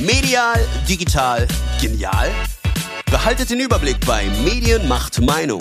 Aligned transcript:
Medial, 0.00 0.54
digital, 0.88 1.44
genial? 1.80 2.30
Behaltet 3.10 3.50
den 3.50 3.58
Überblick 3.58 3.96
bei 4.06 4.26
Medien 4.44 4.86
macht 4.86 5.20
Meinung, 5.20 5.60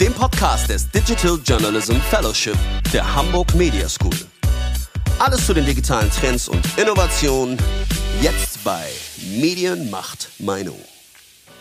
dem 0.00 0.14
Podcast 0.14 0.70
des 0.70 0.90
Digital 0.90 1.38
Journalism 1.44 1.96
Fellowship 2.08 2.56
der 2.94 3.14
Hamburg 3.14 3.54
Media 3.54 3.86
School. 3.86 4.16
Alles 5.18 5.44
zu 5.44 5.52
den 5.52 5.66
digitalen 5.66 6.10
Trends 6.10 6.48
und 6.48 6.66
Innovationen 6.78 7.58
jetzt 8.22 8.64
bei 8.64 8.86
Medien 9.38 9.90
macht 9.90 10.30
Meinung. 10.38 10.80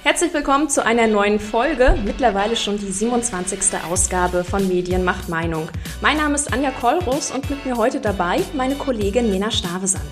Herzlich 0.03 0.33
willkommen 0.33 0.69
zu 0.69 0.85
einer 0.85 1.07
neuen 1.07 1.37
Folge, 1.37 1.99
mittlerweile 2.05 2.55
schon 2.55 2.79
die 2.79 2.93
27. 2.93 3.59
Ausgabe 3.89 4.45
von 4.45 4.65
Medien 4.69 5.03
macht 5.03 5.27
Meinung. 5.27 5.67
Mein 5.99 6.15
Name 6.15 6.35
ist 6.35 6.53
Anja 6.53 6.71
Kollrus 6.71 7.31
und 7.31 7.49
mit 7.49 7.65
mir 7.65 7.75
heute 7.75 7.99
dabei 7.99 8.39
meine 8.53 8.75
Kollegin 8.75 9.29
Mena 9.29 9.51
Stavesand. 9.51 10.07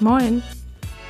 Moin. 0.00 0.42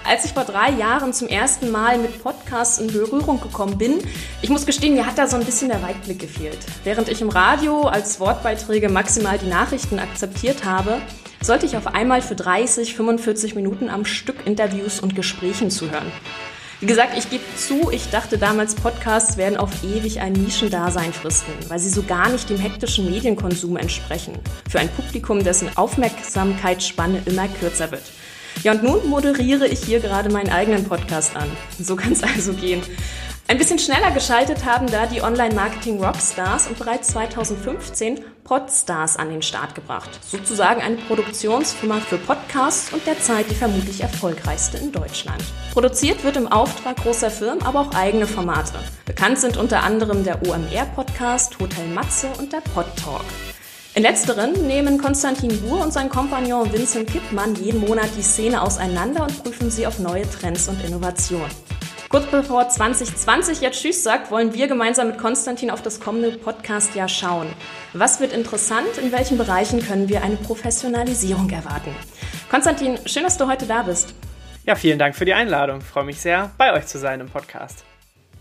Als 0.06 0.26
ich 0.26 0.32
vor 0.34 0.44
drei 0.44 0.70
Jahren 0.70 1.14
zum 1.14 1.28
ersten 1.28 1.70
Mal 1.70 1.96
mit 1.96 2.22
Podcasts 2.22 2.78
in 2.78 2.88
Berührung 2.88 3.40
gekommen 3.40 3.78
bin, 3.78 4.02
ich 4.42 4.50
muss 4.50 4.66
gestehen, 4.66 4.94
mir 4.94 5.06
hat 5.06 5.16
da 5.16 5.26
so 5.26 5.36
ein 5.36 5.46
bisschen 5.46 5.70
der 5.70 5.82
Weitblick 5.82 6.18
gefehlt. 6.18 6.58
Während 6.84 7.08
ich 7.08 7.22
im 7.22 7.30
Radio 7.30 7.84
als 7.84 8.20
Wortbeiträge 8.20 8.90
maximal 8.90 9.38
die 9.38 9.48
Nachrichten 9.48 9.98
akzeptiert 9.98 10.66
habe, 10.66 11.00
sollte 11.40 11.64
ich 11.64 11.78
auf 11.78 11.86
einmal 11.86 12.20
für 12.20 12.34
30, 12.34 12.94
45 12.94 13.54
Minuten 13.54 13.88
am 13.88 14.04
Stück 14.04 14.46
Interviews 14.46 15.00
und 15.00 15.16
Gesprächen 15.16 15.70
zuhören. 15.70 16.12
Wie 16.80 16.86
gesagt, 16.86 17.16
ich 17.16 17.30
gebe 17.30 17.44
zu, 17.56 17.90
ich 17.90 18.10
dachte 18.10 18.36
damals, 18.36 18.74
Podcasts 18.74 19.38
werden 19.38 19.56
auf 19.56 19.70
ewig 19.84 20.20
ein 20.20 20.34
Nischendasein 20.34 21.14
fristen, 21.14 21.54
weil 21.68 21.78
sie 21.78 21.88
so 21.88 22.02
gar 22.02 22.28
nicht 22.28 22.50
dem 22.50 22.58
hektischen 22.58 23.10
Medienkonsum 23.10 23.78
entsprechen. 23.78 24.34
Für 24.68 24.80
ein 24.80 24.90
Publikum, 24.90 25.42
dessen 25.42 25.74
Aufmerksamkeitsspanne 25.74 27.22
immer 27.24 27.48
kürzer 27.48 27.90
wird. 27.90 28.02
Ja, 28.62 28.72
und 28.72 28.82
nun 28.82 29.06
moderiere 29.08 29.66
ich 29.66 29.84
hier 29.84 30.00
gerade 30.00 30.30
meinen 30.30 30.50
eigenen 30.50 30.84
Podcast 30.84 31.36
an. 31.36 31.50
So 31.78 31.96
kann 31.96 32.12
es 32.12 32.22
also 32.22 32.52
gehen. 32.52 32.82
Ein 33.46 33.58
bisschen 33.58 33.78
schneller 33.78 34.10
geschaltet 34.10 34.64
haben 34.64 34.86
da 34.86 35.04
die 35.04 35.20
Online-Marketing-Rockstars 35.20 36.66
und 36.66 36.78
bereits 36.78 37.08
2015 37.08 38.20
Podstars 38.42 39.18
an 39.18 39.28
den 39.28 39.42
Start 39.42 39.74
gebracht. 39.74 40.08
Sozusagen 40.26 40.80
eine 40.80 40.96
Produktionsfirma 40.96 42.00
für 42.00 42.16
Podcasts 42.16 42.90
und 42.94 43.06
derzeit 43.06 43.50
die 43.50 43.54
vermutlich 43.54 44.00
erfolgreichste 44.00 44.78
in 44.78 44.92
Deutschland. 44.92 45.44
Produziert 45.74 46.24
wird 46.24 46.38
im 46.38 46.50
Auftrag 46.50 46.96
großer 46.96 47.30
Firmen 47.30 47.62
aber 47.62 47.80
auch 47.80 47.94
eigene 47.94 48.26
Formate. 48.26 48.78
Bekannt 49.04 49.38
sind 49.38 49.58
unter 49.58 49.82
anderem 49.82 50.24
der 50.24 50.40
OMR-Podcast, 50.46 51.58
Hotel 51.60 51.86
Matze 51.88 52.28
und 52.38 52.50
der 52.50 52.62
Pod 52.62 52.86
Talk. 52.96 53.24
In 53.96 54.02
letzteren 54.02 54.66
nehmen 54.66 54.98
Konstantin 54.98 55.60
Buhr 55.62 55.80
und 55.80 55.92
sein 55.92 56.08
Kompagnon 56.08 56.72
Vincent 56.72 57.08
Kippmann 57.08 57.54
jeden 57.54 57.78
Monat 57.78 58.08
die 58.16 58.22
Szene 58.22 58.60
auseinander 58.60 59.22
und 59.22 59.44
prüfen 59.44 59.70
sie 59.70 59.86
auf 59.86 60.00
neue 60.00 60.28
Trends 60.28 60.66
und 60.66 60.82
Innovationen. 60.82 61.48
Kurz 62.08 62.26
bevor 62.26 62.68
2020 62.68 63.60
jetzt 63.60 63.80
Tschüss 63.80 64.02
sagt, 64.02 64.32
wollen 64.32 64.52
wir 64.52 64.66
gemeinsam 64.66 65.06
mit 65.06 65.18
Konstantin 65.18 65.70
auf 65.70 65.80
das 65.80 66.00
kommende 66.00 66.32
Podcast-Jahr 66.32 67.08
schauen. 67.08 67.46
Was 67.92 68.18
wird 68.18 68.32
interessant? 68.32 68.98
In 69.00 69.12
welchen 69.12 69.38
Bereichen 69.38 69.80
können 69.80 70.08
wir 70.08 70.24
eine 70.24 70.36
Professionalisierung 70.38 71.48
erwarten? 71.50 71.94
Konstantin, 72.50 72.98
schön, 73.06 73.22
dass 73.22 73.38
du 73.38 73.46
heute 73.46 73.66
da 73.66 73.84
bist. 73.84 74.12
Ja, 74.66 74.74
vielen 74.74 74.98
Dank 74.98 75.14
für 75.14 75.24
die 75.24 75.34
Einladung. 75.34 75.78
Ich 75.78 75.86
freue 75.86 76.04
mich 76.04 76.20
sehr, 76.20 76.50
bei 76.58 76.72
euch 76.72 76.86
zu 76.86 76.98
sein 76.98 77.20
im 77.20 77.28
Podcast. 77.28 77.84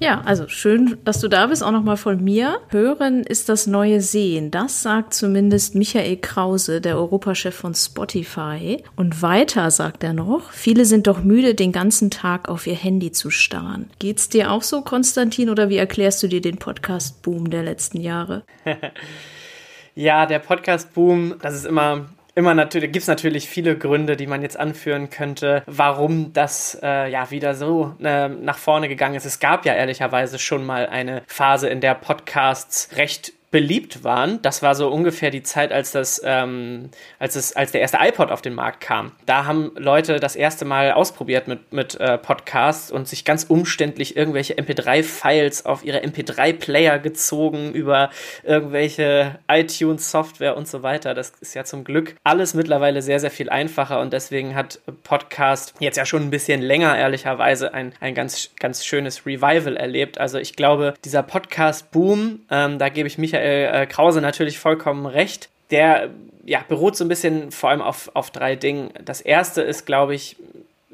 Ja, 0.04 0.20
also 0.26 0.50
schön, 0.50 0.98
dass 1.06 1.22
du 1.22 1.30
da 1.30 1.48
bist, 1.48 1.64
auch 1.64 1.72
nochmal 1.72 1.96
von 1.96 2.22
mir. 2.22 2.60
Hören 2.68 3.24
ist 3.24 3.48
das 3.48 3.68
neue 3.68 4.02
Sehen. 4.02 4.52
Das 4.52 4.82
sagt 4.82 5.14
zumindest 5.14 5.76
Michael 5.76 6.18
Krause, 6.18 6.82
der 6.82 6.98
Europachef 6.98 7.56
von 7.56 7.74
Spotify. 7.74 8.84
Und 8.98 9.22
weiter 9.22 9.72
sagt 9.72 10.04
er 10.04 10.12
noch, 10.12 10.52
viele 10.52 10.84
sind 10.84 11.08
doch 11.08 11.24
müde, 11.24 11.56
den 11.56 11.72
ganzen 11.72 12.12
Tag 12.12 12.50
auf 12.50 12.68
ihr 12.68 12.76
Handy 12.76 13.14
zu 13.14 13.30
starren. 13.30 13.90
Geht's 14.00 14.28
dir 14.28 14.52
auch 14.52 14.64
so, 14.64 14.82
Konstantin, 14.82 15.50
oder 15.50 15.70
wie 15.70 15.78
erklärst 15.78 16.22
du 16.22 16.28
dir 16.28 16.42
den 16.42 16.58
Podcast-Boom 16.58 17.50
der 17.50 17.64
letzten 17.64 18.02
Jahre? 18.02 18.44
ja, 19.96 20.26
der 20.26 20.40
Podcast-Boom, 20.40 21.36
das 21.42 21.56
ist 21.56 21.66
immer 21.66 22.08
immer 22.36 22.54
natürlich, 22.54 22.92
gibt 22.92 23.04
es 23.04 23.08
natürlich 23.08 23.48
viele 23.48 23.78
Gründe, 23.78 24.16
die 24.16 24.28
man 24.28 24.42
jetzt 24.42 24.58
anführen 24.60 25.10
könnte, 25.10 25.64
warum 25.66 26.34
das 26.34 26.78
äh, 26.82 27.10
ja 27.10 27.32
wieder 27.32 27.56
so 27.56 27.96
äh, 28.02 28.28
nach 28.28 28.58
vorne 28.58 28.88
gegangen 28.90 29.16
ist. 29.16 29.26
Es 29.26 29.40
gab 29.40 29.66
ja 29.66 29.74
ehrlicherweise 29.74 30.40
schon 30.40 30.66
mal 30.66 30.88
eine 30.88 31.24
Phase, 31.28 31.70
in 31.70 31.82
der 31.82 31.96
Podcasts 31.96 32.96
recht 32.96 33.34
beliebt 33.54 34.04
waren, 34.04 34.42
das 34.42 34.64
war 34.64 34.74
so 34.74 34.90
ungefähr 34.90 35.30
die 35.30 35.44
Zeit, 35.44 35.72
als 35.72 35.92
das, 35.92 36.20
ähm, 36.26 36.90
als 37.20 37.36
es, 37.36 37.56
als 37.56 37.72
der 37.72 37.82
erste 37.82 38.00
iPod 38.02 38.32
auf 38.32 38.42
den 38.42 38.56
Markt 38.56 38.82
kam. 38.82 39.12
Da 39.28 39.46
haben 39.46 39.72
Leute 39.76 40.20
das 40.20 40.36
erste 40.36 40.66
Mal 40.66 40.92
ausprobiert 40.92 41.48
mit, 41.48 41.72
mit 41.72 41.94
äh, 42.00 42.18
Podcasts 42.18 42.90
und 42.90 43.08
sich 43.08 43.26
ganz 43.26 43.44
umständlich 43.44 44.18
irgendwelche 44.18 44.56
MP3-Files 44.56 45.68
auf 45.68 45.86
ihre 45.86 46.00
MP3-Player 46.00 46.98
gezogen 46.98 47.74
über 47.74 48.10
irgendwelche 48.42 49.38
iTunes-Software 49.48 50.58
und 50.58 50.68
so 50.68 50.82
weiter. 50.82 51.14
Das 51.14 51.34
ist 51.40 51.54
ja 51.54 51.64
zum 51.64 51.84
Glück 51.84 52.16
alles 52.24 52.56
mittlerweile 52.56 53.04
sehr, 53.04 53.20
sehr 53.20 53.30
viel 53.30 53.52
einfacher 53.52 54.02
und 54.02 54.14
deswegen 54.14 54.56
hat 54.56 54.80
Podcast 55.04 55.76
jetzt 55.80 55.98
ja 55.98 56.08
schon 56.08 56.24
ein 56.24 56.32
bisschen 56.32 56.64
länger, 56.64 56.98
ehrlicherweise, 56.98 57.72
ein, 57.72 57.94
ein 58.00 58.16
ganz, 58.16 58.50
ganz 58.60 58.84
schönes 58.84 59.28
Revival 59.28 59.78
erlebt. 59.78 60.18
Also 60.18 60.40
ich 60.40 60.56
glaube, 60.56 60.96
dieser 61.06 61.22
Podcast-Boom, 61.22 62.40
ähm, 62.50 62.80
da 62.80 62.90
gebe 62.90 63.08
ich 63.08 63.20
Michael 63.20 63.43
Michael 63.43 63.43
äh, 63.44 63.86
Krause 63.88 64.22
natürlich 64.22 64.60
vollkommen 64.60 65.06
recht. 65.06 65.50
Der 65.72 66.10
ja, 66.46 66.64
beruht 66.68 66.96
so 66.96 67.06
ein 67.06 67.08
bisschen 67.08 67.52
vor 67.52 67.70
allem 67.70 67.82
auf, 67.82 68.12
auf 68.14 68.32
drei 68.32 68.56
Dingen. 68.56 68.92
Das 69.04 69.22
erste 69.22 69.62
ist, 69.62 69.86
glaube 69.86 70.14
ich, 70.14 70.36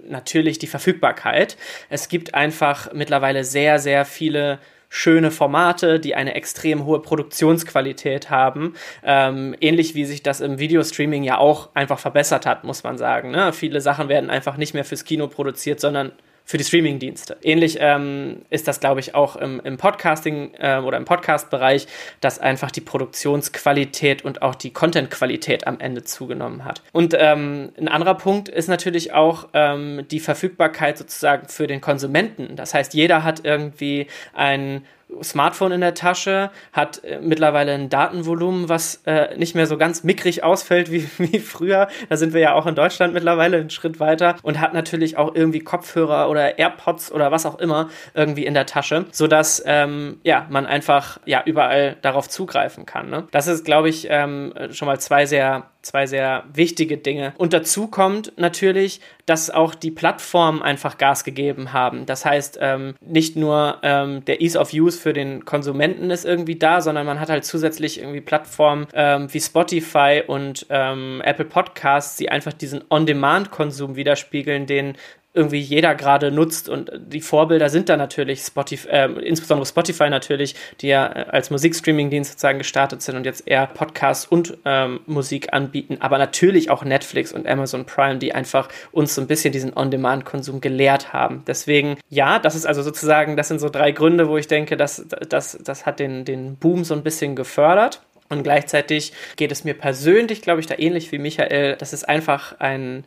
natürlich 0.07 0.59
die 0.59 0.67
Verfügbarkeit. 0.67 1.57
Es 1.89 2.09
gibt 2.09 2.33
einfach 2.33 2.93
mittlerweile 2.93 3.43
sehr, 3.43 3.79
sehr 3.79 4.05
viele 4.05 4.59
schöne 4.89 5.29
Formate, 5.29 5.99
die 5.99 6.15
eine 6.15 6.33
extrem 6.33 6.85
hohe 6.85 6.99
Produktionsqualität 6.99 8.31
haben. 8.31 8.73
Ähm, 9.03 9.55
ähnlich 9.61 9.93
wie 9.93 10.05
sich 10.05 10.23
das 10.23 10.41
im 10.41 10.57
Videostreaming 10.57 11.23
ja 11.23 11.37
auch 11.37 11.69
einfach 11.75 11.99
verbessert 11.99 12.47
hat, 12.47 12.63
muss 12.63 12.83
man 12.83 12.97
sagen. 12.97 13.29
Ne? 13.29 13.53
Viele 13.53 13.81
Sachen 13.81 14.09
werden 14.09 14.31
einfach 14.31 14.57
nicht 14.57 14.73
mehr 14.73 14.85
fürs 14.85 15.05
Kino 15.05 15.27
produziert, 15.27 15.79
sondern 15.79 16.11
für 16.49 16.57
die 16.57 16.63
Streaming-Dienste. 16.63 17.37
Ähnlich 17.43 17.77
ähm, 17.79 18.41
ist 18.49 18.67
das, 18.67 18.79
glaube 18.79 19.01
ich, 19.01 19.13
auch 19.13 19.35
im, 19.35 19.61
im 19.63 19.77
Podcasting 19.77 20.55
äh, 20.57 20.79
oder 20.79 20.97
im 20.97 21.05
Podcast-Bereich, 21.05 21.85
dass 22.21 22.39
einfach 22.39 22.71
die 22.71 22.81
Produktionsqualität 22.81 24.25
und 24.25 24.41
auch 24.41 24.55
die 24.55 24.73
Content-Qualität 24.73 25.67
am 25.67 25.79
Ende 25.79 26.03
zugenommen 26.05 26.65
hat. 26.65 26.81
Und 26.91 27.15
ähm, 27.15 27.69
ein 27.77 27.87
anderer 27.87 28.15
Punkt 28.15 28.49
ist 28.49 28.67
natürlich 28.67 29.13
auch 29.13 29.49
ähm, 29.53 30.07
die 30.09 30.19
Verfügbarkeit 30.19 30.97
sozusagen 30.97 31.47
für 31.49 31.67
den 31.67 31.81
Konsumenten. 31.81 32.55
Das 32.55 32.73
heißt, 32.73 32.95
jeder 32.95 33.23
hat 33.23 33.45
irgendwie 33.45 34.07
ein 34.33 34.83
Smartphone 35.23 35.71
in 35.71 35.81
der 35.81 35.93
Tasche, 35.93 36.51
hat 36.71 37.03
äh, 37.03 37.19
mittlerweile 37.21 37.73
ein 37.73 37.89
Datenvolumen, 37.89 38.69
was 38.69 39.01
äh, 39.05 39.35
nicht 39.37 39.55
mehr 39.55 39.67
so 39.67 39.77
ganz 39.77 40.03
mickrig 40.03 40.43
ausfällt 40.43 40.91
wie, 40.91 41.09
wie 41.17 41.39
früher. 41.39 41.87
Da 42.09 42.17
sind 42.17 42.33
wir 42.33 42.41
ja 42.41 42.53
auch 42.53 42.65
in 42.65 42.75
Deutschland 42.75 43.13
mittlerweile 43.13 43.57
einen 43.57 43.69
Schritt 43.69 43.99
weiter 43.99 44.35
und 44.43 44.59
hat 44.59 44.73
natürlich 44.73 45.17
auch 45.17 45.33
irgendwie 45.35 45.59
Kopfhörer 45.59 46.29
oder 46.29 46.57
AirPods 46.59 47.11
oder 47.11 47.31
was 47.31 47.45
auch 47.45 47.59
immer 47.59 47.89
irgendwie 48.13 48.45
in 48.45 48.53
der 48.53 48.65
Tasche, 48.65 49.05
sodass 49.11 49.61
ähm, 49.65 50.19
ja, 50.23 50.45
man 50.49 50.65
einfach 50.65 51.19
ja, 51.25 51.43
überall 51.45 51.97
darauf 52.01 52.29
zugreifen 52.29 52.85
kann. 52.85 53.09
Ne? 53.09 53.27
Das 53.31 53.47
ist, 53.47 53.65
glaube 53.65 53.89
ich, 53.89 54.07
ähm, 54.09 54.53
schon 54.71 54.87
mal 54.87 54.99
zwei 54.99 55.25
sehr 55.25 55.65
zwei 55.89 56.05
sehr 56.05 56.43
wichtige 56.53 56.97
Dinge. 56.97 57.33
Und 57.37 57.51
dazu 57.53 57.87
kommt 57.87 58.33
natürlich, 58.37 59.01
dass 59.25 59.49
auch 59.49 59.73
die 59.73 59.89
Plattformen 59.89 60.61
einfach 60.61 60.97
Gas 60.97 61.23
gegeben 61.23 61.73
haben. 61.73 62.05
Das 62.05 62.25
heißt, 62.25 62.59
ähm, 62.61 62.95
nicht 63.01 63.35
nur 63.35 63.79
ähm, 63.81 64.23
der 64.25 64.41
Ease 64.41 64.59
of 64.59 64.71
Use 64.71 64.99
für 64.99 65.13
den 65.13 65.45
Konsumenten 65.45 66.11
ist 66.11 66.25
irgendwie 66.25 66.57
da, 66.57 66.81
sondern 66.81 67.05
man 67.05 67.19
hat 67.19 67.29
halt 67.29 67.43
zusätzlich 67.43 67.99
irgendwie 67.99 68.21
Plattformen 68.21 68.87
ähm, 68.93 69.33
wie 69.33 69.39
Spotify 69.39 70.21
und 70.25 70.67
ähm, 70.69 71.21
Apple 71.25 71.45
Podcasts, 71.45 72.17
die 72.17 72.29
einfach 72.29 72.53
diesen 72.53 72.83
On-Demand-Konsum 72.89 73.95
widerspiegeln, 73.95 74.67
den 74.67 74.95
irgendwie 75.33 75.59
jeder 75.59 75.93
gerade 75.93 76.31
nutzt 76.31 76.69
und 76.69 76.91
die 76.97 77.21
Vorbilder 77.21 77.69
sind 77.69 77.87
da 77.87 77.97
natürlich 77.97 78.41
Spotify, 78.41 78.87
äh, 78.89 79.11
insbesondere 79.21 79.67
Spotify 79.67 80.09
natürlich, 80.09 80.55
die 80.81 80.87
ja 80.87 81.05
äh, 81.05 81.25
als 81.29 81.51
Musikstreaming-Dienst 81.51 82.31
sozusagen 82.31 82.57
gestartet 82.57 83.03
sind 83.03 83.15
und 83.15 83.25
jetzt 83.25 83.47
eher 83.47 83.67
Podcasts 83.67 84.25
und 84.25 84.57
ähm, 84.65 85.01
Musik 85.05 85.53
anbieten, 85.53 85.97
aber 85.99 86.17
natürlich 86.17 86.71
auch 86.71 86.83
Netflix 86.83 87.31
und 87.31 87.47
Amazon 87.47 87.85
Prime, 87.85 88.17
die 88.17 88.33
einfach 88.33 88.69
uns 88.91 89.13
so 89.13 89.21
ein 89.21 89.27
bisschen 89.27 89.51
diesen 89.51 89.77
On-Demand-Konsum 89.77 90.61
gelehrt 90.61 91.13
haben. 91.13 91.43
Deswegen, 91.45 91.97
ja, 92.09 92.39
das 92.39 92.55
ist 92.55 92.65
also 92.65 92.81
sozusagen, 92.81 93.37
das 93.37 93.49
sind 93.49 93.59
so 93.59 93.69
drei 93.69 93.91
Gründe, 93.91 94.29
wo 94.29 94.37
ich 94.37 94.47
denke, 94.47 94.77
dass 94.77 95.05
das, 95.29 95.59
das 95.63 95.85
hat 95.85 95.99
den, 95.99 96.25
den 96.25 96.55
Boom 96.55 96.83
so 96.83 96.95
ein 96.95 97.03
bisschen 97.03 97.35
gefördert. 97.35 98.01
Und 98.29 98.43
gleichzeitig 98.43 99.13
geht 99.37 99.51
es 99.51 99.63
mir 99.63 99.73
persönlich, 99.73 100.43
glaube 100.43 100.59
ich, 100.59 100.67
da 100.67 100.75
ähnlich 100.77 101.11
wie 101.11 101.17
Michael, 101.17 101.75
das 101.77 101.93
ist 101.93 102.07
einfach 102.07 102.59
ein 102.59 103.03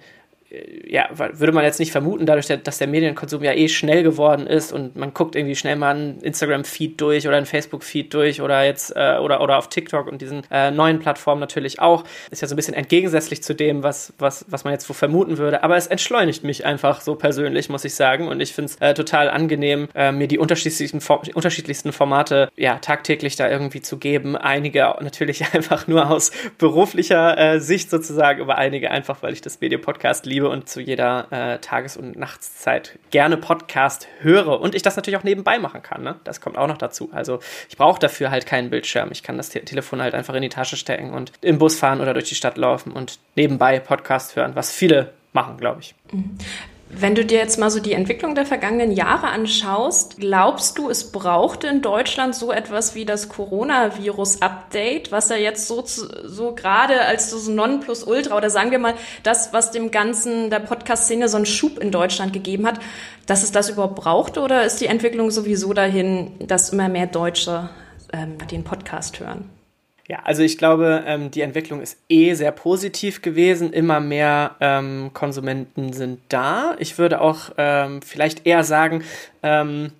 ja, 0.87 1.09
würde 1.15 1.53
man 1.53 1.65
jetzt 1.65 1.81
nicht 1.81 1.93
vermuten, 1.93 2.27
dadurch, 2.27 2.47
dass 2.47 2.79
der 2.79 2.87
Medienkonsum 2.87 3.43
ja 3.43 3.53
eh 3.53 3.69
schnell 3.69 4.03
geworden 4.03 4.47
ist 4.47 4.73
und 4.73 4.97
man 4.97 5.15
guckt 5.15 5.35
irgendwie 5.35 5.57
schnell 5.57 5.77
mal 5.77 5.95
einen 5.95 6.21
Instagram-Feed 6.21 7.01
durch 7.01 7.27
oder 7.27 7.37
einen 7.39 7.47
Facebook-Feed 7.47 8.13
durch 8.13 8.43
oder 8.43 8.63
jetzt 8.65 8.95
äh, 8.95 9.17
oder, 9.19 9.41
oder 9.41 9.57
auf 9.57 9.69
TikTok 9.69 10.09
und 10.09 10.21
diesen 10.21 10.43
äh, 10.51 10.71
neuen 10.71 10.99
Plattformen 10.99 11.41
natürlich 11.41 11.81
auch. 11.81 12.05
Ist 12.31 12.43
ja 12.43 12.49
so 12.49 12.55
ein 12.55 12.57
bisschen 12.57 12.75
entgegensätzlich 12.75 13.43
zu 13.43 13.55
dem, 13.55 13.83
was, 13.83 14.13
was, 14.19 14.45
was 14.49 14.65
man 14.65 14.75
jetzt 14.75 14.87
so 14.87 14.93
vermuten 14.93 15.39
würde. 15.39 15.63
Aber 15.63 15.77
es 15.77 15.87
entschleunigt 15.87 16.45
mich 16.45 16.67
einfach 16.67 17.01
so 17.01 17.15
persönlich, 17.15 17.71
muss 17.71 17.85
ich 17.85 17.95
sagen. 17.95 18.29
Und 18.29 18.41
ich 18.41 18.53
finde 18.53 18.73
es 18.73 18.77
äh, 18.81 18.93
total 18.95 19.31
angenehm, 19.31 19.89
äh, 19.95 20.13
mir 20.13 20.29
die 20.29 20.39
unterschiedlichsten, 20.39 21.01
unterschiedlichsten 21.35 21.93
Formate 21.93 22.51
ja 22.57 22.79
tagtäglich 22.79 23.37
da 23.37 23.49
irgendwie 23.49 23.81
zu 23.81 23.97
geben. 23.99 24.37
Einige 24.37 24.95
natürlich 25.01 25.45
einfach 25.55 25.87
nur 25.87 26.11
aus 26.11 26.31
beruflicher 26.59 27.39
äh, 27.39 27.61
Sicht 27.61 27.89
sozusagen, 27.89 28.43
aber 28.43 28.59
einige 28.59 28.91
einfach, 28.91 29.23
weil 29.23 29.33
ich 29.33 29.41
das 29.41 29.61
Medienpodcast 29.61 30.27
liebe 30.27 30.42
und 30.50 30.69
zu 30.69 30.81
jeder 30.81 31.27
äh, 31.31 31.59
Tages- 31.59 31.97
und 31.97 32.17
Nachtszeit 32.17 32.99
gerne 33.11 33.37
Podcast 33.37 34.09
höre 34.21 34.61
und 34.61 34.75
ich 34.75 34.83
das 34.83 34.97
natürlich 34.97 35.19
auch 35.19 35.25
nebenbei 35.25 35.59
machen 35.59 35.83
kann. 35.83 36.03
Ne? 36.03 36.17
Das 36.25 36.41
kommt 36.41 36.56
auch 36.59 36.67
noch 36.67 36.79
dazu. 36.79 37.11
Also 37.12 37.41
ich 37.69 37.77
brauche 37.77 38.00
dafür 38.00 38.31
halt 38.31 38.47
keinen 38.47 38.71
Bildschirm. 38.71 39.11
Ich 39.12 39.23
kann 39.23 39.37
das 39.37 39.49
Te 39.49 39.65
Telefon 39.65 40.03
halt 40.03 40.15
einfach 40.15 40.35
in 40.35 40.43
die 40.43 40.49
Tasche 40.49 40.77
stecken 40.77 41.12
und 41.12 41.33
im 41.41 41.59
Bus 41.59 41.79
fahren 41.79 42.00
oder 42.00 42.15
durch 42.15 42.29
die 42.29 42.35
Stadt 42.35 42.56
laufen 42.56 42.93
und 42.93 43.19
nebenbei 43.37 43.79
Podcast 43.81 44.37
hören, 44.37 44.53
was 44.55 44.73
viele 44.73 45.12
machen, 45.33 45.56
glaube 45.56 45.81
ich. 45.81 45.94
Wenn 46.94 47.15
du 47.15 47.25
dir 47.25 47.39
jetzt 47.39 47.59
mal 47.59 47.71
so 47.71 47.81
die 47.81 47.94
Entwicklung 47.94 48.35
der 48.35 48.44
vergangenen 48.44 48.93
Jahre 48.93 49.29
anschaust, 49.29 50.19
glaubst 50.19 50.77
du, 50.77 50.91
es 50.91 51.11
brauchte 51.11 51.67
in 51.67 51.81
Deutschland 51.81 52.35
so 52.35 52.53
etwas 52.53 52.94
wie 52.94 53.06
das 53.06 53.31
Coronavirus-Update, 53.31 55.11
was 55.11 55.31
ja 55.31 55.37
jetzt 55.37 55.69
so, 55.69 55.83
so 55.87 56.55
gerade 56.55 57.00
als 57.00 57.31
so 57.31 57.50
Nonplusultra 57.50 58.37
oder 58.37 58.50
sagen 58.50 58.73
wir 58.73 58.79
mal 58.79 58.93
das, 59.23 59.55
was 59.55 59.71
dem 59.71 59.91
Ganzen 59.91 60.50
der 60.50 60.61
Podcast-Szene 60.61 61.31
so 61.31 61.39
einen 61.39 61.47
Schub 61.47 61.79
in 61.79 61.93
Deutschland 61.93 62.35
gegeben 62.35 62.67
hat, 62.67 62.79
dass 63.25 63.43
es 63.43 63.53
das 63.53 63.71
überhaupt 63.71 63.97
brauchte 63.97 64.41
oder 64.41 64.67
ist 64.67 64.83
die 64.83 64.87
Entwicklung 64.87 65.31
sowieso 65.31 65.73
dahin, 65.73 66.33
dass 66.47 66.75
immer 66.75 66.91
mehr 66.91 67.06
Deutsche 67.06 67.71
ähm, 68.12 68.37
den 68.50 68.65
Podcast 68.65 69.19
hören? 69.19 69.49
Ja, 70.09 70.21
also 70.25 70.43
ich 70.43 70.59
glaube, 70.59 71.05
ähm, 71.07 71.31
die 71.31 71.43
Entwicklung 71.43 71.81
ist 71.81 71.99
eh 72.09 72.35
sehr 72.35 72.53
positiv 72.53 73.23
gewesen. 73.23 73.73
Immer 73.73 74.01
mehr 74.01 74.57
ähm, 74.61 75.11
Konsumenten 75.15 75.93
sind 75.93 76.21
da. 76.29 76.75
Ich 76.79 76.99
würde 76.99 77.21
auch 77.21 77.53
ähm, 77.57 78.03
vielleicht 78.03 78.47
eher 78.47 78.65
sagen, 78.65 79.05
ähm, 79.43 79.93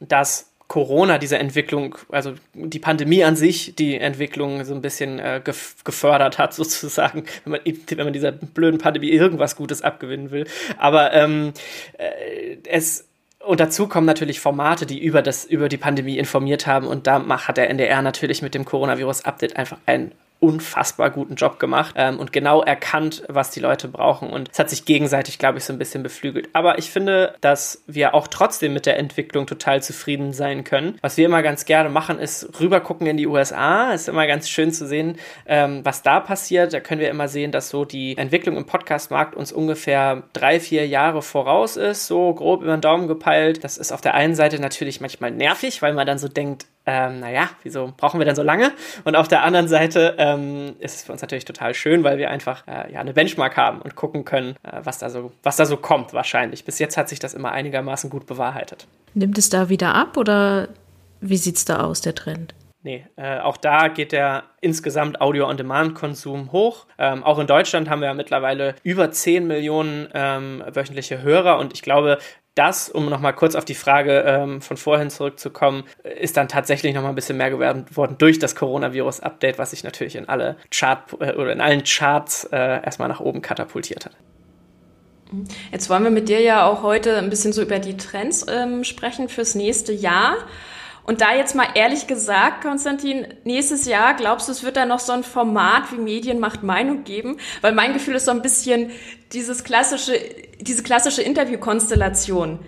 dass 0.00 0.48
Corona 0.72 1.18
diese 1.18 1.38
Entwicklung, 1.38 1.98
also 2.08 2.32
die 2.54 2.78
Pandemie 2.78 3.24
an 3.24 3.36
sich, 3.36 3.74
die 3.74 3.98
Entwicklung 3.98 4.64
so 4.64 4.74
ein 4.74 4.80
bisschen 4.80 5.18
äh, 5.18 5.42
gefördert 5.44 6.38
hat, 6.38 6.54
sozusagen, 6.54 7.24
wenn 7.44 7.52
man, 7.52 7.60
wenn 7.64 8.04
man 8.04 8.12
dieser 8.14 8.32
blöden 8.32 8.78
Pandemie 8.78 9.10
irgendwas 9.10 9.54
Gutes 9.54 9.82
abgewinnen 9.82 10.30
will. 10.30 10.46
Aber 10.78 11.12
ähm, 11.12 11.52
äh, 11.98 12.56
es 12.66 13.06
und 13.44 13.60
dazu 13.60 13.88
kommen 13.88 14.06
natürlich 14.06 14.40
Formate, 14.40 14.86
die 14.86 15.02
über, 15.02 15.22
das, 15.22 15.44
über 15.44 15.68
die 15.68 15.76
Pandemie 15.76 16.18
informiert 16.18 16.66
haben. 16.66 16.86
Und 16.86 17.06
da 17.06 17.26
hat 17.28 17.56
der 17.56 17.70
NDR 17.70 18.02
natürlich 18.02 18.42
mit 18.42 18.54
dem 18.54 18.64
Coronavirus-Update 18.64 19.56
einfach 19.56 19.78
ein 19.86 20.12
unfassbar 20.42 21.10
guten 21.10 21.36
Job 21.36 21.60
gemacht 21.60 21.94
ähm, 21.96 22.18
und 22.18 22.32
genau 22.32 22.62
erkannt, 22.62 23.22
was 23.28 23.50
die 23.50 23.60
Leute 23.60 23.86
brauchen. 23.86 24.28
Und 24.28 24.50
es 24.50 24.58
hat 24.58 24.68
sich 24.68 24.84
gegenseitig, 24.84 25.38
glaube 25.38 25.58
ich, 25.58 25.64
so 25.64 25.72
ein 25.72 25.78
bisschen 25.78 26.02
beflügelt. 26.02 26.48
Aber 26.52 26.78
ich 26.78 26.90
finde, 26.90 27.36
dass 27.40 27.84
wir 27.86 28.12
auch 28.14 28.26
trotzdem 28.26 28.72
mit 28.72 28.84
der 28.84 28.98
Entwicklung 28.98 29.46
total 29.46 29.82
zufrieden 29.82 30.32
sein 30.32 30.64
können. 30.64 30.98
Was 31.00 31.16
wir 31.16 31.26
immer 31.26 31.42
ganz 31.42 31.64
gerne 31.64 31.90
machen, 31.90 32.18
ist 32.18 32.58
rübergucken 32.58 33.06
in 33.06 33.16
die 33.16 33.28
USA. 33.28 33.92
Ist 33.92 34.08
immer 34.08 34.26
ganz 34.26 34.48
schön 34.48 34.72
zu 34.72 34.86
sehen, 34.86 35.16
ähm, 35.46 35.84
was 35.84 36.02
da 36.02 36.18
passiert. 36.18 36.72
Da 36.72 36.80
können 36.80 37.00
wir 37.00 37.10
immer 37.10 37.28
sehen, 37.28 37.52
dass 37.52 37.68
so 37.68 37.84
die 37.84 38.16
Entwicklung 38.18 38.56
im 38.56 38.66
Podcast-Markt 38.66 39.36
uns 39.36 39.52
ungefähr 39.52 40.24
drei, 40.32 40.58
vier 40.58 40.88
Jahre 40.88 41.22
voraus 41.22 41.76
ist, 41.76 42.08
so 42.08 42.34
grob 42.34 42.62
über 42.62 42.76
den 42.76 42.80
Daumen 42.80 43.06
gepeilt. 43.06 43.62
Das 43.62 43.78
ist 43.78 43.92
auf 43.92 44.00
der 44.00 44.14
einen 44.14 44.34
Seite 44.34 44.60
natürlich 44.60 45.00
manchmal 45.00 45.30
nervig, 45.30 45.82
weil 45.82 45.94
man 45.94 46.06
dann 46.06 46.18
so 46.18 46.26
denkt, 46.26 46.66
ähm, 46.84 47.20
naja, 47.20 47.48
wieso 47.62 47.92
brauchen 47.96 48.18
wir 48.20 48.24
denn 48.24 48.34
so 48.34 48.42
lange? 48.42 48.72
Und 49.04 49.14
auf 49.14 49.28
der 49.28 49.44
anderen 49.44 49.68
Seite 49.68 50.16
ähm, 50.18 50.74
ist 50.80 50.96
es 50.96 51.02
für 51.04 51.12
uns 51.12 51.22
natürlich 51.22 51.44
total 51.44 51.74
schön, 51.74 52.02
weil 52.02 52.18
wir 52.18 52.30
einfach 52.30 52.66
äh, 52.66 52.92
ja, 52.92 53.00
eine 53.00 53.12
Benchmark 53.12 53.56
haben 53.56 53.80
und 53.80 53.94
gucken 53.94 54.24
können, 54.24 54.56
äh, 54.62 54.80
was, 54.82 54.98
da 54.98 55.10
so, 55.10 55.32
was 55.42 55.56
da 55.56 55.66
so 55.66 55.76
kommt 55.76 56.12
wahrscheinlich. 56.12 56.64
Bis 56.64 56.78
jetzt 56.78 56.96
hat 56.96 57.08
sich 57.08 57.20
das 57.20 57.34
immer 57.34 57.52
einigermaßen 57.52 58.10
gut 58.10 58.26
bewahrheitet. 58.26 58.86
Nimmt 59.14 59.38
es 59.38 59.48
da 59.48 59.68
wieder 59.68 59.94
ab 59.94 60.16
oder 60.16 60.68
wie 61.20 61.36
sieht 61.36 61.56
es 61.56 61.64
da 61.64 61.80
aus, 61.80 62.00
der 62.00 62.14
Trend? 62.14 62.54
Nee, 62.84 63.06
äh, 63.14 63.38
auch 63.38 63.56
da 63.56 63.86
geht 63.86 64.10
der 64.10 64.42
insgesamt 64.60 65.20
Audio-on-Demand-Konsum 65.20 66.50
hoch. 66.50 66.86
Ähm, 66.98 67.22
auch 67.22 67.38
in 67.38 67.46
Deutschland 67.46 67.88
haben 67.88 68.00
wir 68.00 68.08
ja 68.08 68.14
mittlerweile 68.14 68.74
über 68.82 69.12
10 69.12 69.46
Millionen 69.46 70.08
ähm, 70.14 70.64
wöchentliche 70.66 71.22
Hörer 71.22 71.58
und 71.58 71.72
ich 71.74 71.82
glaube, 71.82 72.18
das, 72.54 72.88
um 72.90 73.08
nochmal 73.08 73.34
kurz 73.34 73.54
auf 73.54 73.64
die 73.64 73.74
Frage 73.74 74.24
ähm, 74.26 74.60
von 74.60 74.76
vorhin 74.76 75.08
zurückzukommen, 75.08 75.84
ist 76.02 76.36
dann 76.36 76.48
tatsächlich 76.48 76.94
nochmal 76.94 77.12
ein 77.12 77.14
bisschen 77.14 77.38
mehr 77.38 77.50
geworden 77.50 78.16
durch 78.18 78.38
das 78.38 78.54
Coronavirus-Update, 78.54 79.58
was 79.58 79.70
sich 79.70 79.84
natürlich 79.84 80.16
in 80.16 80.28
alle 80.28 80.56
Chart 80.70 81.00
äh, 81.20 81.32
oder 81.32 81.52
in 81.52 81.60
allen 81.60 81.82
Charts 81.84 82.44
äh, 82.52 82.56
erstmal 82.56 83.08
nach 83.08 83.20
oben 83.20 83.40
katapultiert 83.40 84.04
hat. 84.04 84.16
Jetzt 85.70 85.88
wollen 85.88 86.04
wir 86.04 86.10
mit 86.10 86.28
dir 86.28 86.40
ja 86.40 86.66
auch 86.66 86.82
heute 86.82 87.16
ein 87.16 87.30
bisschen 87.30 87.54
so 87.54 87.62
über 87.62 87.78
die 87.78 87.96
Trends 87.96 88.44
ähm, 88.48 88.84
sprechen 88.84 89.30
fürs 89.30 89.54
nächste 89.54 89.92
Jahr. 89.92 90.36
Und 91.04 91.20
da 91.20 91.34
jetzt 91.34 91.56
mal 91.56 91.66
ehrlich 91.74 92.06
gesagt, 92.06 92.62
Konstantin, 92.62 93.26
nächstes 93.44 93.86
Jahr, 93.86 94.14
glaubst 94.14 94.46
du, 94.46 94.52
es 94.52 94.62
wird 94.62 94.76
da 94.76 94.86
noch 94.86 95.00
so 95.00 95.12
ein 95.12 95.24
Format 95.24 95.90
wie 95.90 95.96
Medien 95.98 96.38
macht 96.38 96.62
Meinung 96.62 97.02
geben? 97.02 97.38
Weil 97.60 97.72
mein 97.72 97.92
Gefühl 97.92 98.14
ist 98.14 98.26
so 98.26 98.30
ein 98.30 98.42
bisschen 98.42 98.92
dieses 99.32 99.64
klassische, 99.64 100.20
diese 100.64 100.82
klassische 100.82 101.22
Interviewkonstellation. 101.22 102.58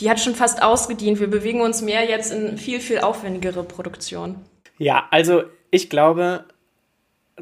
Die 0.00 0.10
hat 0.10 0.20
schon 0.20 0.34
fast 0.34 0.62
ausgedient. 0.62 1.20
Wir 1.20 1.28
bewegen 1.28 1.60
uns 1.60 1.82
mehr 1.82 2.04
jetzt 2.08 2.32
in 2.32 2.58
viel, 2.58 2.80
viel 2.80 3.00
aufwendigere 3.00 3.62
Produktion. 3.62 4.36
Ja, 4.78 5.06
also 5.10 5.44
ich 5.70 5.90
glaube, 5.90 6.44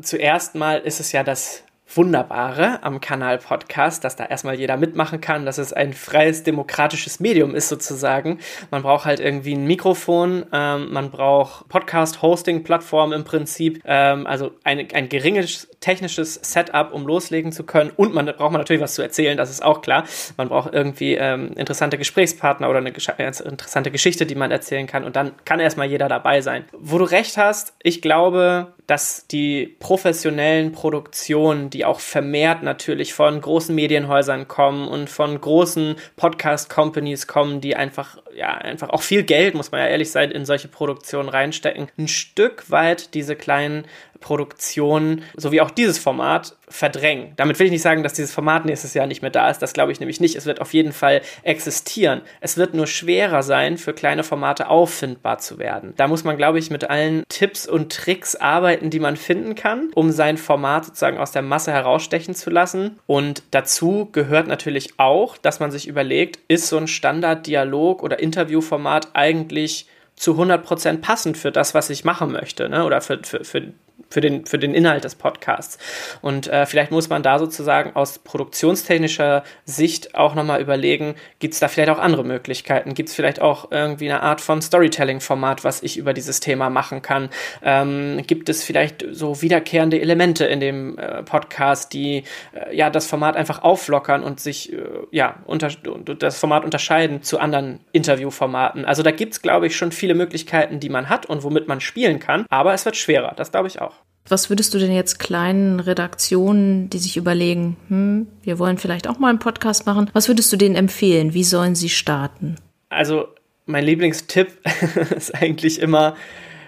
zuerst 0.01 0.55
mal 0.55 0.79
ist 0.81 1.01
es 1.01 1.13
ja 1.13 1.23
das 1.23 1.65
Wunderbare 1.95 2.83
am 2.83 3.01
Kanal 3.01 3.39
Podcast, 3.39 4.05
dass 4.05 4.17
da 4.17 4.25
erstmal 4.25 4.59
jeder 4.59 4.77
mitmachen 4.77 5.21
kann, 5.21 5.45
dass 5.45 5.59
es 5.59 5.73
ein 5.73 5.93
freies, 5.93 6.43
demokratisches 6.43 7.21
Medium 7.21 7.55
ist 7.55 7.69
sozusagen. 7.69 8.39
Man 8.71 8.83
braucht 8.83 9.07
halt 9.07 9.21
irgendwie 9.21 9.55
ein 9.55 9.67
Mikrofon, 9.67 10.47
ähm, 10.53 10.93
man 10.93 11.11
braucht 11.11 11.69
Podcast-Hosting-Plattform 11.69 13.13
im 13.13 13.25
Prinzip, 13.25 13.83
ähm, 13.85 14.27
also 14.27 14.53
ein, 14.65 14.87
ein 14.93 15.09
geringes 15.09 15.69
technisches 15.81 16.35
Setup, 16.35 16.93
um 16.93 17.07
loslegen 17.07 17.53
zu 17.53 17.65
können. 17.65 17.91
Und 17.97 18.15
man 18.15 18.27
braucht 18.27 18.53
man 18.53 18.61
natürlich 18.61 18.83
was 18.83 18.95
zu 18.95 19.03
erzählen, 19.03 19.37
das 19.37 19.51
ist 19.51 19.65
auch 19.65 19.81
klar. 19.81 20.05
Man 20.37 20.49
braucht 20.49 20.73
irgendwie 20.73 21.15
ähm, 21.15 21.53
interessante 21.55 21.99
Gesprächspartner 21.99 22.69
oder 22.69 22.79
eine 22.79 22.91
äh, 22.91 23.27
interessante 23.27 23.91
Geschichte, 23.91 24.27
die 24.27 24.35
man 24.35 24.51
erzählen 24.51 24.87
kann. 24.87 25.05
Und 25.05 25.17
dann 25.17 25.33
kann 25.45 25.59
erstmal 25.59 25.89
jeder 25.89 26.09
dabei 26.09 26.41
sein. 26.43 26.65
Wo 26.73 26.99
du 26.99 27.05
recht 27.05 27.37
hast, 27.37 27.75
ich 27.83 28.03
glaube, 28.03 28.75
dass 28.87 29.27
die 29.29 29.77
professionellen 29.79 30.73
Produktionen, 30.73 31.71
die 31.71 31.80
auch 31.85 32.01
vermehrt 32.01 32.63
natürlich 32.63 33.15
von 33.15 33.41
großen 33.41 33.75
Medienhäusern 33.75 34.49
kommen 34.49 34.89
und 34.89 35.11
von 35.11 35.41
großen 35.41 35.97
Podcast-Companies 36.17 37.27
kommen, 37.27 37.61
die 37.61 37.77
einfach, 37.77 38.19
ja, 38.35 38.49
einfach 38.55 38.91
auch 38.91 39.03
viel 39.03 39.23
Geld, 39.23 39.55
muss 39.55 39.73
man 39.73 39.81
ja 39.81 39.87
ehrlich 39.87 40.11
sein, 40.11 40.31
in 40.31 40.45
solche 40.45 40.69
Produktionen 40.69 41.29
reinstecken, 41.29 41.89
ein 41.99 42.09
Stück 42.09 42.71
weit 42.71 43.15
diese 43.15 43.37
kleinen 43.37 43.85
Produktionen 44.21 45.23
sowie 45.37 45.61
auch 45.61 45.71
dieses 45.71 45.99
Format 45.99 46.57
verdrängen. 46.69 47.33
Damit 47.37 47.59
will 47.59 47.67
ich 47.67 47.73
nicht 47.73 47.83
sagen, 47.83 48.03
dass 48.03 48.13
dieses 48.13 48.33
Format 48.33 48.65
nächstes 48.65 48.95
Jahr 48.95 49.07
nicht 49.07 49.23
mehr 49.23 49.31
da 49.31 49.51
ist. 49.51 49.59
Das 49.59 49.73
glaube 49.73 49.93
ich 49.93 49.99
nämlich 49.99 50.21
nicht. 50.21 50.37
Es 50.37 50.47
wird 50.47 50.61
auf 50.61 50.73
jeden 50.73 50.93
Fall 50.93 51.23
existieren. 51.43 52.21
Es 52.41 52.57
wird 52.57 52.75
nur 52.75 52.87
schwerer 52.87 53.43
sein, 53.43 53.77
für 53.77 53.93
kleine 53.93 54.23
Formate 54.23 54.69
auffindbar 54.69 55.39
zu 55.39 55.59
werden. 55.59 55.95
Da 55.97 56.07
muss 56.07 56.23
man, 56.23 56.37
glaube 56.37 56.59
ich, 56.59 56.71
mit 56.71 56.89
allen 56.89 57.25
Tipps 57.29 57.67
und 57.67 57.93
Tricks 57.93 58.37
arbeiten, 58.37 58.91
die 58.91 59.01
man 59.01 59.17
finden 59.17 59.55
kann, 59.55 59.91
um 59.95 60.13
sein 60.13 60.37
Format 60.37 60.85
sozusagen 60.85 61.19
aus 61.19 61.33
der 61.33 61.43
Masse 61.43 61.73
herausstechen 61.73 62.35
zu 62.35 62.51
lassen. 62.51 62.99
Und 63.07 63.43
dazu 63.51 64.09
gehört 64.13 64.47
natürlich 64.47 64.95
auch, 64.99 65.39
dass 65.39 65.61
man 65.61 65.71
sich 65.71 65.89
überlegt, 65.89 66.39
ist 66.47 66.69
so 66.69 66.77
ein 66.77 66.87
Standarddialog 66.89 68.03
oder 68.03 68.21
Interviewformat 68.21 69.09
eigentlich 69.15 69.87
zu 70.21 70.33
100% 70.33 71.01
passend 71.01 71.39
für 71.39 71.51
das, 71.51 71.73
was 71.75 71.89
ich 71.89 72.05
machen 72.05 72.31
möchte, 72.31 72.69
ne? 72.69 72.85
oder 72.85 73.01
für, 73.01 73.21
für, 73.25 73.43
für 73.43 73.73
für 74.11 74.21
den, 74.21 74.45
für 74.45 74.59
den 74.59 74.75
Inhalt 74.75 75.05
des 75.05 75.15
Podcasts. 75.15 75.79
Und 76.21 76.49
äh, 76.49 76.67
vielleicht 76.67 76.91
muss 76.91 77.09
man 77.09 77.23
da 77.23 77.39
sozusagen 77.39 77.95
aus 77.95 78.19
produktionstechnischer 78.19 79.45
Sicht 79.65 80.15
auch 80.15 80.35
nochmal 80.35 80.61
überlegen, 80.61 81.15
gibt 81.39 81.55
es 81.55 81.61
da 81.61 81.69
vielleicht 81.69 81.91
auch 81.91 81.99
andere 81.99 82.25
Möglichkeiten? 82.25 82.95
Gibt 82.95 83.09
es 83.09 83.15
vielleicht 83.15 83.41
auch 83.41 83.71
irgendwie 83.71 84.11
eine 84.11 84.23
Art 84.23 84.41
von 84.41 84.61
Storytelling-Format, 84.61 85.65
was 85.65 85.83
ich 85.83 85.97
über 85.97 86.13
dieses 86.13 86.41
Thema 86.41 86.71
machen 86.71 87.03
kann? 87.03 87.31
Ähm, 87.63 88.23
gibt 88.27 88.49
es 88.49 88.65
vielleicht 88.65 89.05
so 89.11 89.43
wiederkehrende 89.43 90.01
Elemente 90.01 90.45
in 90.45 90.61
dem 90.61 90.99
äh, 90.99 91.23
Podcast, 91.23 91.93
die 91.93 92.25
äh, 92.53 92.77
ja 92.77 92.91
das 92.91 93.07
Format 93.07 93.37
einfach 93.37 93.63
auflockern 93.63 94.23
und 94.25 94.41
sich 94.41 94.73
äh, 94.73 94.79
ja 95.13 95.37
unter, 95.47 95.69
das 95.69 96.39
Format 96.39 96.65
unterscheiden 96.65 97.23
zu 97.23 97.39
anderen 97.39 97.81
Interviewformaten? 97.93 98.85
Also 98.85 99.03
da 99.03 99.13
gibt 99.13 99.35
es, 99.35 99.43
glaube 99.43 99.69
ich, 99.69 99.77
schon 99.77 99.93
viele 99.93 100.15
Möglichkeiten, 100.15 100.81
die 100.81 100.89
man 100.89 101.09
hat 101.09 101.27
und 101.27 101.45
womit 101.45 101.69
man 101.69 101.81
spielen 101.81 102.19
kann, 102.19 102.45
aber 102.49 102.75
es 102.75 102.85
wird 102.85 102.97
schwerer, 102.97 103.35
das 103.37 103.53
glaube 103.53 103.69
ich 103.69 103.81
auch. 103.81 104.00
Was 104.29 104.51
würdest 104.51 104.75
du 104.75 104.79
denn 104.79 104.93
jetzt 104.93 105.19
kleinen 105.19 105.81
Redaktionen, 105.81 106.91
die 106.91 106.99
sich 106.99 107.17
überlegen, 107.17 107.77
hm, 107.89 108.27
wir 108.43 108.59
wollen 108.59 108.79
vielleicht 108.79 109.09
auch 109.09 109.19
mal 109.19 109.29
einen 109.29 109.39
Podcast 109.39 109.87
machen, 109.87 110.11
was 110.13 110.29
würdest 110.29 110.53
du 110.53 110.57
denen 110.57 110.77
empfehlen? 110.77 111.35
Wie 111.35 111.45
sollen 111.45 111.75
sie 111.75 111.89
starten? 111.89 112.57
Also 112.91 113.29
mein 113.67 113.85
Lieblingstipp 113.85 114.59
ist 115.17 115.35
eigentlich 115.35 115.81
immer 115.81 116.17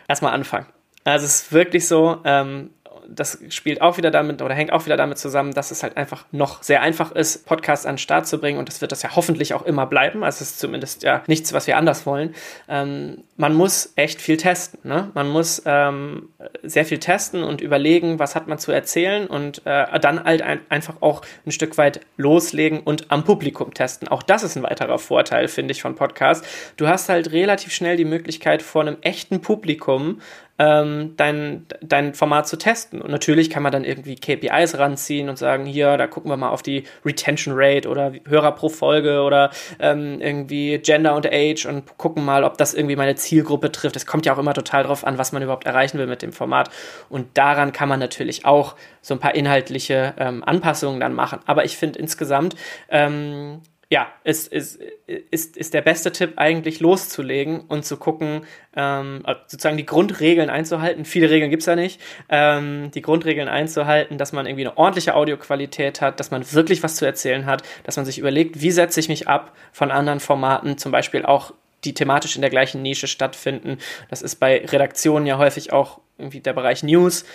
erstmal 0.08 0.32
anfangen. 0.32 0.66
Also 1.04 1.26
es 1.26 1.42
ist 1.42 1.52
wirklich 1.52 1.86
so, 1.86 2.18
ähm, 2.24 2.70
das 3.08 3.38
spielt 3.48 3.80
auch 3.80 3.96
wieder 3.96 4.10
damit 4.10 4.42
oder 4.42 4.54
hängt 4.54 4.72
auch 4.72 4.86
wieder 4.86 4.96
damit 4.96 5.18
zusammen, 5.18 5.52
dass 5.52 5.70
es 5.70 5.82
halt 5.82 5.96
einfach 5.96 6.24
noch 6.32 6.62
sehr 6.62 6.82
einfach 6.82 7.12
ist, 7.12 7.46
Podcasts 7.46 7.86
an 7.86 7.94
den 7.94 7.98
Start 7.98 8.26
zu 8.26 8.38
bringen 8.38 8.58
und 8.58 8.68
das 8.68 8.80
wird 8.80 8.92
das 8.92 9.02
ja 9.02 9.14
hoffentlich 9.14 9.54
auch 9.54 9.62
immer 9.62 9.86
bleiben. 9.86 10.24
Also 10.24 10.42
es 10.42 10.52
ist 10.52 10.60
zumindest 10.60 11.02
ja 11.02 11.22
nichts, 11.26 11.52
was 11.52 11.66
wir 11.66 11.76
anders 11.76 12.06
wollen. 12.06 12.34
Ähm, 12.68 13.24
man 13.36 13.54
muss 13.54 13.92
echt 13.96 14.20
viel 14.20 14.36
testen. 14.36 14.80
Ne? 14.84 15.10
Man 15.14 15.28
muss 15.28 15.62
ähm, 15.66 16.28
sehr 16.62 16.84
viel 16.84 16.98
testen 16.98 17.42
und 17.42 17.60
überlegen, 17.60 18.18
was 18.18 18.34
hat 18.34 18.46
man 18.46 18.58
zu 18.58 18.72
erzählen 18.72 19.26
und 19.26 19.62
äh, 19.66 19.98
dann 20.00 20.22
halt 20.24 20.42
ein, 20.42 20.60
einfach 20.68 20.96
auch 21.00 21.22
ein 21.46 21.52
Stück 21.52 21.78
weit 21.78 22.00
loslegen 22.16 22.80
und 22.80 23.10
am 23.10 23.24
Publikum 23.24 23.74
testen. 23.74 24.08
Auch 24.08 24.22
das 24.22 24.42
ist 24.42 24.56
ein 24.56 24.62
weiterer 24.62 24.98
Vorteil, 24.98 25.48
finde 25.48 25.72
ich, 25.72 25.82
von 25.82 25.94
Podcasts. 25.94 26.46
Du 26.76 26.88
hast 26.88 27.08
halt 27.08 27.32
relativ 27.32 27.72
schnell 27.72 27.96
die 27.96 28.04
Möglichkeit, 28.04 28.62
vor 28.62 28.82
einem 28.82 28.96
echten 29.02 29.40
Publikum 29.40 30.20
ähm, 30.58 31.14
dein, 31.16 31.66
dein 31.80 32.14
Format 32.14 32.46
zu 32.46 32.56
testen. 32.56 33.00
Und 33.00 33.10
natürlich 33.10 33.50
kann 33.50 33.62
man 33.62 33.72
dann 33.72 33.84
irgendwie 33.84 34.16
KPIs 34.16 34.78
ranziehen 34.78 35.28
und 35.28 35.38
sagen, 35.38 35.64
hier, 35.64 35.96
da 35.96 36.06
gucken 36.06 36.30
wir 36.30 36.36
mal 36.36 36.50
auf 36.50 36.62
die 36.62 36.84
Retention 37.04 37.54
Rate 37.56 37.88
oder 37.88 38.12
Hörer 38.28 38.52
pro 38.52 38.68
Folge 38.68 39.22
oder 39.22 39.50
ähm, 39.78 40.20
irgendwie 40.20 40.78
Gender 40.78 41.14
und 41.14 41.26
Age 41.26 41.66
und 41.66 41.96
gucken 41.98 42.24
mal, 42.24 42.44
ob 42.44 42.58
das 42.58 42.74
irgendwie 42.74 42.96
meine 42.96 43.14
Zielgruppe 43.14 43.72
trifft. 43.72 43.96
Es 43.96 44.06
kommt 44.06 44.26
ja 44.26 44.34
auch 44.34 44.38
immer 44.38 44.54
total 44.54 44.84
drauf 44.84 45.04
an, 45.04 45.18
was 45.18 45.32
man 45.32 45.42
überhaupt 45.42 45.66
erreichen 45.66 45.98
will 45.98 46.06
mit 46.06 46.22
dem 46.22 46.32
Format. 46.32 46.70
Und 47.08 47.38
daran 47.38 47.72
kann 47.72 47.88
man 47.88 47.98
natürlich 47.98 48.44
auch 48.44 48.76
so 49.00 49.14
ein 49.14 49.20
paar 49.20 49.34
inhaltliche 49.34 50.14
ähm, 50.18 50.44
Anpassungen 50.44 51.00
dann 51.00 51.14
machen. 51.14 51.40
Aber 51.46 51.64
ich 51.64 51.76
finde 51.76 51.98
insgesamt, 51.98 52.54
ähm, 52.88 53.62
ja, 53.92 54.10
ist, 54.24 54.50
ist, 54.50 54.80
ist, 55.06 55.54
ist 55.58 55.74
der 55.74 55.82
beste 55.82 56.12
Tipp 56.12 56.32
eigentlich 56.36 56.80
loszulegen 56.80 57.60
und 57.60 57.84
zu 57.84 57.98
gucken, 57.98 58.46
ähm, 58.74 59.22
äh, 59.26 59.34
sozusagen 59.46 59.76
die 59.76 59.84
Grundregeln 59.84 60.48
einzuhalten. 60.48 61.04
Viele 61.04 61.28
Regeln 61.28 61.50
gibt 61.50 61.60
es 61.60 61.66
ja 61.66 61.76
nicht. 61.76 62.00
Ähm, 62.30 62.90
die 62.92 63.02
Grundregeln 63.02 63.48
einzuhalten, 63.48 64.16
dass 64.16 64.32
man 64.32 64.46
irgendwie 64.46 64.66
eine 64.66 64.78
ordentliche 64.78 65.14
Audioqualität 65.14 66.00
hat, 66.00 66.20
dass 66.20 66.30
man 66.30 66.50
wirklich 66.54 66.82
was 66.82 66.96
zu 66.96 67.04
erzählen 67.04 67.44
hat, 67.44 67.64
dass 67.84 67.98
man 67.98 68.06
sich 68.06 68.18
überlegt, 68.18 68.62
wie 68.62 68.70
setze 68.70 68.98
ich 68.98 69.10
mich 69.10 69.28
ab 69.28 69.54
von 69.72 69.90
anderen 69.90 70.20
Formaten, 70.20 70.78
zum 70.78 70.90
Beispiel 70.90 71.26
auch 71.26 71.52
die 71.84 71.92
thematisch 71.92 72.34
in 72.34 72.40
der 72.40 72.50
gleichen 72.50 72.80
Nische 72.80 73.08
stattfinden. 73.08 73.76
Das 74.08 74.22
ist 74.22 74.36
bei 74.36 74.64
Redaktionen 74.64 75.26
ja 75.26 75.36
häufig 75.36 75.74
auch 75.74 76.00
irgendwie 76.16 76.40
der 76.40 76.54
Bereich 76.54 76.82
News 76.82 77.26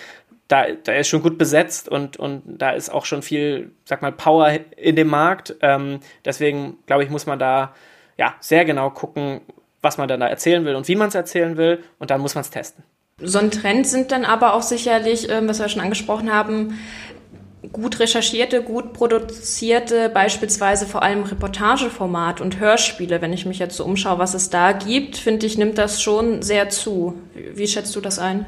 da, 0.48 0.66
da 0.82 0.92
ist 0.94 1.08
schon 1.08 1.22
gut 1.22 1.36
besetzt 1.36 1.88
und, 1.88 2.16
und 2.16 2.42
da 2.46 2.70
ist 2.70 2.88
auch 2.88 3.04
schon 3.04 3.22
viel, 3.22 3.72
sag 3.84 4.00
mal, 4.00 4.12
Power 4.12 4.50
in 4.76 4.96
dem 4.96 5.08
Markt. 5.08 5.54
Ähm, 5.60 6.00
deswegen, 6.24 6.78
glaube 6.86 7.04
ich, 7.04 7.10
muss 7.10 7.26
man 7.26 7.38
da 7.38 7.74
ja 8.16 8.34
sehr 8.40 8.64
genau 8.64 8.90
gucken, 8.90 9.42
was 9.82 9.98
man 9.98 10.08
dann 10.08 10.20
da 10.20 10.26
erzählen 10.26 10.64
will 10.64 10.74
und 10.74 10.88
wie 10.88 10.96
man 10.96 11.08
es 11.08 11.14
erzählen 11.14 11.56
will 11.56 11.84
und 11.98 12.10
dann 12.10 12.20
muss 12.20 12.34
man 12.34 12.42
es 12.42 12.50
testen. 12.50 12.82
So 13.20 13.38
ein 13.38 13.50
Trend 13.50 13.86
sind 13.86 14.10
dann 14.10 14.24
aber 14.24 14.54
auch 14.54 14.62
sicherlich, 14.62 15.28
ähm, 15.28 15.48
was 15.48 15.58
wir 15.58 15.68
schon 15.68 15.82
angesprochen 15.82 16.32
haben, 16.32 16.78
gut 17.72 18.00
recherchierte, 18.00 18.62
gut 18.62 18.92
produzierte, 18.92 20.08
beispielsweise 20.08 20.86
vor 20.86 21.02
allem 21.02 21.24
Reportageformat 21.24 22.40
und 22.40 22.58
Hörspiele. 22.58 23.20
Wenn 23.20 23.32
ich 23.32 23.44
mich 23.44 23.58
jetzt 23.58 23.76
so 23.76 23.84
umschaue, 23.84 24.18
was 24.18 24.34
es 24.34 24.48
da 24.50 24.72
gibt, 24.72 25.16
finde 25.16 25.46
ich, 25.46 25.58
nimmt 25.58 25.76
das 25.76 26.00
schon 26.00 26.42
sehr 26.42 26.70
zu. 26.70 27.14
Wie 27.34 27.66
schätzt 27.66 27.94
du 27.96 28.00
das 28.00 28.18
ein? 28.18 28.46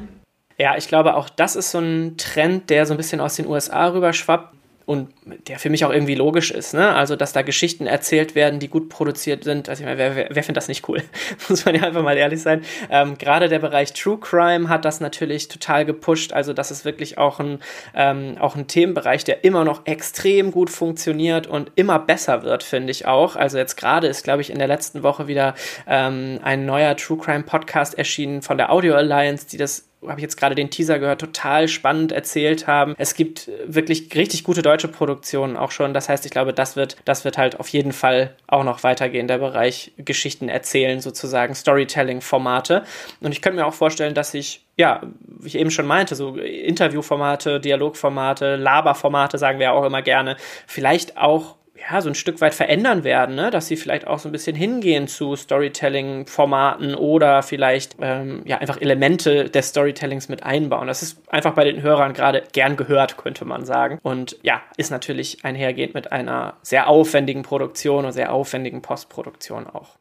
Ja, 0.57 0.77
ich 0.77 0.87
glaube, 0.87 1.15
auch 1.15 1.29
das 1.29 1.55
ist 1.55 1.71
so 1.71 1.79
ein 1.79 2.17
Trend, 2.17 2.69
der 2.69 2.85
so 2.85 2.93
ein 2.93 2.97
bisschen 2.97 3.19
aus 3.19 3.35
den 3.35 3.47
USA 3.47 3.87
rüberschwappt 3.87 4.55
und 4.91 5.09
der 5.47 5.57
für 5.57 5.69
mich 5.69 5.85
auch 5.85 5.91
irgendwie 5.91 6.15
logisch 6.15 6.51
ist. 6.51 6.73
Ne? 6.73 6.93
Also, 6.93 7.15
dass 7.15 7.33
da 7.33 7.43
Geschichten 7.43 7.87
erzählt 7.87 8.35
werden, 8.35 8.59
die 8.59 8.67
gut 8.67 8.89
produziert 8.89 9.43
sind. 9.43 9.69
Also, 9.69 9.83
ich 9.83 9.85
meine, 9.85 9.97
wer, 9.97 10.15
wer, 10.15 10.27
wer 10.31 10.43
findet 10.43 10.57
das 10.57 10.67
nicht 10.67 10.87
cool? 10.89 11.01
Muss 11.49 11.63
man 11.65 11.75
ja 11.75 11.83
einfach 11.83 12.03
mal 12.03 12.17
ehrlich 12.17 12.41
sein. 12.41 12.63
Ähm, 12.89 13.17
Gerade 13.17 13.47
der 13.47 13.59
Bereich 13.59 13.93
True 13.93 14.17
Crime 14.19 14.69
hat 14.69 14.83
das 14.83 14.99
natürlich 14.99 15.47
total 15.47 15.85
gepusht. 15.85 16.33
Also, 16.33 16.51
das 16.51 16.71
ist 16.71 16.83
wirklich 16.83 17.17
auch 17.17 17.39
ein, 17.39 17.59
ähm, 17.95 18.35
auch 18.39 18.55
ein 18.55 18.67
Themenbereich, 18.67 19.23
der 19.23 19.45
immer 19.45 19.63
noch 19.63 19.85
extrem 19.85 20.51
gut 20.51 20.69
funktioniert 20.69 21.47
und 21.47 21.71
immer 21.75 21.99
besser 21.99 22.43
wird, 22.43 22.63
finde 22.63 22.91
ich 22.91 23.05
auch. 23.05 23.35
Also, 23.35 23.57
jetzt 23.57 23.77
gerade 23.77 24.07
ist, 24.07 24.23
glaube 24.23 24.41
ich, 24.41 24.49
in 24.49 24.59
der 24.59 24.67
letzten 24.67 25.03
Woche 25.03 25.27
wieder 25.27 25.55
ähm, 25.87 26.39
ein 26.43 26.65
neuer 26.65 26.97
True 26.97 27.17
Crime 27.17 27.43
Podcast 27.43 27.97
erschienen 27.97 28.41
von 28.41 28.57
der 28.57 28.71
Audio 28.71 28.95
Alliance, 28.95 29.47
die 29.47 29.57
das 29.57 29.90
habe 30.07 30.19
ich 30.19 30.23
jetzt 30.23 30.37
gerade 30.37 30.55
den 30.55 30.69
Teaser 30.69 30.99
gehört, 30.99 31.21
total 31.21 31.67
spannend 31.67 32.11
erzählt 32.11 32.67
haben. 32.67 32.95
Es 32.97 33.13
gibt 33.13 33.49
wirklich 33.65 34.13
richtig 34.15 34.43
gute 34.43 34.61
deutsche 34.61 34.87
Produktionen 34.87 35.57
auch 35.57 35.71
schon. 35.71 35.93
Das 35.93 36.09
heißt, 36.09 36.25
ich 36.25 36.31
glaube, 36.31 36.53
das 36.53 36.75
wird, 36.75 36.97
das 37.05 37.23
wird 37.23 37.37
halt 37.37 37.59
auf 37.59 37.67
jeden 37.67 37.91
Fall 37.91 38.35
auch 38.47 38.63
noch 38.63 38.83
weitergehen, 38.83 39.27
der 39.27 39.37
Bereich 39.37 39.91
Geschichten 39.97 40.49
erzählen, 40.49 41.01
sozusagen 41.01 41.53
Storytelling-Formate. 41.53 42.83
Und 43.21 43.31
ich 43.31 43.41
könnte 43.41 43.59
mir 43.59 43.65
auch 43.65 43.73
vorstellen, 43.73 44.13
dass 44.13 44.33
ich 44.33 44.65
ja, 44.77 45.01
wie 45.27 45.47
ich 45.47 45.57
eben 45.57 45.69
schon 45.69 45.85
meinte, 45.85 46.15
so 46.15 46.37
Interviewformate, 46.37 47.59
Dialogformate, 47.59 48.55
Laberformate 48.55 49.37
sagen 49.37 49.59
wir 49.59 49.73
auch 49.73 49.85
immer 49.85 50.01
gerne, 50.01 50.37
vielleicht 50.65 51.17
auch 51.17 51.55
ja, 51.89 52.01
so 52.01 52.09
ein 52.09 52.15
Stück 52.15 52.41
weit 52.41 52.53
verändern 52.53 53.03
werden, 53.03 53.35
ne? 53.35 53.49
dass 53.49 53.67
sie 53.67 53.75
vielleicht 53.75 54.07
auch 54.07 54.19
so 54.19 54.29
ein 54.29 54.31
bisschen 54.31 54.55
hingehen 54.55 55.07
zu 55.07 55.35
Storytelling-Formaten 55.35 56.95
oder 56.95 57.43
vielleicht 57.43 57.95
ähm, 58.01 58.43
ja, 58.45 58.57
einfach 58.57 58.79
Elemente 58.79 59.49
des 59.49 59.69
Storytellings 59.69 60.29
mit 60.29 60.43
einbauen. 60.43 60.87
Das 60.87 61.01
ist 61.01 61.21
einfach 61.31 61.53
bei 61.53 61.63
den 61.63 61.81
Hörern 61.81 62.13
gerade 62.13 62.43
gern 62.51 62.77
gehört, 62.77 63.17
könnte 63.17 63.45
man 63.45 63.65
sagen. 63.65 63.99
Und 64.03 64.37
ja, 64.43 64.61
ist 64.77 64.91
natürlich 64.91 65.43
einhergehend 65.43 65.93
mit 65.93 66.11
einer 66.11 66.57
sehr 66.61 66.87
aufwendigen 66.87 67.43
Produktion 67.43 68.05
und 68.05 68.11
sehr 68.11 68.31
aufwendigen 68.31 68.81
Postproduktion 68.81 69.67
auch. 69.67 70.00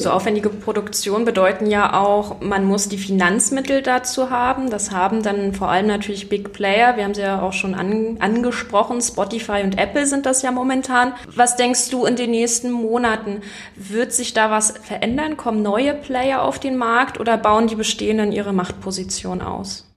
So 0.00 0.08
aufwendige 0.08 0.48
Produktionen 0.48 1.26
bedeuten 1.26 1.66
ja 1.66 2.00
auch, 2.00 2.40
man 2.40 2.64
muss 2.64 2.88
die 2.88 2.96
Finanzmittel 2.96 3.82
dazu 3.82 4.30
haben. 4.30 4.70
Das 4.70 4.92
haben 4.92 5.22
dann 5.22 5.52
vor 5.52 5.68
allem 5.68 5.88
natürlich 5.88 6.30
Big 6.30 6.54
Player. 6.54 6.96
Wir 6.96 7.04
haben 7.04 7.12
sie 7.12 7.20
ja 7.20 7.42
auch 7.42 7.52
schon 7.52 7.74
an, 7.74 8.16
angesprochen. 8.18 9.02
Spotify 9.02 9.60
und 9.62 9.78
Apple 9.78 10.06
sind 10.06 10.24
das 10.24 10.40
ja 10.40 10.52
momentan. 10.52 11.12
Was 11.36 11.56
denkst 11.56 11.90
du 11.90 12.06
in 12.06 12.16
den 12.16 12.30
nächsten 12.30 12.70
Monaten? 12.70 13.42
Wird 13.76 14.14
sich 14.14 14.32
da 14.32 14.50
was 14.50 14.70
verändern? 14.70 15.36
Kommen 15.36 15.60
neue 15.60 15.92
Player 15.92 16.44
auf 16.44 16.58
den 16.58 16.78
Markt 16.78 17.20
oder 17.20 17.36
bauen 17.36 17.66
die 17.66 17.74
bestehenden 17.74 18.32
ihre 18.32 18.54
Machtposition 18.54 19.42
aus? 19.42 19.89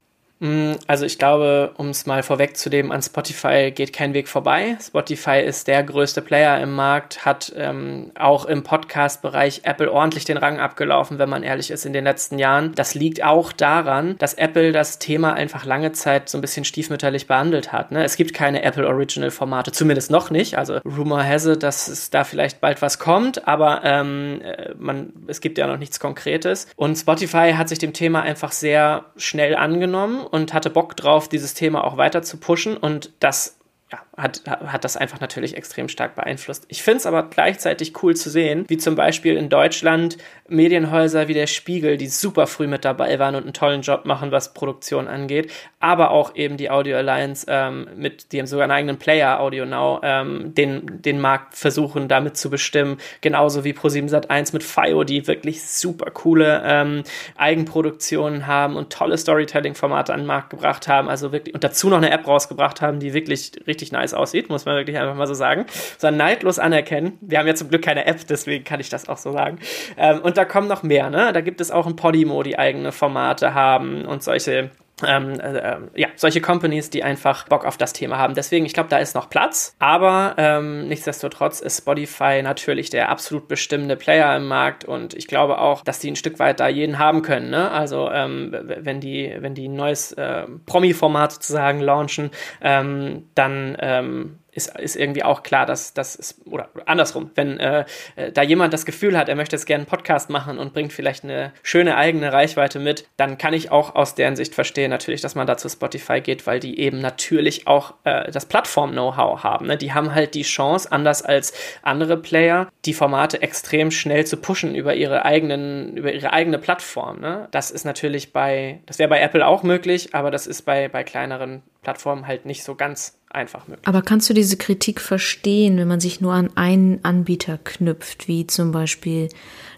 Mm, 0.43 0.73
also 0.87 1.05
ich 1.05 1.17
glaube, 1.17 1.71
um 1.77 1.87
es 1.87 2.05
mal 2.05 2.21
vorwegzunehmen, 2.21 2.91
an 2.91 3.01
Spotify 3.01 3.71
geht 3.71 3.93
kein 3.93 4.13
Weg 4.13 4.27
vorbei. 4.27 4.75
Spotify 4.85 5.39
ist 5.39 5.69
der 5.69 5.81
größte 5.83 6.21
Player 6.21 6.59
im 6.59 6.73
Markt, 6.73 7.25
hat 7.25 7.53
ähm, 7.55 8.11
auch 8.19 8.43
im 8.43 8.63
Podcast-Bereich 8.63 9.61
Apple 9.63 9.89
ordentlich 9.89 10.25
den 10.25 10.35
Rang 10.35 10.59
abgelaufen, 10.59 11.17
wenn 11.17 11.29
man 11.29 11.43
ehrlich 11.43 11.71
ist, 11.71 11.85
in 11.85 11.93
den 11.93 12.03
letzten 12.03 12.39
Jahren. 12.39 12.75
Das 12.75 12.93
liegt 12.93 13.23
auch 13.23 13.53
daran, 13.53 14.17
dass 14.17 14.33
Apple 14.33 14.73
das 14.73 14.99
Thema 14.99 15.31
einfach 15.31 15.63
lange 15.63 15.93
Zeit 15.93 16.27
so 16.27 16.37
ein 16.37 16.41
bisschen 16.41 16.65
stiefmütterlich 16.65 17.27
behandelt 17.27 17.71
hat. 17.71 17.93
Ne? 17.93 18.03
Es 18.03 18.17
gibt 18.17 18.33
keine 18.33 18.63
Apple 18.63 18.85
Original-Formate, 18.85 19.71
zumindest 19.71 20.11
noch 20.11 20.29
nicht. 20.29 20.57
Also 20.57 20.79
Rumor 20.83 21.23
has 21.23 21.45
it, 21.45 21.63
dass 21.63 21.87
es 21.87 22.09
da 22.09 22.25
vielleicht 22.25 22.59
bald 22.59 22.81
was 22.81 22.99
kommt, 22.99 23.47
aber 23.47 23.79
ähm, 23.85 24.41
äh, 24.41 24.73
man, 24.77 25.13
es 25.27 25.39
gibt 25.39 25.57
ja 25.57 25.67
noch 25.67 25.77
nichts 25.77 26.01
Konkretes. 26.01 26.67
Und 26.75 26.97
Spotify 26.97 27.53
hat 27.55 27.69
sich 27.69 27.79
dem 27.79 27.93
Thema 27.93 28.23
einfach 28.23 28.51
sehr 28.51 29.05
schnell 29.15 29.55
angenommen 29.55 30.27
und 30.33 30.51
hatte 30.51 30.71
Bock 30.71 30.97
drauf, 30.97 31.29
dieses 31.29 31.53
Thema 31.53 31.83
auch 31.83 31.95
weiter 31.95 32.23
zu 32.23 32.37
pushen 32.37 32.75
und 32.75 33.11
das 33.19 33.59
ja, 33.91 33.99
hat, 34.15 34.43
hat 34.47 34.83
das 34.83 34.95
einfach 34.95 35.19
natürlich 35.19 35.57
extrem 35.57 35.89
stark 35.89 36.15
beeinflusst. 36.15 36.65
Ich 36.67 36.83
finde 36.83 36.97
es 36.97 37.05
aber 37.05 37.23
gleichzeitig 37.23 38.03
cool 38.03 38.15
zu 38.15 38.29
sehen, 38.29 38.65
wie 38.67 38.77
zum 38.77 38.95
Beispiel 38.95 39.35
in 39.35 39.49
Deutschland 39.49 40.17
Medienhäuser 40.47 41.27
wie 41.27 41.33
der 41.33 41.47
Spiegel, 41.47 41.97
die 41.97 42.07
super 42.07 42.45
früh 42.45 42.67
mit 42.67 42.85
dabei 42.85 43.17
waren 43.17 43.35
und 43.35 43.43
einen 43.43 43.53
tollen 43.53 43.81
Job 43.81 44.05
machen, 44.05 44.31
was 44.31 44.53
Produktion 44.53 45.07
angeht, 45.07 45.51
aber 45.79 46.11
auch 46.11 46.35
eben 46.35 46.57
die 46.57 46.69
Audio 46.69 46.97
Alliance 46.97 47.47
ähm, 47.49 47.87
mit, 47.95 48.27
haben 48.33 48.45
sogar 48.45 48.65
einen 48.65 48.71
eigenen 48.71 48.97
Player, 48.97 49.39
Audio 49.39 49.65
Now, 49.65 49.99
ähm, 50.03 50.53
den, 50.53 51.01
den 51.01 51.19
Markt 51.19 51.55
versuchen 51.55 52.07
damit 52.07 52.37
zu 52.37 52.51
bestimmen, 52.51 52.97
genauso 53.21 53.63
wie 53.63 53.73
Pro7 53.73 54.09
Sat1 54.09 54.53
mit 54.53 54.63
FIO, 54.63 55.03
die 55.03 55.25
wirklich 55.25 55.63
super 55.63 56.11
coole 56.11 56.61
ähm, 56.63 57.03
Eigenproduktionen 57.35 58.45
haben 58.45 58.75
und 58.75 58.93
tolle 58.93 59.17
Storytelling-Formate 59.17 60.13
an 60.13 60.21
den 60.21 60.27
Markt 60.27 60.51
gebracht 60.51 60.87
haben, 60.87 61.09
also 61.09 61.31
wirklich, 61.31 61.55
und 61.55 61.63
dazu 61.63 61.89
noch 61.89 61.97
eine 61.97 62.11
App 62.11 62.27
rausgebracht 62.27 62.81
haben, 62.81 62.99
die 62.99 63.13
wirklich 63.13 63.51
richtig 63.65 63.91
nice 63.91 64.02
aussieht, 64.11 64.49
muss 64.49 64.65
man 64.65 64.75
wirklich 64.75 64.97
einfach 64.97 65.15
mal 65.15 65.27
so 65.27 65.33
sagen. 65.33 65.65
So 65.97 66.11
neidlos 66.11 66.59
anerkennen. 66.59 67.17
Wir 67.21 67.39
haben 67.39 67.47
ja 67.47 67.55
zum 67.55 67.69
Glück 67.69 67.83
keine 67.83 68.05
App, 68.05 68.27
deswegen 68.27 68.63
kann 68.63 68.79
ich 68.79 68.89
das 68.89 69.07
auch 69.07 69.17
so 69.17 69.31
sagen. 69.31 69.59
Ähm, 69.97 70.19
und 70.21 70.37
da 70.37 70.45
kommen 70.45 70.67
noch 70.67 70.83
mehr, 70.83 71.09
ne? 71.09 71.31
Da 71.31 71.41
gibt 71.41 71.61
es 71.61 71.71
auch 71.71 71.87
ein 71.87 71.95
Podimo, 71.95 72.43
die 72.43 72.57
eigene 72.57 72.91
Formate 72.91 73.53
haben 73.53 74.05
und 74.05 74.23
solche 74.23 74.71
ähm, 75.05 75.39
äh, 75.39 75.77
ja, 75.95 76.07
solche 76.15 76.39
Companies, 76.39 76.89
die 76.89 77.03
einfach 77.03 77.47
Bock 77.47 77.65
auf 77.65 77.77
das 77.77 77.93
Thema 77.93 78.17
haben. 78.17 78.35
Deswegen, 78.35 78.65
ich 78.65 78.73
glaube, 78.73 78.89
da 78.89 78.97
ist 78.97 79.15
noch 79.15 79.29
Platz. 79.29 79.75
Aber 79.79 80.35
ähm, 80.37 80.87
nichtsdestotrotz 80.87 81.61
ist 81.61 81.79
Spotify 81.79 82.41
natürlich 82.43 82.89
der 82.89 83.09
absolut 83.09 83.47
bestimmende 83.47 83.95
Player 83.95 84.35
im 84.35 84.47
Markt 84.47 84.85
und 84.85 85.13
ich 85.13 85.27
glaube 85.27 85.59
auch, 85.59 85.83
dass 85.83 85.99
die 85.99 86.11
ein 86.11 86.15
Stück 86.15 86.39
weit 86.39 86.59
da 86.59 86.67
jeden 86.67 86.99
haben 86.99 87.21
können. 87.21 87.49
Ne? 87.49 87.71
Also 87.71 88.09
ähm, 88.11 88.51
wenn 88.53 88.99
die, 88.99 89.35
wenn 89.39 89.55
die 89.55 89.67
ein 89.67 89.75
neues 89.75 90.11
äh, 90.13 90.45
Promi-Format 90.65 91.33
sozusagen 91.33 91.79
launchen, 91.79 92.29
ähm, 92.61 93.29
dann 93.35 93.75
ähm, 93.79 94.39
ist, 94.53 94.77
ist 94.77 94.95
irgendwie 94.95 95.23
auch 95.23 95.43
klar, 95.43 95.65
dass 95.65 95.93
das 95.93 96.15
ist, 96.15 96.45
oder 96.45 96.69
andersrum, 96.85 97.31
wenn 97.35 97.59
äh, 97.59 97.85
äh, 98.15 98.31
da 98.31 98.43
jemand 98.43 98.73
das 98.73 98.85
Gefühl 98.85 99.17
hat, 99.17 99.29
er 99.29 99.35
möchte 99.35 99.55
jetzt 99.55 99.65
gerne 99.65 99.81
einen 99.81 99.89
Podcast 99.89 100.29
machen 100.29 100.59
und 100.59 100.73
bringt 100.73 100.93
vielleicht 100.93 101.23
eine 101.23 101.53
schöne 101.63 101.97
eigene 101.97 102.31
Reichweite 102.31 102.79
mit, 102.79 103.07
dann 103.17 103.37
kann 103.37 103.53
ich 103.53 103.71
auch 103.71 103.95
aus 103.95 104.15
deren 104.15 104.35
Sicht 104.35 104.53
verstehen 104.53 104.89
natürlich, 104.89 105.21
dass 105.21 105.35
man 105.35 105.47
da 105.47 105.57
zu 105.57 105.69
Spotify 105.69 106.21
geht, 106.21 106.45
weil 106.45 106.59
die 106.59 106.79
eben 106.79 106.99
natürlich 106.99 107.67
auch 107.67 107.95
äh, 108.03 108.31
das 108.31 108.45
Plattform-Know-how 108.45 109.43
haben. 109.43 109.67
Ne? 109.67 109.77
Die 109.77 109.93
haben 109.93 110.13
halt 110.13 110.35
die 110.35 110.43
Chance, 110.43 110.91
anders 110.91 111.21
als 111.23 111.53
andere 111.81 112.17
Player, 112.17 112.69
die 112.85 112.93
Formate 112.93 113.41
extrem 113.41 113.91
schnell 113.91 114.25
zu 114.25 114.37
pushen 114.37 114.75
über 114.75 114.95
ihre 114.95 115.25
eigenen, 115.25 115.97
über 115.97 116.11
ihre 116.11 116.31
eigene 116.31 116.59
Plattform. 116.59 117.19
Ne? 117.19 117.47
Das 117.51 117.71
ist 117.71 117.85
natürlich 117.85 118.33
bei, 118.33 118.81
das 118.85 118.99
wäre 118.99 119.09
bei 119.09 119.19
Apple 119.19 119.45
auch 119.45 119.63
möglich, 119.63 120.13
aber 120.13 120.31
das 120.31 120.47
ist 120.47 120.63
bei, 120.63 120.87
bei 120.89 121.03
kleineren 121.03 121.63
Plattformen 121.83 122.25
halt 122.25 122.45
nicht 122.45 122.63
so 122.63 122.75
ganz 122.75 123.19
einfach 123.29 123.67
möglich. 123.67 123.87
Aber 123.87 124.01
kannst 124.01 124.29
du 124.29 124.33
diese 124.33 124.57
Kritik 124.57 125.01
verstehen, 125.01 125.77
wenn 125.77 125.87
man 125.87 125.99
sich 125.99 126.21
nur 126.21 126.33
an 126.33 126.49
einen 126.55 127.03
Anbieter 127.03 127.57
knüpft, 127.57 128.27
wie 128.27 128.47
zum 128.47 128.71
Beispiel 128.71 129.29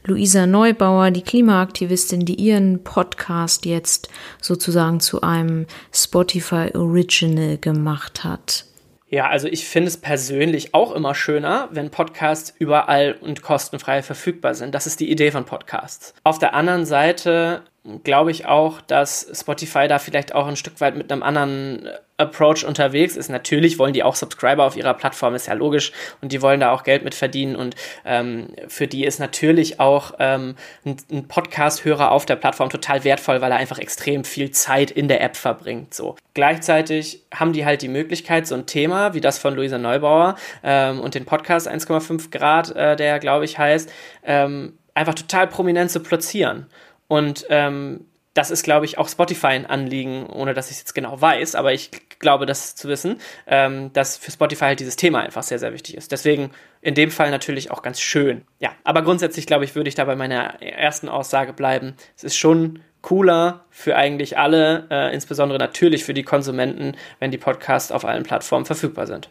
Luisa 0.04 0.46
Neubauer, 0.46 1.12
die 1.12 1.24
Klimaaktivistin, 1.24 2.26
die 2.26 2.36
ihren 2.36 2.84
Podcast 2.84 3.66
jetzt 3.66 4.10
sozusagen 4.42 5.00
zu 5.00 5.22
einem 5.22 5.66
Spotify 5.92 6.70
Original 6.76 7.58
gemacht 7.58 8.24
hat? 8.24 8.66
Ja, 9.08 9.30
also 9.30 9.48
ich 9.48 9.66
finde 9.66 9.88
es 9.88 9.98
persönlich 9.98 10.74
auch 10.74 10.92
immer 10.92 11.16
schöner, 11.16 11.70
wenn 11.72 11.92
Podcasts 11.92 12.54
überall 12.58 13.16
und 13.22 13.42
kostenfrei 13.44 14.02
verfügbar 14.02 14.56
sind. 14.56 14.76
Das 14.76 14.88
ist 14.88 15.00
die 15.00 15.12
Idee 15.12 15.32
von 15.32 15.46
Podcasts. 15.46 16.14
Auf 16.24 16.40
der 16.40 16.54
anderen 16.54 16.86
Seite 16.86 17.64
glaube 18.04 18.32
ich 18.32 18.46
auch, 18.46 18.82
dass 18.82 19.28
Spotify 19.34 19.88
da 19.88 20.00
vielleicht 20.00 20.34
auch 20.34 20.48
ein 20.48 20.56
Stück 20.56 20.82
weit 20.82 20.96
mit 20.96 21.12
einem 21.12 21.24
anderen 21.24 21.88
Approach 22.18 22.66
unterwegs 22.66 23.16
ist. 23.16 23.30
Natürlich 23.30 23.78
wollen 23.78 23.94
die 23.94 24.04
auch 24.04 24.16
Subscriber 24.16 24.64
auf 24.64 24.78
ihrer 24.78 24.94
Plattform, 24.94 25.36
ist 25.36 25.48
ja 25.48 25.54
logisch, 25.54 25.92
und 26.22 26.32
die 26.32 26.42
wollen 26.42 26.62
da 26.62 26.72
auch 26.72 26.84
Geld 26.84 27.04
mit 27.04 27.14
verdienen. 27.14 27.56
Und 27.56 27.76
ähm, 28.06 28.48
für 28.68 28.88
die 28.88 29.06
ist 29.06 29.20
natürlich 29.20 29.80
auch 29.80 30.14
ähm, 30.20 30.56
ein, 30.86 30.98
ein 31.12 31.28
Podcast-Hörer 31.28 32.12
auf 32.12 32.26
der 32.26 32.38
Plattform 32.38 32.70
total 32.70 33.04
wertvoll, 33.04 33.42
weil 33.42 33.52
er 33.52 33.58
einfach 33.58 33.80
extrem 33.80 34.24
viel 34.24 34.52
Zeit 34.52 34.92
in 34.92 35.08
der 35.08 35.22
App 35.22 35.36
verbringt. 35.36 35.94
So. 35.94 36.16
Gleichzeitig 36.34 37.24
haben 37.34 37.54
die 37.54 37.66
halt 37.66 37.82
die 37.82 37.90
Möglichkeit, 37.90 38.48
so 38.48 38.56
ein 38.56 38.66
Thema 38.66 39.14
wie 39.14 39.22
das 39.22 39.38
von 39.38 39.56
Luisa 39.56 39.78
Neubauer 39.78 40.36
ähm, 40.64 41.02
und 41.02 41.16
den 41.16 41.26
Podcast 41.26 41.70
1,5 41.70 42.32
Grad, 42.32 42.76
äh, 42.76 42.96
der 42.96 43.20
glaube 43.20 43.46
ich 43.46 43.58
heißt, 43.58 43.92
ähm, 44.24 44.78
einfach 44.96 45.14
total 45.14 45.48
prominent 45.48 45.92
zu 45.92 46.00
platzieren. 46.00 46.68
Und 47.08 47.46
ähm, 47.50 48.06
das 48.36 48.52
ist, 48.52 48.64
glaube 48.64 48.86
ich, 48.86 48.98
auch 48.98 49.08
Spotify 49.08 49.48
ein 49.48 49.66
Anliegen, 49.66 50.28
ohne 50.28 50.54
dass 50.54 50.68
ich 50.68 50.74
es 50.74 50.80
jetzt 50.80 50.94
genau 50.94 51.20
weiß, 51.20 51.56
aber 51.56 51.72
ich 51.72 51.90
glaube, 52.20 52.46
das 52.46 52.76
zu 52.76 52.90
wissen, 52.90 53.20
ähm, 53.48 53.94
dass 53.94 54.18
für 54.18 54.30
Spotify 54.30 54.66
halt 54.66 54.82
dieses 54.82 54.98
Thema 54.98 55.22
einfach 55.22 55.44
sehr, 55.44 55.58
sehr 55.58 55.74
wichtig 55.74 55.96
ist. 55.96 56.12
Deswegen 56.12 56.52
in 56.82 56.96
dem 56.96 57.12
Fall 57.12 57.32
natürlich 57.32 57.72
auch 57.72 57.82
ganz 57.82 58.02
schön. 58.02 58.44
Ja, 58.60 58.72
aber 58.84 59.04
grundsätzlich, 59.04 59.48
glaube 59.48 59.64
ich, 59.64 59.76
würde 59.76 59.88
ich 59.88 59.96
da 59.96 60.04
bei 60.04 60.18
meiner 60.18 60.62
ersten 60.62 61.08
Aussage 61.08 61.54
bleiben. 61.54 61.96
Es 62.18 62.26
ist 62.26 62.36
schon 62.36 62.82
cooler 63.02 63.64
für 63.70 63.96
eigentlich 63.96 64.38
alle, 64.38 64.88
äh, 64.90 65.14
insbesondere 65.14 65.58
natürlich 65.58 66.04
für 66.04 66.14
die 66.14 66.24
Konsumenten, 66.24 66.98
wenn 67.20 67.32
die 67.32 67.38
Podcasts 67.38 67.92
auf 67.92 68.04
allen 68.04 68.24
Plattformen 68.24 68.66
verfügbar 68.66 69.08
sind. 69.08 69.30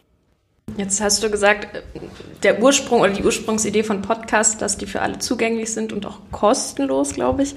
Jetzt 0.77 1.01
hast 1.01 1.23
du 1.23 1.31
gesagt, 1.31 1.85
der 2.43 2.61
Ursprung 2.61 3.01
oder 3.01 3.13
die 3.13 3.23
Ursprungsidee 3.23 3.85
von 3.85 4.03
Podcasts, 4.03 4.59
dass 4.59 4.77
die 4.77 4.87
für 4.87 5.03
alle 5.03 5.19
zugänglich 5.19 5.73
sind 5.73 5.93
und 5.93 6.05
auch 6.05 6.19
kostenlos, 6.33 7.15
glaube 7.15 7.45
ich. 7.45 7.55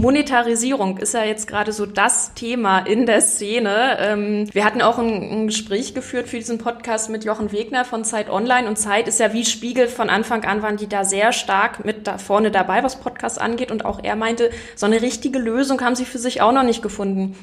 Monetarisierung 0.00 0.96
ist 0.96 1.12
ja 1.12 1.24
jetzt 1.24 1.46
gerade 1.46 1.72
so 1.72 1.84
das 1.84 2.32
Thema 2.32 2.78
in 2.78 3.04
der 3.04 3.20
Szene. 3.20 3.98
Ähm, 4.00 4.48
wir 4.50 4.64
hatten 4.64 4.80
auch 4.80 4.98
ein, 4.98 5.48
Gespräch 5.48 5.92
geführt 5.92 6.26
für 6.26 6.38
diesen 6.38 6.56
Podcast 6.56 7.10
mit 7.10 7.24
Jochen 7.24 7.52
Wegner 7.52 7.84
von 7.84 8.02
Zeit 8.04 8.30
Online 8.30 8.66
und 8.66 8.76
Zeit 8.76 9.08
ist 9.08 9.20
ja 9.20 9.34
wie 9.34 9.44
Spiegel 9.44 9.88
von 9.88 10.08
Anfang 10.08 10.44
an 10.44 10.62
waren 10.62 10.78
die 10.78 10.88
da 10.88 11.04
sehr 11.04 11.32
stark 11.32 11.84
mit 11.84 12.06
da 12.06 12.16
vorne 12.16 12.50
dabei, 12.50 12.82
was 12.82 13.00
Podcasts 13.00 13.38
angeht 13.38 13.70
und 13.70 13.84
auch 13.84 14.02
er 14.02 14.16
meinte, 14.16 14.50
so 14.74 14.86
eine 14.86 15.02
richtige 15.02 15.38
Lösung 15.38 15.82
haben 15.82 15.96
sie 15.96 16.06
für 16.06 16.18
sich 16.18 16.40
auch 16.40 16.52
noch 16.52 16.62
nicht 16.62 16.80
gefunden. 16.80 17.36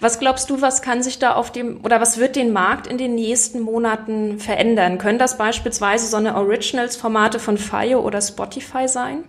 Was 0.00 0.18
glaubst 0.18 0.50
du, 0.50 0.60
was 0.60 0.82
kann 0.82 1.02
sich 1.02 1.18
da 1.18 1.34
auf 1.34 1.52
dem 1.52 1.82
oder 1.84 2.02
was 2.02 2.18
wird 2.18 2.36
den 2.36 2.52
Markt 2.52 2.86
in 2.86 2.98
den 2.98 3.14
nächsten 3.14 3.60
Monaten 3.60 4.40
verändern? 4.40 4.98
Können 4.98 5.18
das 5.18 5.38
beispielsweise 5.38 6.06
so 6.06 6.18
eine 6.18 6.34
Originals-Formate 6.34 7.38
von 7.38 7.56
Fire 7.56 8.02
oder 8.02 8.20
Spotify 8.20 8.88
sein? 8.88 9.24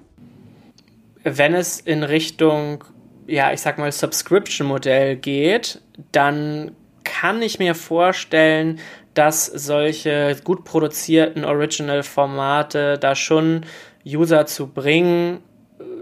Wenn 1.25 1.55
es 1.55 1.79
in 1.79 2.03
Richtung, 2.03 2.83
ja, 3.27 3.51
ich 3.51 3.59
sag 3.59 3.79
mal, 3.79 3.91
Subscription-Modell 3.91 5.17
geht, 5.17 5.81
dann 6.11 6.75
kann 7.03 7.41
ich 7.41 7.59
mir 7.59 7.75
vorstellen, 7.75 8.79
dass 9.15 9.45
solche 9.45 10.37
gut 10.43 10.63
produzierten 10.63 11.43
Original-Formate 11.43 12.99
da 12.99 13.15
schon 13.15 13.65
User 14.05 14.45
zu 14.45 14.67
bringen, 14.67 15.41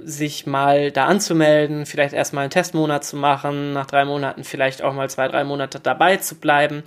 sich 0.03 0.45
mal 0.45 0.91
da 0.91 1.05
anzumelden, 1.05 1.85
vielleicht 1.85 2.13
erstmal 2.13 2.43
einen 2.43 2.51
Testmonat 2.51 3.05
zu 3.05 3.15
machen, 3.15 3.71
nach 3.71 3.85
drei 3.85 4.03
Monaten 4.03 4.43
vielleicht 4.43 4.81
auch 4.81 4.93
mal 4.93 5.09
zwei, 5.09 5.29
drei 5.29 5.45
Monate 5.45 5.79
dabei 5.79 6.17
zu 6.17 6.35
bleiben. 6.35 6.83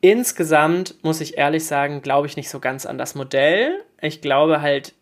Insgesamt 0.00 0.94
muss 1.02 1.20
ich 1.20 1.36
ehrlich 1.36 1.66
sagen, 1.66 2.02
glaube 2.02 2.28
ich 2.28 2.36
nicht 2.36 2.50
so 2.50 2.60
ganz 2.60 2.86
an 2.86 2.98
das 2.98 3.16
Modell. 3.16 3.82
Ich 4.00 4.20
glaube 4.20 4.60
halt 4.60 4.94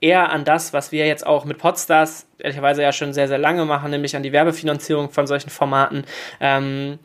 eher 0.00 0.30
an 0.30 0.44
das, 0.44 0.72
was 0.72 0.92
wir 0.92 1.06
jetzt 1.06 1.26
auch 1.26 1.44
mit 1.44 1.58
Podstars 1.58 2.26
ehrlicherweise 2.38 2.82
ja 2.82 2.92
schon 2.92 3.12
sehr, 3.12 3.28
sehr 3.28 3.38
lange 3.38 3.64
machen, 3.64 3.90
nämlich 3.90 4.14
an 4.16 4.22
die 4.22 4.32
Werbefinanzierung 4.32 5.10
von 5.10 5.26
solchen 5.26 5.50
Formaten. 5.50 6.04
Ähm, 6.40 6.98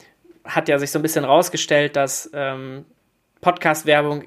hat 0.45 0.67
ja 0.67 0.77
sich 0.77 0.91
so 0.91 0.99
ein 0.99 1.01
bisschen 1.01 1.25
rausgestellt, 1.25 1.95
dass 1.95 2.29
ähm, 2.33 2.85
Podcast-Werbung 3.41 4.25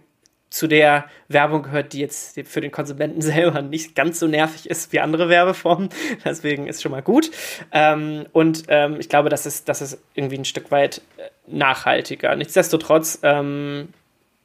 zu 0.51 0.69
der 0.69 1.07
Werbung 1.29 1.65
gehört, 1.65 1.93
die 1.93 1.99
jetzt 1.99 2.41
für 2.45 2.61
den 2.61 2.71
Konsumenten 2.71 3.21
selber 3.23 3.63
nicht 3.63 3.95
ganz 3.95 4.19
so 4.19 4.27
nervig 4.27 4.69
ist 4.71 4.93
wie 4.93 5.01
andere 5.01 5.29
Werbeformen. 5.29 5.91
Deswegen 6.25 6.67
ist 6.67 6.83
schon 6.83 6.93
mal 6.93 7.03
gut. 7.03 7.31
Ähm, 7.73 8.27
und 8.33 8.65
ähm, 8.69 8.99
ich 8.99 9.09
glaube, 9.09 9.29
das 9.29 9.47
ist, 9.47 9.69
das 9.69 9.83
ist 9.83 10.03
irgendwie 10.15 10.39
ein 10.39 10.45
Stück 10.45 10.71
weit 10.71 11.03
äh, 11.19 11.29
nachhaltiger. 11.47 12.35
Nichtsdestotrotz, 12.37 13.19
ähm, 13.23 13.89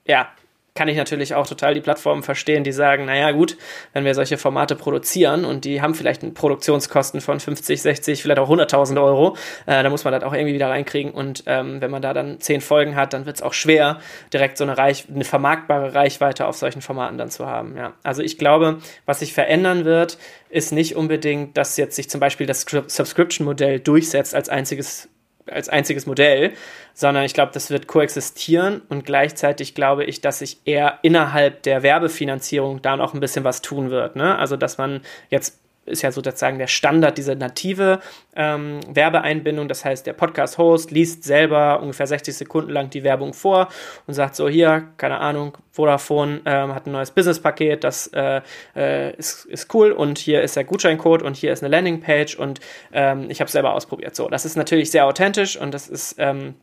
ja, 0.05 0.29
kann 0.73 0.87
ich 0.87 0.95
natürlich 0.95 1.35
auch 1.35 1.45
total 1.47 1.73
die 1.73 1.81
Plattformen 1.81 2.23
verstehen, 2.23 2.63
die 2.63 2.71
sagen, 2.71 3.05
naja 3.05 3.31
gut, 3.31 3.57
wenn 3.91 4.05
wir 4.05 4.15
solche 4.15 4.37
Formate 4.37 4.75
produzieren 4.75 5.43
und 5.43 5.65
die 5.65 5.81
haben 5.81 5.95
vielleicht 5.95 6.33
Produktionskosten 6.33 7.19
von 7.19 7.41
50, 7.41 7.81
60, 7.81 8.21
vielleicht 8.21 8.39
auch 8.39 8.49
100.000 8.49 9.01
Euro, 9.01 9.35
äh, 9.65 9.83
da 9.83 9.89
muss 9.89 10.05
man 10.05 10.13
das 10.13 10.23
auch 10.23 10.33
irgendwie 10.33 10.53
wieder 10.53 10.69
reinkriegen 10.69 11.11
und 11.11 11.43
ähm, 11.45 11.81
wenn 11.81 11.91
man 11.91 12.01
da 12.01 12.13
dann 12.13 12.39
zehn 12.39 12.61
Folgen 12.61 12.95
hat, 12.95 13.11
dann 13.11 13.25
wird 13.25 13.35
es 13.35 13.41
auch 13.41 13.53
schwer, 13.53 13.99
direkt 14.31 14.57
so 14.57 14.63
eine, 14.63 14.77
Reich 14.77 15.07
eine 15.13 15.25
vermarktbare 15.25 15.93
Reichweite 15.93 16.47
auf 16.47 16.55
solchen 16.55 16.81
Formaten 16.81 17.17
dann 17.17 17.29
zu 17.29 17.47
haben. 17.47 17.75
Ja. 17.75 17.93
Also 18.03 18.21
ich 18.21 18.37
glaube, 18.37 18.79
was 19.05 19.19
sich 19.19 19.33
verändern 19.33 19.83
wird, 19.83 20.17
ist 20.49 20.71
nicht 20.71 20.95
unbedingt, 20.95 21.57
dass 21.57 21.75
jetzt 21.75 21.97
sich 21.97 22.09
zum 22.09 22.21
Beispiel 22.21 22.47
das 22.47 22.61
Subscription-Modell 22.61 23.81
durchsetzt 23.81 24.33
als 24.33 24.47
einziges 24.47 25.09
als 25.47 25.69
einziges 25.69 26.05
Modell, 26.05 26.53
sondern 26.93 27.23
ich 27.23 27.33
glaube, 27.33 27.51
das 27.53 27.69
wird 27.69 27.87
koexistieren 27.87 28.81
und 28.89 29.05
gleichzeitig 29.05 29.75
glaube 29.75 30.03
ich, 30.03 30.21
dass 30.21 30.39
sich 30.39 30.59
eher 30.65 30.99
innerhalb 31.01 31.63
der 31.63 31.83
Werbefinanzierung 31.83 32.81
da 32.81 32.97
noch 32.97 33.13
ein 33.13 33.19
bisschen 33.19 33.43
was 33.43 33.61
tun 33.61 33.89
wird. 33.89 34.15
Ne? 34.15 34.37
Also, 34.37 34.57
dass 34.57 34.77
man 34.77 35.01
jetzt 35.29 35.59
ist 35.85 36.03
ja 36.03 36.11
sozusagen 36.11 36.59
der 36.59 36.67
Standard, 36.67 37.17
diese 37.17 37.35
native 37.35 37.99
ähm, 38.35 38.79
Werbeeinbindung. 38.87 39.67
Das 39.67 39.83
heißt, 39.83 40.05
der 40.05 40.13
Podcast-Host 40.13 40.91
liest 40.91 41.23
selber 41.23 41.81
ungefähr 41.81 42.07
60 42.07 42.35
Sekunden 42.35 42.69
lang 42.71 42.89
die 42.89 43.03
Werbung 43.03 43.33
vor 43.33 43.67
und 44.05 44.13
sagt 44.13 44.35
so, 44.35 44.47
hier, 44.47 44.89
keine 44.97 45.19
Ahnung, 45.19 45.57
Vodafone 45.71 46.41
ähm, 46.45 46.75
hat 46.75 46.85
ein 46.85 46.91
neues 46.91 47.11
Business-Paket, 47.11 47.83
das 47.83 48.07
äh, 48.07 48.41
äh, 48.75 49.15
ist, 49.15 49.45
ist 49.45 49.73
cool 49.73 49.91
und 49.91 50.19
hier 50.19 50.41
ist 50.41 50.55
der 50.55 50.65
Gutscheincode 50.65 51.23
und 51.23 51.35
hier 51.35 51.51
ist 51.51 51.63
eine 51.63 51.71
Landingpage 51.71 52.35
und 52.35 52.59
ähm, 52.91 53.29
ich 53.29 53.39
habe 53.39 53.47
es 53.47 53.53
selber 53.53 53.73
ausprobiert. 53.73 54.15
So, 54.15 54.29
das 54.29 54.45
ist 54.45 54.55
natürlich 54.55 54.91
sehr 54.91 55.05
authentisch 55.05 55.57
und 55.57 55.73
das 55.73 55.87
ist 55.87 56.15
ähm, 56.19 56.55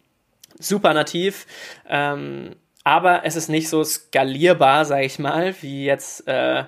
super 0.60 0.94
nativ. 0.94 1.46
Ähm, 1.88 2.54
aber 2.84 3.24
es 3.24 3.36
ist 3.36 3.48
nicht 3.48 3.68
so 3.68 3.84
skalierbar, 3.84 4.84
sage 4.84 5.04
ich 5.04 5.18
mal, 5.18 5.54
wie 5.60 5.84
jetzt 5.84 6.26
äh, 6.26 6.64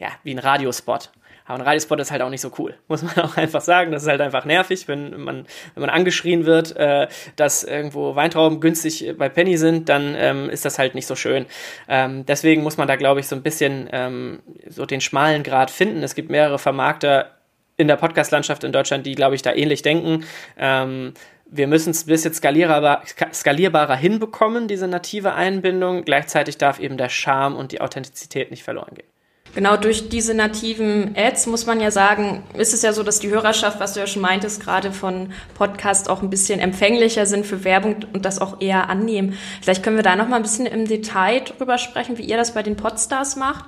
ja, 0.00 0.08
wie 0.24 0.34
ein 0.34 0.38
Radiospot. 0.38 1.10
Aber 1.50 1.58
ein 1.58 1.66
Radiospot 1.66 1.98
ist 1.98 2.12
halt 2.12 2.22
auch 2.22 2.30
nicht 2.30 2.40
so 2.40 2.52
cool, 2.58 2.76
muss 2.88 3.02
man 3.02 3.18
auch 3.18 3.36
einfach 3.36 3.60
sagen. 3.60 3.90
Das 3.90 4.04
ist 4.04 4.08
halt 4.08 4.20
einfach 4.20 4.44
nervig, 4.44 4.86
wenn 4.86 5.20
man, 5.20 5.46
wenn 5.74 5.80
man 5.80 5.90
angeschrien 5.90 6.46
wird, 6.46 6.76
äh, 6.76 7.08
dass 7.34 7.64
irgendwo 7.64 8.14
Weintrauben 8.14 8.60
günstig 8.60 9.12
bei 9.18 9.28
Penny 9.28 9.56
sind, 9.56 9.88
dann 9.88 10.14
ähm, 10.16 10.48
ist 10.48 10.64
das 10.64 10.78
halt 10.78 10.94
nicht 10.94 11.06
so 11.06 11.16
schön. 11.16 11.46
Ähm, 11.88 12.24
deswegen 12.24 12.62
muss 12.62 12.76
man 12.76 12.86
da, 12.86 12.94
glaube 12.94 13.18
ich, 13.18 13.26
so 13.26 13.34
ein 13.34 13.42
bisschen 13.42 13.88
ähm, 13.90 14.42
so 14.68 14.86
den 14.86 15.00
schmalen 15.00 15.42
Grad 15.42 15.72
finden. 15.72 16.04
Es 16.04 16.14
gibt 16.14 16.30
mehrere 16.30 16.60
Vermarkter 16.60 17.32
in 17.76 17.88
der 17.88 17.96
Podcast-Landschaft 17.96 18.62
in 18.62 18.70
Deutschland, 18.70 19.04
die, 19.04 19.16
glaube 19.16 19.34
ich, 19.34 19.42
da 19.42 19.52
ähnlich 19.52 19.82
denken. 19.82 20.24
Ähm, 20.56 21.14
wir 21.46 21.66
müssen 21.66 21.90
es 21.90 22.04
ein 22.04 22.06
bisschen 22.06 22.32
skalierbar, 22.32 23.02
skalierbarer 23.32 23.96
hinbekommen, 23.96 24.68
diese 24.68 24.86
native 24.86 25.34
Einbindung. 25.34 26.04
Gleichzeitig 26.04 26.58
darf 26.58 26.78
eben 26.78 26.96
der 26.96 27.08
Charme 27.08 27.56
und 27.56 27.72
die 27.72 27.80
Authentizität 27.80 28.52
nicht 28.52 28.62
verloren 28.62 28.94
gehen. 28.94 29.09
Genau, 29.54 29.76
durch 29.76 30.08
diese 30.08 30.32
nativen 30.32 31.14
Ads 31.16 31.46
muss 31.46 31.66
man 31.66 31.80
ja 31.80 31.90
sagen, 31.90 32.44
ist 32.56 32.72
es 32.72 32.82
ja 32.82 32.92
so, 32.92 33.02
dass 33.02 33.18
die 33.18 33.30
Hörerschaft, 33.30 33.80
was 33.80 33.94
du 33.94 34.00
ja 34.00 34.06
schon 34.06 34.22
meintest, 34.22 34.62
gerade 34.62 34.92
von 34.92 35.32
Podcast 35.54 36.08
auch 36.08 36.22
ein 36.22 36.30
bisschen 36.30 36.60
empfänglicher 36.60 37.26
sind 37.26 37.44
für 37.44 37.64
Werbung 37.64 37.96
und 38.12 38.24
das 38.24 38.40
auch 38.40 38.60
eher 38.60 38.88
annehmen. 38.88 39.36
Vielleicht 39.60 39.82
können 39.82 39.96
wir 39.96 40.04
da 40.04 40.14
noch 40.14 40.28
mal 40.28 40.36
ein 40.36 40.42
bisschen 40.42 40.66
im 40.66 40.86
Detail 40.86 41.40
drüber 41.40 41.78
sprechen, 41.78 42.16
wie 42.16 42.22
ihr 42.22 42.36
das 42.36 42.54
bei 42.54 42.62
den 42.62 42.76
Podstars 42.76 43.34
macht 43.34 43.64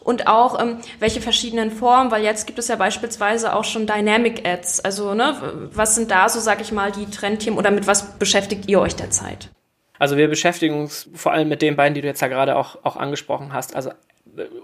und 0.00 0.26
auch 0.26 0.58
ähm, 0.58 0.78
welche 1.00 1.20
verschiedenen 1.20 1.70
Formen, 1.70 2.10
weil 2.10 2.22
jetzt 2.24 2.46
gibt 2.46 2.58
es 2.58 2.68
ja 2.68 2.76
beispielsweise 2.76 3.54
auch 3.54 3.64
schon 3.64 3.86
Dynamic 3.86 4.48
Ads. 4.48 4.80
Also 4.80 5.12
ne, 5.12 5.36
was 5.74 5.94
sind 5.94 6.10
da 6.10 6.30
so, 6.30 6.40
sag 6.40 6.62
ich 6.62 6.72
mal, 6.72 6.90
die 6.90 7.04
Trendthemen 7.04 7.58
oder 7.58 7.70
mit 7.70 7.86
was 7.86 8.18
beschäftigt 8.18 8.70
ihr 8.70 8.80
euch 8.80 8.96
derzeit? 8.96 9.50
Also 9.98 10.16
wir 10.16 10.28
beschäftigen 10.28 10.80
uns 10.80 11.10
vor 11.12 11.32
allem 11.32 11.50
mit 11.50 11.60
den 11.60 11.76
beiden, 11.76 11.92
die 11.92 12.00
du 12.00 12.06
jetzt 12.06 12.22
ja 12.22 12.28
gerade 12.28 12.56
auch, 12.56 12.78
auch 12.84 12.96
angesprochen 12.96 13.52
hast. 13.52 13.76
Also 13.76 13.90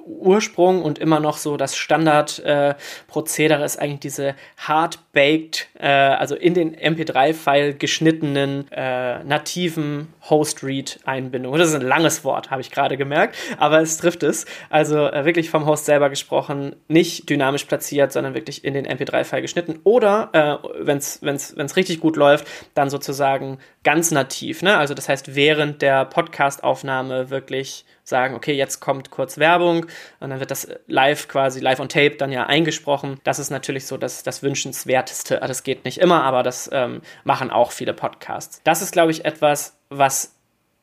Ursprung 0.07 0.83
und 0.83 0.99
immer 0.99 1.21
noch 1.21 1.37
so 1.37 1.57
das 1.57 1.77
Standardprozedere 1.77 3.63
äh, 3.63 3.67
ist 3.67 3.79
eigentlich 3.79 4.01
diese 4.01 4.35
hard-baked, 4.59 5.69
äh, 5.79 5.89
also 5.89 6.35
in 6.35 6.55
den 6.55 6.77
MP3-File 6.77 7.75
geschnittenen 7.75 8.71
äh, 8.73 9.23
nativen 9.25 10.09
Host-Read-Einbindungen. 10.29 11.59
Das 11.59 11.69
ist 11.69 11.75
ein 11.75 11.83
langes 11.83 12.25
Wort, 12.25 12.51
habe 12.51 12.61
ich 12.61 12.71
gerade 12.71 12.97
gemerkt, 12.97 13.37
aber 13.59 13.81
es 13.81 13.99
trifft 13.99 14.23
es. 14.23 14.47
Also 14.71 15.07
äh, 15.07 15.25
wirklich 15.25 15.51
vom 15.51 15.67
Host 15.67 15.85
selber 15.85 16.11
gesprochen, 16.11 16.77
nicht 16.89 17.29
dynamisch 17.29 17.65
platziert, 17.65 18.13
sondern 18.13 18.35
wirklich 18.35 18.65
in 18.65 18.75
den 18.75 18.87
MP3-File 18.87 19.43
geschnitten. 19.43 19.81
Oder, 19.85 20.31
äh, 20.33 20.69
wenn 20.81 20.99
es 20.99 21.77
richtig 21.77 22.01
gut 22.01 22.17
läuft, 22.17 22.47
dann 22.75 22.91
sozusagen 22.91 23.59
ganz 23.83 24.11
nativ. 24.11 24.63
Ne? 24.63 24.77
Also 24.77 24.95
das 24.95 25.09
heißt, 25.09 25.35
während 25.35 25.83
der 25.83 26.05
Podcast-Aufnahme 26.05 27.31
wirklich 27.31 27.85
sagen, 28.05 28.35
okay, 28.35 28.53
jetzt 28.53 28.81
kommt 28.81 29.11
kurz 29.11 29.39
Werbung 29.39 29.87
und 30.21 30.31
dann 30.31 30.39
wird 30.39 30.51
das 30.51 30.69
live 30.87 31.27
quasi, 31.27 31.61
live 31.61 31.81
on 31.81 31.89
tape 31.89 32.17
dann 32.17 32.31
ja 32.31 32.47
eingesprochen. 32.47 33.19
Das 33.25 33.39
ist 33.39 33.51
natürlich 33.51 33.87
so 33.87 33.97
das, 33.97 34.23
das 34.23 34.43
Wünschenswerteste. 34.43 35.41
Das 35.41 35.63
geht 35.63 35.85
nicht 35.85 35.99
immer, 35.99 36.23
aber 36.23 36.43
das 36.43 36.71
ähm, 36.73 37.01
machen 37.25 37.51
auch 37.51 37.73
viele 37.73 37.95
Podcasts. 37.95 38.61
Das 38.65 38.83
ist, 38.83 38.93
glaube 38.93 39.11
ich, 39.11 39.25
etwas, 39.25 39.79
was 39.89 40.35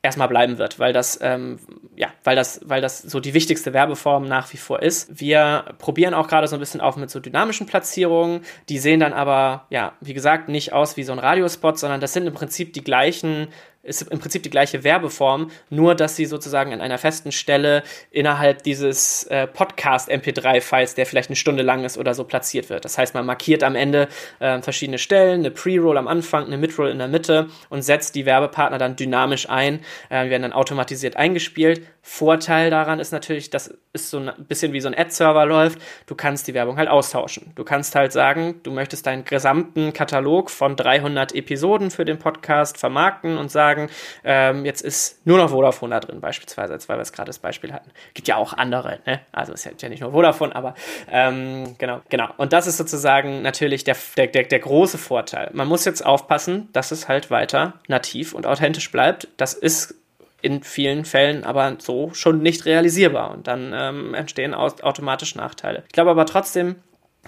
erstmal 0.02 0.26
bleiben 0.26 0.58
wird, 0.58 0.80
weil 0.80 0.92
das, 0.92 1.20
ähm, 1.22 1.60
ja, 1.94 2.08
weil 2.24 2.34
das, 2.34 2.60
weil 2.64 2.80
das 2.80 2.98
so 2.98 3.20
die 3.20 3.34
wichtigste 3.34 3.72
Werbeform 3.72 4.26
nach 4.26 4.52
wie 4.52 4.56
vor 4.56 4.82
ist. 4.82 5.20
Wir 5.20 5.76
probieren 5.78 6.12
auch 6.12 6.26
gerade 6.26 6.48
so 6.48 6.56
ein 6.56 6.60
bisschen 6.60 6.80
auf 6.80 6.96
mit 6.96 7.08
so 7.08 7.20
dynamischen 7.20 7.68
Platzierungen. 7.68 8.40
Die 8.68 8.78
sehen 8.78 8.98
dann 8.98 9.12
aber, 9.12 9.66
ja, 9.70 9.92
wie 10.00 10.12
gesagt, 10.12 10.48
nicht 10.48 10.72
aus 10.72 10.96
wie 10.96 11.04
so 11.04 11.12
ein 11.12 11.20
Radiospot, 11.20 11.78
sondern 11.78 12.00
das 12.00 12.12
sind 12.12 12.26
im 12.26 12.34
Prinzip 12.34 12.72
die 12.72 12.82
gleichen 12.82 13.48
ist 13.82 14.02
im 14.02 14.18
Prinzip 14.18 14.42
die 14.42 14.50
gleiche 14.50 14.84
Werbeform, 14.84 15.50
nur 15.70 15.94
dass 15.94 16.16
sie 16.16 16.26
sozusagen 16.26 16.72
an 16.72 16.80
einer 16.80 16.98
festen 16.98 17.32
Stelle 17.32 17.82
innerhalb 18.10 18.62
dieses 18.62 19.24
äh, 19.24 19.46
Podcast-MP3-Files, 19.46 20.94
der 20.94 21.06
vielleicht 21.06 21.30
eine 21.30 21.36
Stunde 21.36 21.62
lang 21.62 21.84
ist 21.84 21.98
oder 21.98 22.14
so, 22.14 22.24
platziert 22.24 22.70
wird. 22.70 22.84
Das 22.84 22.96
heißt, 22.96 23.14
man 23.14 23.26
markiert 23.26 23.64
am 23.64 23.74
Ende 23.74 24.08
äh, 24.38 24.60
verschiedene 24.62 24.98
Stellen, 24.98 25.40
eine 25.40 25.50
Pre-Roll 25.50 25.98
am 25.98 26.06
Anfang, 26.06 26.46
eine 26.46 26.58
Mid-Roll 26.58 26.90
in 26.90 26.98
der 26.98 27.08
Mitte 27.08 27.48
und 27.70 27.82
setzt 27.82 28.14
die 28.14 28.24
Werbepartner 28.24 28.78
dann 28.78 28.96
dynamisch 28.96 29.48
ein, 29.48 29.80
äh, 30.10 30.30
werden 30.30 30.42
dann 30.42 30.52
automatisiert 30.52 31.16
eingespielt. 31.16 31.82
Vorteil 32.04 32.68
daran 32.68 32.98
ist 32.98 33.12
natürlich, 33.12 33.48
dass 33.50 33.72
es 33.92 34.10
so 34.10 34.18
ein 34.18 34.32
bisschen 34.48 34.72
wie 34.72 34.80
so 34.80 34.88
ein 34.88 34.98
Ad-Server 34.98 35.46
läuft. 35.46 35.80
Du 36.06 36.16
kannst 36.16 36.48
die 36.48 36.54
Werbung 36.54 36.76
halt 36.76 36.88
austauschen. 36.88 37.52
Du 37.54 37.62
kannst 37.62 37.94
halt 37.94 38.10
sagen, 38.10 38.56
du 38.64 38.72
möchtest 38.72 39.06
deinen 39.06 39.24
gesamten 39.24 39.92
Katalog 39.92 40.50
von 40.50 40.74
300 40.74 41.32
Episoden 41.32 41.92
für 41.92 42.04
den 42.04 42.18
Podcast 42.18 42.76
vermarkten 42.76 43.38
und 43.38 43.52
sagen, 43.52 43.88
ähm, 44.24 44.64
jetzt 44.64 44.82
ist 44.82 45.24
nur 45.24 45.38
noch 45.38 45.50
Vodafone 45.50 45.94
da 45.94 46.00
drin, 46.00 46.20
beispielsweise, 46.20 46.76
weil 46.88 46.98
wir 46.98 47.02
es 47.02 47.12
gerade 47.12 47.28
das 47.28 47.38
Beispiel 47.38 47.72
hatten. 47.72 47.92
Gibt 48.14 48.26
ja 48.26 48.34
auch 48.34 48.52
andere, 48.52 48.98
ne? 49.06 49.20
Also 49.30 49.52
ist 49.52 49.64
ja 49.64 49.88
nicht 49.88 50.00
nur 50.00 50.10
Vodafone, 50.10 50.56
aber 50.56 50.74
ähm, 51.08 51.76
genau, 51.78 52.00
genau. 52.08 52.30
Und 52.36 52.52
das 52.52 52.66
ist 52.66 52.78
sozusagen 52.78 53.42
natürlich 53.42 53.84
der, 53.84 53.96
der, 54.16 54.26
der, 54.26 54.42
der 54.42 54.58
große 54.58 54.98
Vorteil. 54.98 55.50
Man 55.52 55.68
muss 55.68 55.84
jetzt 55.84 56.04
aufpassen, 56.04 56.68
dass 56.72 56.90
es 56.90 57.06
halt 57.06 57.30
weiter 57.30 57.74
nativ 57.86 58.34
und 58.34 58.44
authentisch 58.44 58.90
bleibt. 58.90 59.28
Das 59.36 59.54
ist 59.54 60.01
in 60.42 60.62
vielen 60.62 61.04
Fällen 61.04 61.44
aber 61.44 61.76
so 61.78 62.10
schon 62.12 62.42
nicht 62.42 62.66
realisierbar 62.66 63.30
und 63.30 63.46
dann 63.46 63.72
ähm, 63.74 64.14
entstehen 64.14 64.54
automatisch 64.54 65.34
Nachteile. 65.34 65.84
Ich 65.86 65.92
glaube 65.92 66.10
aber 66.10 66.26
trotzdem, 66.26 66.76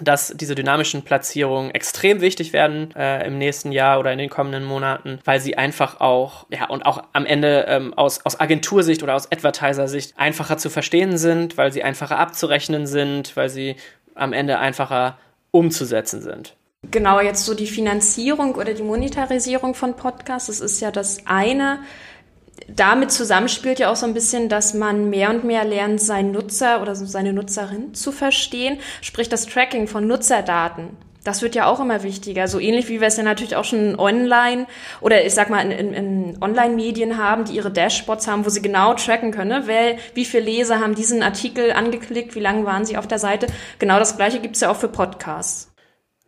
dass 0.01 0.33
diese 0.35 0.55
dynamischen 0.55 1.03
Platzierungen 1.03 1.71
extrem 1.71 2.19
wichtig 2.19 2.51
werden 2.51 2.93
äh, 2.95 3.25
im 3.25 3.37
nächsten 3.37 3.71
Jahr 3.71 3.99
oder 3.99 4.11
in 4.11 4.17
den 4.17 4.29
kommenden 4.29 4.65
Monaten, 4.65 5.19
weil 5.23 5.39
sie 5.39 5.57
einfach 5.57 6.01
auch, 6.01 6.45
ja, 6.49 6.67
und 6.67 6.85
auch 6.85 7.03
am 7.13 7.25
Ende 7.25 7.65
ähm, 7.69 7.93
aus, 7.93 8.25
aus 8.25 8.37
Agentursicht 8.39 9.03
oder 9.03 9.15
aus 9.15 9.31
Advertiser-Sicht 9.31 10.13
einfacher 10.17 10.57
zu 10.57 10.69
verstehen 10.69 11.17
sind, 11.17 11.57
weil 11.57 11.71
sie 11.71 11.83
einfacher 11.83 12.19
abzurechnen 12.19 12.87
sind, 12.87 13.37
weil 13.37 13.49
sie 13.49 13.77
am 14.15 14.33
Ende 14.33 14.59
einfacher 14.59 15.17
umzusetzen 15.51 16.21
sind. 16.21 16.55
Genau, 16.91 17.21
jetzt 17.21 17.45
so 17.45 17.53
die 17.53 17.67
Finanzierung 17.67 18.55
oder 18.55 18.73
die 18.73 18.83
Monetarisierung 18.83 19.75
von 19.75 19.95
Podcasts, 19.95 20.47
das 20.47 20.59
ist 20.59 20.81
ja 20.81 20.91
das 20.91 21.19
eine 21.25 21.79
damit 22.67 23.11
zusammenspielt 23.11 23.79
ja 23.79 23.91
auch 23.91 23.95
so 23.95 24.05
ein 24.05 24.13
bisschen, 24.13 24.49
dass 24.49 24.73
man 24.73 25.09
mehr 25.09 25.29
und 25.29 25.43
mehr 25.43 25.65
lernt, 25.65 26.01
seinen 26.01 26.31
Nutzer 26.31 26.81
oder 26.81 26.95
seine 26.95 27.33
Nutzerin 27.33 27.93
zu 27.93 28.11
verstehen, 28.11 28.79
sprich 29.01 29.29
das 29.29 29.45
Tracking 29.45 29.87
von 29.87 30.07
Nutzerdaten. 30.07 30.97
Das 31.23 31.41
wird 31.41 31.55
ja 31.55 31.65
auch 31.65 31.79
immer 31.79 32.03
wichtiger. 32.03 32.47
So 32.47 32.59
ähnlich 32.59 32.87
wie 32.87 33.01
wir 33.01 33.07
es 33.07 33.17
ja 33.17 33.23
natürlich 33.23 33.55
auch 33.55 33.63
schon 33.63 33.99
online 33.99 34.67
oder 35.01 35.25
ich 35.25 35.33
sag 35.33 35.49
mal 35.49 35.59
in, 35.59 35.71
in, 35.71 35.93
in 35.93 36.37
Online-Medien 36.39 37.17
haben, 37.17 37.45
die 37.45 37.55
ihre 37.55 37.71
Dashboards 37.71 38.27
haben, 38.27 38.45
wo 38.45 38.49
sie 38.49 38.61
genau 38.61 38.93
tracken 38.93 39.31
können, 39.31 39.49
ne? 39.49 39.63
Wer, 39.65 39.97
wie 40.13 40.25
viele 40.25 40.43
Leser 40.43 40.79
haben 40.79 40.93
diesen 40.93 41.23
Artikel 41.23 41.71
angeklickt, 41.71 42.35
wie 42.35 42.41
lange 42.41 42.65
waren 42.65 42.85
sie 42.85 42.97
auf 42.97 43.07
der 43.07 43.17
Seite. 43.17 43.47
Genau 43.79 43.97
das 43.97 44.17
gleiche 44.17 44.39
gibt's 44.39 44.61
ja 44.61 44.69
auch 44.69 44.75
für 44.75 44.87
Podcasts. 44.87 45.74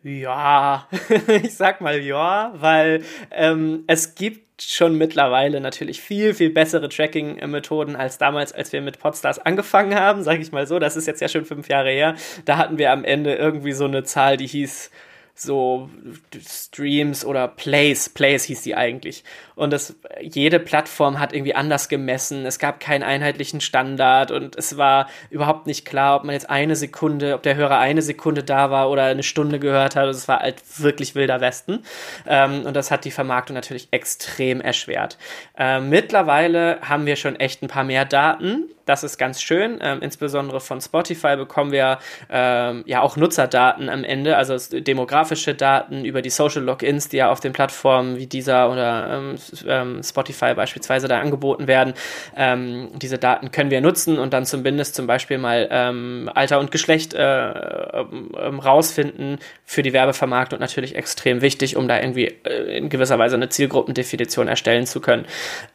Ja, 0.04 0.88
ich 1.44 1.56
sag 1.56 1.82
mal 1.82 2.00
ja, 2.00 2.54
weil 2.56 3.04
ähm, 3.32 3.84
es 3.88 4.16
gibt 4.16 4.62
schon 4.62 4.98
mittlerweile 4.98 5.60
natürlich 5.60 6.02
viel, 6.02 6.34
viel 6.34 6.50
bessere 6.50 6.90
Tracking-Methoden 6.90 7.96
als 7.96 8.18
damals, 8.18 8.54
als 8.54 8.72
wir 8.74 8.82
mit 8.82 9.00
Podstars 9.00 9.40
angefangen 9.40 9.96
haben, 9.96 10.24
sage 10.24 10.42
ich 10.42 10.52
mal 10.52 10.66
so. 10.68 10.80
Das 10.80 10.96
ist 10.96 11.08
jetzt 11.08 11.22
ja 11.22 11.28
schon 11.28 11.46
fünf 11.46 11.68
Jahre 11.68 11.92
her. 11.92 12.16
Da 12.46 12.58
hatten 12.58 12.78
wir 12.78 12.92
am 12.92 13.04
Ende 13.04 13.36
irgendwie 13.36 13.74
so 13.74 13.86
eine 13.86 14.04
Zahl, 14.04 14.38
die 14.38 14.48
hieß 14.48 14.92
so 15.36 15.90
Streams 16.48 17.24
oder 17.24 17.48
Plays, 17.48 18.10
Plays 18.10 18.46
hieß 18.46 18.64
die 18.64 18.76
eigentlich. 18.76 19.24
Und 19.58 19.74
das, 19.74 19.96
jede 20.22 20.60
Plattform 20.60 21.20
hat 21.20 21.34
irgendwie 21.34 21.56
anders 21.56 21.90
gemessen. 21.90 22.46
Es 22.46 22.60
gab 22.60 22.80
keinen 22.80 23.02
einheitlichen 23.02 23.60
Standard 23.60 24.30
und 24.30 24.56
es 24.56 24.78
war 24.78 25.10
überhaupt 25.32 25.66
nicht 25.66 25.84
klar, 25.84 26.18
ob 26.18 26.26
man 26.26 26.34
jetzt 26.34 26.48
eine 26.48 26.76
Sekunde, 26.76 27.34
ob 27.34 27.42
der 27.42 27.56
Hörer 27.56 27.80
eine 27.80 28.04
Sekunde 28.04 28.44
da 28.44 28.70
war 28.70 28.92
oder 28.92 29.06
eine 29.06 29.24
Stunde 29.24 29.58
gehört 29.58 29.96
hat. 29.96 30.08
Es 30.10 30.28
war 30.28 30.42
halt 30.42 30.62
wirklich 30.78 31.16
wilder 31.16 31.42
Westen. 31.42 31.84
Ähm, 32.28 32.68
und 32.68 32.76
das 32.76 32.92
hat 32.92 33.04
die 33.04 33.12
Vermarktung 33.12 33.56
natürlich 33.56 33.88
extrem 33.90 34.62
erschwert. 34.62 35.18
Ähm, 35.58 35.90
mittlerweile 35.90 36.80
haben 36.82 37.08
wir 37.08 37.16
schon 37.16 37.36
echt 37.36 37.64
ein 37.64 37.68
paar 37.68 37.84
mehr 37.84 38.06
Daten 38.06 38.70
das 38.88 39.04
ist 39.04 39.18
ganz 39.18 39.42
schön. 39.42 39.80
Ähm, 39.82 40.00
insbesondere 40.02 40.60
von 40.60 40.82
Spotify 40.82 41.36
bekommen 41.36 41.72
wir 41.72 42.00
ähm, 42.30 42.84
ja 42.88 43.02
auch 43.02 43.18
Nutzerdaten 43.18 43.90
am 43.90 44.04
Ende, 44.04 44.38
also 44.38 44.58
demografische 44.80 45.54
Daten 45.54 46.06
über 46.06 46.22
die 46.22 46.30
Social 46.30 46.64
Logins, 46.64 47.10
die 47.10 47.18
ja 47.18 47.30
auf 47.30 47.40
den 47.40 47.54
Plattformen 47.54 48.18
wie 48.18 48.28
dieser 48.28 48.72
oder 48.72 49.36
ähm, 49.66 49.98
ähm 49.98 50.04
Spotify 50.04 50.54
beispielsweise 50.54 51.08
da 51.08 51.20
angeboten 51.20 51.68
werden. 51.68 51.94
Ähm, 52.36 52.90
diese 52.96 53.18
Daten 53.18 53.52
können 53.52 53.72
wir 53.72 53.82
nutzen 53.82 54.20
und 54.20 54.34
dann 54.34 54.46
zumindest 54.46 54.96
zum 54.96 55.08
Beispiel 55.08 55.38
mal 55.38 55.68
ähm, 55.72 56.30
Alter 56.34 56.60
und 56.60 56.72
Geschlecht 56.72 57.14
äh, 57.14 57.24
rausfinden 57.24 59.40
für 59.66 59.84
die 59.84 59.94
Werbevermarktung 59.94 60.60
natürlich 60.60 60.96
extrem 60.96 61.42
wichtig, 61.42 61.76
um 61.76 61.88
da 61.88 62.00
irgendwie 62.00 62.36
äh, 62.44 62.78
in 62.78 62.90
gewisser 62.90 63.20
Weise 63.20 63.36
eine 63.36 63.50
Zielgruppendefinition 63.50 64.48
erstellen 64.48 64.86
zu 64.86 65.02
können. 65.02 65.26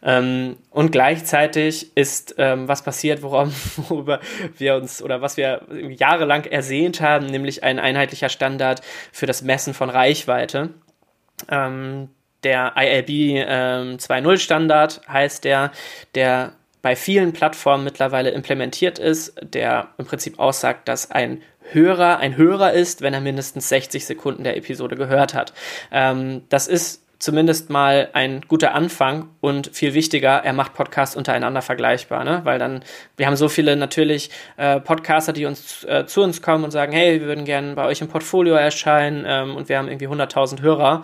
und 0.02 0.92
gleichzeitig 0.92 1.96
ist 1.96 2.34
was 2.36 2.82
passiert 2.82 2.92
passiert, 2.92 3.22
worum, 3.22 3.52
worüber 3.88 4.20
wir 4.58 4.76
uns 4.76 5.02
oder 5.02 5.20
was 5.20 5.36
wir 5.36 5.62
jahrelang 5.70 6.44
ersehnt 6.44 7.00
haben, 7.00 7.26
nämlich 7.26 7.64
ein 7.64 7.78
einheitlicher 7.78 8.28
Standard 8.28 8.82
für 9.12 9.26
das 9.26 9.42
Messen 9.42 9.74
von 9.74 9.90
Reichweite. 9.90 10.70
Ähm, 11.48 12.08
der 12.44 12.74
ILB 12.76 13.08
ähm, 13.46 13.96
2.0 13.96 14.38
Standard 14.38 15.00
heißt 15.08 15.44
der, 15.44 15.72
der 16.14 16.52
bei 16.82 16.96
vielen 16.96 17.32
Plattformen 17.32 17.84
mittlerweile 17.84 18.30
implementiert 18.30 18.98
ist, 18.98 19.34
der 19.40 19.88
im 19.98 20.04
Prinzip 20.04 20.38
aussagt, 20.38 20.88
dass 20.88 21.10
ein 21.10 21.42
Hörer 21.70 22.18
ein 22.18 22.36
Hörer 22.36 22.72
ist, 22.72 23.02
wenn 23.02 23.14
er 23.14 23.20
mindestens 23.20 23.68
60 23.68 24.04
Sekunden 24.04 24.44
der 24.44 24.56
Episode 24.56 24.96
gehört 24.96 25.32
hat. 25.32 25.52
Ähm, 25.92 26.42
das 26.48 26.66
ist 26.66 27.01
zumindest 27.22 27.70
mal 27.70 28.08
ein 28.14 28.40
guter 28.48 28.74
Anfang 28.74 29.28
und 29.40 29.70
viel 29.72 29.94
wichtiger, 29.94 30.42
er 30.42 30.52
macht 30.52 30.74
Podcasts 30.74 31.14
untereinander 31.14 31.62
vergleichbar, 31.62 32.24
ne? 32.24 32.40
weil 32.42 32.58
dann, 32.58 32.82
wir 33.16 33.26
haben 33.26 33.36
so 33.36 33.48
viele 33.48 33.76
natürlich 33.76 34.30
äh, 34.56 34.80
Podcaster, 34.80 35.32
die 35.32 35.46
uns 35.46 35.84
äh, 35.84 36.04
zu 36.04 36.20
uns 36.20 36.42
kommen 36.42 36.64
und 36.64 36.72
sagen, 36.72 36.90
hey, 36.90 37.20
wir 37.20 37.28
würden 37.28 37.44
gerne 37.44 37.76
bei 37.76 37.84
euch 37.84 38.00
im 38.00 38.08
Portfolio 38.08 38.54
erscheinen 38.54 39.24
ähm, 39.24 39.54
und 39.54 39.68
wir 39.68 39.78
haben 39.78 39.86
irgendwie 39.86 40.08
100.000 40.08 40.62
Hörer 40.62 41.02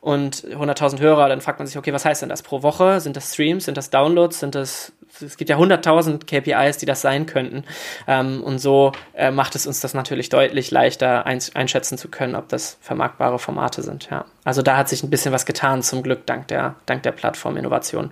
und 0.00 0.36
100.000 0.36 1.00
Hörer, 1.00 1.28
dann 1.28 1.42
fragt 1.42 1.58
man 1.58 1.66
sich, 1.66 1.76
okay, 1.76 1.92
was 1.92 2.06
heißt 2.06 2.22
denn 2.22 2.30
das 2.30 2.42
pro 2.42 2.62
Woche? 2.62 3.00
Sind 3.00 3.14
das 3.14 3.34
Streams, 3.34 3.66
sind 3.66 3.76
das 3.76 3.90
Downloads, 3.90 4.40
sind 4.40 4.54
das 4.54 4.94
es 5.22 5.36
gibt 5.36 5.50
ja 5.50 5.56
100.000 5.56 6.24
KPIs, 6.24 6.78
die 6.78 6.86
das 6.86 7.00
sein 7.00 7.26
könnten. 7.26 7.64
Ähm, 8.06 8.42
und 8.42 8.58
so 8.58 8.92
äh, 9.14 9.30
macht 9.30 9.54
es 9.54 9.66
uns 9.66 9.80
das 9.80 9.94
natürlich 9.94 10.28
deutlich 10.28 10.70
leichter 10.70 11.26
einschätzen 11.26 11.98
zu 11.98 12.08
können, 12.08 12.34
ob 12.34 12.48
das 12.48 12.78
vermarktbare 12.80 13.38
Formate 13.38 13.82
sind. 13.82 14.08
Ja. 14.10 14.24
Also 14.44 14.62
da 14.62 14.76
hat 14.76 14.88
sich 14.88 15.02
ein 15.02 15.10
bisschen 15.10 15.32
was 15.32 15.46
getan, 15.46 15.82
zum 15.82 16.02
Glück, 16.02 16.26
dank 16.26 16.48
der, 16.48 16.76
dank 16.86 17.02
der 17.02 17.12
Plattform-Innovation. 17.12 18.10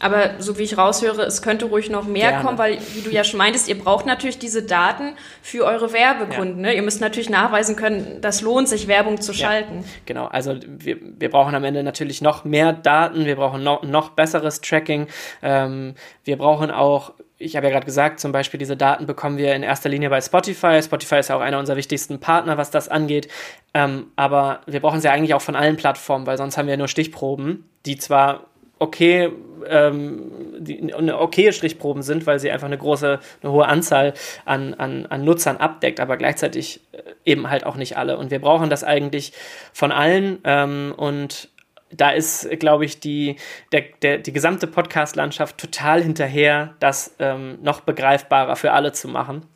Aber 0.00 0.30
so 0.38 0.58
wie 0.58 0.62
ich 0.62 0.76
raushöre, 0.76 1.22
es 1.22 1.42
könnte 1.42 1.66
ruhig 1.66 1.90
noch 1.90 2.04
mehr 2.04 2.30
Gerne. 2.30 2.44
kommen, 2.44 2.58
weil, 2.58 2.78
wie 2.94 3.00
du 3.00 3.10
ja 3.10 3.24
schon 3.24 3.38
meintest, 3.38 3.68
ihr 3.68 3.78
braucht 3.78 4.06
natürlich 4.06 4.38
diese 4.38 4.62
Daten 4.62 5.14
für 5.42 5.64
eure 5.64 5.92
Werbekunden. 5.92 6.64
Ja. 6.64 6.70
Ne? 6.70 6.74
Ihr 6.74 6.82
müsst 6.82 7.00
natürlich 7.00 7.30
nachweisen 7.30 7.76
können, 7.76 8.18
das 8.20 8.42
lohnt 8.42 8.68
sich, 8.68 8.88
Werbung 8.88 9.20
zu 9.20 9.32
schalten. 9.32 9.78
Ja, 9.78 9.84
genau, 10.04 10.26
also 10.26 10.56
wir, 10.66 10.98
wir 11.00 11.30
brauchen 11.30 11.54
am 11.54 11.64
Ende 11.64 11.82
natürlich 11.82 12.20
noch 12.20 12.44
mehr 12.44 12.72
Daten, 12.72 13.24
wir 13.24 13.36
brauchen 13.36 13.62
noch, 13.62 13.82
noch 13.82 14.10
besseres 14.10 14.60
Tracking, 14.60 15.06
ähm, 15.42 15.94
wir 16.24 16.36
brauchen 16.36 16.70
auch 16.70 17.12
ich 17.38 17.54
habe 17.54 17.66
ja 17.66 17.72
gerade 17.72 17.84
gesagt, 17.84 18.18
zum 18.18 18.32
Beispiel 18.32 18.56
diese 18.56 18.78
Daten 18.78 19.06
bekommen 19.06 19.36
wir 19.36 19.54
in 19.54 19.62
erster 19.62 19.90
Linie 19.90 20.08
bei 20.08 20.20
Spotify. 20.20 20.80
Spotify 20.82 21.16
ist 21.16 21.28
ja 21.28 21.36
auch 21.36 21.42
einer 21.42 21.58
unserer 21.58 21.76
wichtigsten 21.76 22.18
Partner, 22.18 22.56
was 22.56 22.70
das 22.70 22.88
angeht. 22.88 23.28
Ähm, 23.74 24.06
aber 24.16 24.60
wir 24.66 24.80
brauchen 24.80 25.02
sie 25.02 25.10
eigentlich 25.10 25.34
auch 25.34 25.42
von 25.42 25.54
allen 25.54 25.76
Plattformen, 25.76 26.26
weil 26.26 26.38
sonst 26.38 26.56
haben 26.56 26.66
wir 26.66 26.78
nur 26.78 26.88
Stichproben, 26.88 27.68
die 27.84 27.98
zwar 27.98 28.46
okay, 28.78 29.30
ähm, 29.68 30.30
die 30.58 30.92
eine 30.92 31.18
okaye 31.18 31.52
Strichproben 31.52 32.02
sind, 32.02 32.26
weil 32.26 32.38
sie 32.38 32.50
einfach 32.50 32.66
eine 32.66 32.78
große, 32.78 33.20
eine 33.42 33.52
hohe 33.52 33.66
Anzahl 33.66 34.14
an, 34.44 34.74
an, 34.74 35.06
an 35.06 35.24
Nutzern 35.24 35.56
abdeckt, 35.56 36.00
aber 36.00 36.16
gleichzeitig 36.16 36.80
äh, 36.92 37.02
eben 37.24 37.50
halt 37.50 37.64
auch 37.64 37.76
nicht 37.76 37.96
alle. 37.96 38.18
Und 38.18 38.30
wir 38.30 38.40
brauchen 38.40 38.70
das 38.70 38.84
eigentlich 38.84 39.32
von 39.72 39.92
allen 39.92 40.38
ähm, 40.44 40.94
und 40.96 41.48
da 41.90 42.10
ist, 42.10 42.48
glaube 42.58 42.84
ich, 42.84 43.00
die, 43.00 43.36
der, 43.72 43.84
der, 44.02 44.18
die 44.18 44.32
gesamte 44.32 44.66
Podcast-Landschaft 44.66 45.56
total 45.56 46.02
hinterher, 46.02 46.74
das 46.80 47.14
ähm, 47.20 47.58
noch 47.62 47.80
begreifbarer 47.80 48.56
für 48.56 48.72
alle 48.72 48.92
zu 48.92 49.08
machen. 49.08 49.46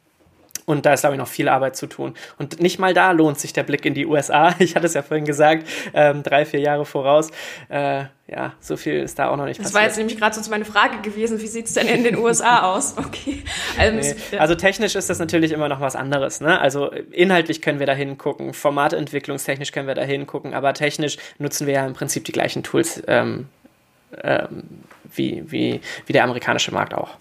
Und 0.71 0.87
da 0.87 0.93
ist, 0.93 1.01
glaube 1.01 1.17
ich, 1.17 1.19
noch 1.19 1.27
viel 1.27 1.49
Arbeit 1.49 1.75
zu 1.75 1.89
tun. 1.89 2.15
Und 2.39 2.61
nicht 2.61 2.79
mal 2.79 2.95
da 2.95 3.11
lohnt 3.11 3.41
sich 3.41 3.53
der 3.53 3.65
Blick 3.65 3.85
in 3.85 3.95
die 3.95 4.07
USA. 4.07 4.55
Ich 4.61 4.77
hatte 4.77 4.87
es 4.87 4.95
ja 4.95 5.03
vorhin 5.03 5.25
gesagt, 5.25 5.67
ähm, 5.95 6.23
drei, 6.23 6.45
vier 6.45 6.61
Jahre 6.61 6.85
voraus. 6.85 7.31
Äh, 7.69 8.05
ja, 8.29 8.53
so 8.61 8.77
viel 8.77 9.01
ist 9.01 9.19
da 9.19 9.31
auch 9.31 9.37
noch 9.37 9.47
nicht 9.47 9.59
das 9.59 9.65
passiert. 9.65 9.75
Das 9.75 9.75
war 9.75 9.83
jetzt 9.89 9.97
nämlich 9.97 10.17
gerade 10.17 10.35
sonst 10.37 10.49
meine 10.49 10.65
Frage 10.65 11.01
gewesen. 11.03 11.41
Wie 11.41 11.49
sieht 11.49 11.67
es 11.67 11.75
denn 11.75 11.89
in 11.89 12.05
den 12.05 12.17
USA 12.17 12.63
aus? 12.73 12.97
Okay. 12.97 13.43
Also, 13.77 14.15
nee. 14.15 14.39
also, 14.39 14.55
technisch 14.55 14.95
ist 14.95 15.11
das 15.11 15.19
natürlich 15.19 15.51
immer 15.51 15.69
noch 15.69 15.81
was 15.81 15.97
anderes. 15.97 16.41
Ne? 16.41 16.61
Also 16.61 16.93
inhaltlich 17.11 17.63
können 17.63 17.81
wir 17.81 17.87
da 17.87 17.95
hingucken, 17.95 18.55
formatentwicklungstechnisch 18.55 19.73
können 19.73 19.89
wir 19.89 19.97
da 19.97 20.03
hingucken, 20.03 20.55
aber 20.55 20.73
technisch 20.73 21.17
nutzen 21.39 21.67
wir 21.67 21.75
ja 21.75 21.87
im 21.87 21.95
Prinzip 21.95 22.25
die 22.27 22.33
gleichen 22.33 22.63
Tools 22.63 23.03
ähm, 23.09 23.49
ähm, 24.23 24.63
wie, 25.13 25.43
wie, 25.51 25.81
wie 26.07 26.13
der 26.13 26.23
amerikanische 26.23 26.73
Markt 26.73 26.95
auch. 26.95 27.17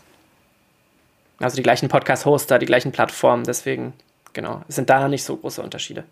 Also 1.39 1.56
die 1.56 1.63
gleichen 1.63 1.89
Podcast-Hoster, 1.89 2.60
die 2.60 2.65
gleichen 2.65 2.91
Plattformen, 2.91 3.43
deswegen 3.43 3.93
genau, 4.34 4.62
es 4.67 4.75
sind 4.75 4.89
da 4.89 5.08
nicht 5.08 5.23
so 5.23 5.36
große 5.38 5.62
Unterschiede. 5.62 6.04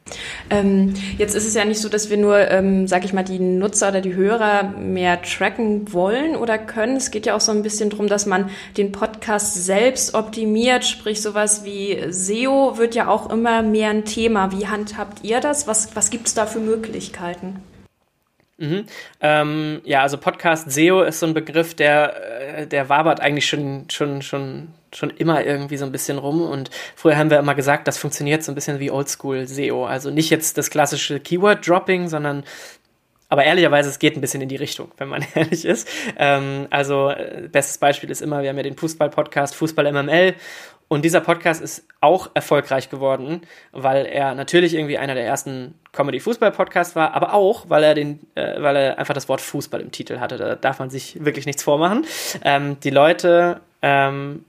Ähm, 0.50 0.94
jetzt 1.18 1.36
ist 1.36 1.48
es 1.48 1.54
ja 1.54 1.66
nicht 1.66 1.80
so, 1.80 1.90
dass 1.90 2.10
wir 2.10 2.18
nur, 2.18 2.38
ähm, 2.50 2.88
sag 2.88 3.06
ich 3.06 3.14
mal, 3.14 3.24
die 3.24 3.40
Nutzer 3.40 3.90
oder 3.90 4.02
die 4.02 4.16
Hörer 4.16 4.64
mehr 4.64 5.22
tracken 5.22 5.94
wollen 5.94 6.36
oder 6.36 6.58
können. 6.58 6.98
Es 6.98 7.12
geht 7.12 7.26
ja 7.26 7.36
auch 7.36 7.42
so 7.42 7.52
ein 7.52 7.64
bisschen 7.64 7.90
darum, 7.90 8.08
dass 8.08 8.26
man 8.26 8.50
den 8.76 8.92
Podcast 8.92 9.66
selbst 9.66 10.14
optimiert, 10.14 10.86
sprich 10.86 11.22
sowas 11.22 11.64
wie 11.64 12.06
SEO 12.10 12.78
wird 12.78 12.96
ja 12.96 13.08
auch 13.08 13.30
immer 13.30 13.62
mehr 13.62 13.92
ein 13.92 14.06
Thema. 14.06 14.52
Wie 14.52 14.68
handhabt 14.68 15.24
ihr 15.24 15.40
das? 15.40 15.68
Was, 15.68 15.96
was 15.96 16.10
gibt 16.10 16.28
es 16.28 16.34
da 16.34 16.46
für 16.46 16.60
Möglichkeiten? 16.60 17.62
Mhm. 18.58 18.86
Ähm, 19.22 19.82
ja, 19.84 20.02
also 20.02 20.18
Podcast 20.18 20.72
SEO 20.72 21.04
ist 21.04 21.20
so 21.20 21.28
ein 21.28 21.34
Begriff, 21.34 21.76
der, 21.76 22.60
äh, 22.60 22.68
der 22.68 22.90
wabert 22.90 23.20
eigentlich 23.20 23.48
schon, 23.48 23.90
schon, 23.92 24.24
schon, 24.24 24.70
schon 24.92 25.12
immer 25.12 25.46
irgendwie 25.46 25.78
so 25.78 25.86
ein 25.86 25.92
bisschen 25.92 26.18
rum. 26.18 26.42
Und 26.42 26.72
früher 26.96 27.18
haben 27.18 27.30
wir 27.30 27.38
immer 27.38 27.56
gesagt, 27.56 27.88
das 27.88 27.98
funktioniert 28.00 28.44
so 28.44 28.52
ein 28.52 28.56
bisschen 28.56 28.80
wie 28.80 28.90
Oldschool 28.90 29.48
SEO. 29.48 29.86
Also 29.86 30.10
nicht 30.10 30.32
jetzt 30.32 30.58
das 30.58 30.72
klassische 30.72 31.20
Keyword-Dropping, 31.20 32.08
sondern 32.08 32.44
aber 33.30 33.44
ehrlicherweise, 33.44 33.90
es 33.90 34.00
geht 34.00 34.16
ein 34.16 34.22
bisschen 34.22 34.42
in 34.42 34.50
die 34.50 34.56
Richtung, 34.56 34.92
wenn 34.98 35.10
man 35.10 35.26
ehrlich 35.36 35.66
ist. 35.66 35.88
Ähm, 36.18 36.68
also, 36.70 37.10
äh, 37.10 37.50
bestes 37.52 37.78
Beispiel 37.78 38.10
ist 38.10 38.22
immer, 38.22 38.42
wir 38.42 38.50
haben 38.50 38.58
ja 38.58 38.64
den 38.64 38.78
Fußball-Podcast 38.78 39.54
Fußball 39.56 39.92
MML 39.92 40.36
und 40.90 41.04
dieser 41.04 41.20
Podcast 41.20 41.62
ist 41.62 41.86
auch 42.00 42.30
erfolgreich 42.34 42.90
geworden, 42.90 43.42
weil 43.72 44.06
er 44.06 44.36
natürlich 44.36 44.74
irgendwie 44.74 44.98
einer 44.98 45.16
der 45.16 45.26
ersten 45.26 45.74
Comedy-Fußball-Podcasts 45.92 46.96
war, 46.96 47.14
aber 47.14 47.34
auch, 47.34 47.70
weil 47.70 47.84
er 47.84 47.94
den, 47.94 48.20
äh, 48.36 48.62
weil 48.62 48.76
er 48.76 49.00
einfach 49.00 49.14
das 49.14 49.28
Wort 49.28 49.42
Fußball 49.42 49.82
im 49.82 49.92
Titel 49.92 50.20
hatte. 50.20 50.38
Da 50.38 50.56
darf 50.56 50.80
man 50.80 50.90
sich 50.90 51.24
wirklich 51.24 51.46
nichts 51.46 51.64
vormachen. 51.64 52.06
Ähm, 52.44 52.80
die 52.80 52.90
Leute 52.90 53.60
ähm, 53.82 54.46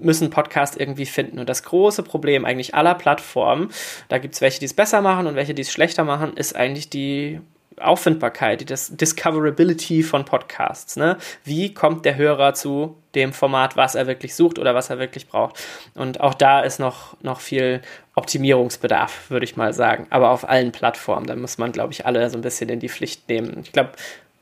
müssen 0.00 0.30
Podcast 0.30 0.78
irgendwie 0.78 1.06
finden. 1.06 1.38
Und 1.38 1.48
das 1.48 1.62
große 1.62 2.02
Problem 2.02 2.44
eigentlich 2.44 2.74
aller 2.74 2.94
Plattformen, 2.94 3.70
da 4.08 4.18
gibt 4.18 4.34
es 4.34 4.40
welche, 4.40 4.58
die 4.58 4.66
es 4.66 4.74
besser 4.74 5.00
machen 5.00 5.26
und 5.26 5.36
welche, 5.36 5.54
die 5.54 5.62
es 5.62 5.72
schlechter 5.72 6.04
machen, 6.04 6.36
ist 6.36 6.56
eigentlich 6.56 6.90
die 6.90 7.40
Auffindbarkeit, 7.80 8.60
die 8.60 8.64
Discoverability 8.64 10.02
von 10.02 10.24
Podcasts. 10.24 10.96
Ne? 10.96 11.16
Wie 11.44 11.74
kommt 11.74 12.04
der 12.04 12.16
Hörer 12.16 12.54
zu 12.54 12.96
dem 13.14 13.32
Format, 13.32 13.76
was 13.76 13.94
er 13.94 14.06
wirklich 14.06 14.34
sucht 14.34 14.58
oder 14.58 14.74
was 14.74 14.90
er 14.90 14.98
wirklich 14.98 15.28
braucht? 15.28 15.62
Und 15.94 16.20
auch 16.20 16.34
da 16.34 16.60
ist 16.60 16.78
noch, 16.78 17.16
noch 17.22 17.40
viel 17.40 17.82
Optimierungsbedarf, 18.14 19.30
würde 19.30 19.44
ich 19.44 19.56
mal 19.56 19.72
sagen. 19.72 20.06
Aber 20.10 20.30
auf 20.30 20.48
allen 20.48 20.72
Plattformen. 20.72 21.26
Da 21.26 21.36
muss 21.36 21.58
man, 21.58 21.72
glaube 21.72 21.92
ich, 21.92 22.06
alle 22.06 22.28
so 22.30 22.38
ein 22.38 22.42
bisschen 22.42 22.68
in 22.70 22.80
die 22.80 22.88
Pflicht 22.88 23.28
nehmen. 23.28 23.60
Ich 23.62 23.72
glaube, 23.72 23.92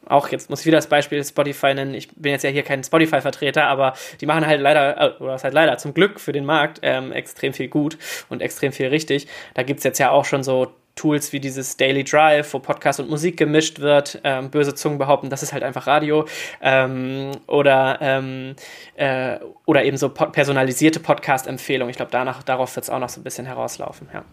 auch 0.06 0.28
jetzt 0.28 0.50
muss 0.50 0.60
ich 0.60 0.66
wieder 0.66 0.78
das 0.78 0.88
Beispiel 0.88 1.24
Spotify 1.24 1.74
nennen. 1.74 1.94
Ich 1.94 2.08
bin 2.10 2.32
jetzt 2.32 2.44
ja 2.44 2.50
hier 2.50 2.62
kein 2.62 2.84
Spotify-Vertreter, 2.84 3.64
aber 3.64 3.94
die 4.20 4.26
machen 4.26 4.46
halt 4.46 4.60
leider, 4.60 5.00
äh, 5.00 5.22
oder 5.22 5.32
was 5.32 5.44
halt 5.44 5.54
leider 5.54 5.78
zum 5.78 5.94
Glück 5.94 6.20
für 6.20 6.32
den 6.32 6.44
Markt 6.44 6.80
ähm, 6.82 7.12
extrem 7.12 7.52
viel 7.52 7.68
gut 7.68 7.98
und 8.28 8.42
extrem 8.42 8.72
viel 8.72 8.88
richtig. 8.88 9.26
Da 9.54 9.62
gibt 9.62 9.78
es 9.78 9.84
jetzt 9.84 9.98
ja 9.98 10.10
auch 10.10 10.24
schon 10.24 10.42
so 10.42 10.72
Tools 10.94 11.32
wie 11.32 11.40
dieses 11.40 11.76
Daily 11.76 12.04
Drive, 12.04 12.52
wo 12.54 12.58
Podcast 12.58 13.00
und 13.00 13.10
Musik 13.10 13.36
gemischt 13.36 13.80
wird. 13.80 14.20
Ähm, 14.24 14.50
böse 14.50 14.74
Zungen 14.74 14.98
behaupten, 14.98 15.30
das 15.30 15.42
ist 15.42 15.52
halt 15.52 15.62
einfach 15.62 15.86
Radio. 15.86 16.26
Ähm, 16.60 17.32
oder, 17.46 17.98
ähm, 18.00 18.54
äh, 18.96 19.38
oder 19.66 19.84
eben 19.84 19.96
so 19.96 20.08
personalisierte 20.08 21.00
Podcast-Empfehlungen. 21.00 21.90
Ich 21.90 21.96
glaube, 21.96 22.12
darauf 22.12 22.76
wird 22.76 22.84
es 22.84 22.90
auch 22.90 22.98
noch 22.98 23.08
so 23.08 23.20
ein 23.20 23.24
bisschen 23.24 23.46
herauslaufen. 23.46 24.08
Ja. 24.12 24.24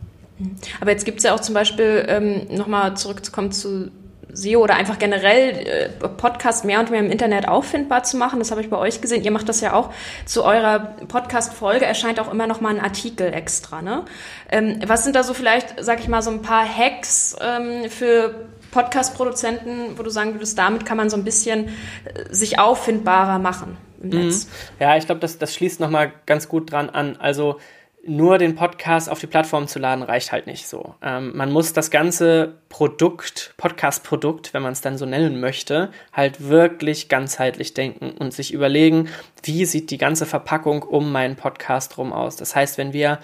Aber 0.79 0.91
jetzt 0.91 1.05
gibt 1.05 1.19
es 1.19 1.23
ja 1.23 1.33
auch 1.33 1.39
zum 1.39 1.53
Beispiel, 1.53 2.05
ähm, 2.07 2.47
nochmal 2.49 2.95
zurückzukommen 2.97 3.51
zu 3.51 3.91
SEO 4.33 4.61
oder 4.61 4.75
einfach 4.75 4.99
generell 4.99 5.67
äh, 5.67 5.89
Podcast 6.07 6.65
mehr 6.65 6.79
und 6.79 6.91
mehr 6.91 6.99
im 6.99 7.11
Internet 7.11 7.47
auffindbar 7.47 8.03
zu 8.03 8.17
machen. 8.17 8.39
Das 8.39 8.51
habe 8.51 8.61
ich 8.61 8.69
bei 8.69 8.77
euch 8.77 9.01
gesehen. 9.01 9.23
Ihr 9.23 9.31
macht 9.31 9.49
das 9.49 9.61
ja 9.61 9.73
auch. 9.73 9.93
Zu 10.25 10.43
eurer 10.43 10.95
Podcast-Folge 11.07 11.85
erscheint 11.85 12.19
auch 12.19 12.31
immer 12.31 12.47
noch 12.47 12.61
mal 12.61 12.69
ein 12.69 12.79
Artikel 12.79 13.33
extra. 13.33 13.81
Ne? 13.81 14.05
Ähm, 14.49 14.79
was 14.85 15.03
sind 15.03 15.15
da 15.15 15.23
so 15.23 15.33
vielleicht, 15.33 15.75
sag 15.83 15.99
ich 15.99 16.07
mal, 16.07 16.21
so 16.21 16.31
ein 16.31 16.41
paar 16.41 16.65
Hacks 16.65 17.35
ähm, 17.41 17.89
für 17.89 18.47
Podcast-Produzenten, 18.71 19.97
wo 19.97 20.03
du 20.03 20.09
sagen 20.09 20.33
würdest, 20.33 20.57
damit 20.57 20.85
kann 20.85 20.97
man 20.97 21.09
so 21.09 21.17
ein 21.17 21.23
bisschen 21.23 21.67
äh, 21.67 22.33
sich 22.33 22.59
auffindbarer 22.59 23.39
machen 23.39 23.77
im 24.01 24.09
Netz? 24.09 24.45
Mhm. 24.45 24.49
Ja, 24.79 24.97
ich 24.97 25.05
glaube, 25.05 25.21
das, 25.21 25.37
das 25.37 25.53
schließt 25.53 25.79
noch 25.79 25.89
mal 25.89 26.11
ganz 26.25 26.47
gut 26.47 26.71
dran 26.71 26.89
an. 26.89 27.17
Also 27.19 27.59
nur 28.03 28.37
den 28.37 28.55
Podcast 28.55 29.09
auf 29.09 29.19
die 29.19 29.27
Plattform 29.27 29.67
zu 29.67 29.77
laden, 29.77 30.03
reicht 30.03 30.31
halt 30.31 30.47
nicht 30.47 30.67
so. 30.67 30.95
Ähm, 31.03 31.35
man 31.35 31.51
muss 31.51 31.73
das 31.73 31.91
ganze 31.91 32.55
Produkt, 32.69 33.53
Podcast-Produkt, 33.57 34.53
wenn 34.53 34.63
man 34.63 34.73
es 34.73 34.81
dann 34.81 34.97
so 34.97 35.05
nennen 35.05 35.39
möchte, 35.39 35.91
halt 36.11 36.47
wirklich 36.47 37.09
ganzheitlich 37.09 37.73
denken 37.73 38.11
und 38.11 38.33
sich 38.33 38.53
überlegen, 38.53 39.09
wie 39.43 39.65
sieht 39.65 39.91
die 39.91 39.99
ganze 39.99 40.25
Verpackung 40.25 40.83
um 40.83 41.11
meinen 41.11 41.35
Podcast 41.35 41.97
rum 41.97 42.11
aus. 42.11 42.35
Das 42.37 42.55
heißt, 42.55 42.77
wenn 42.77 42.93
wir 42.93 43.19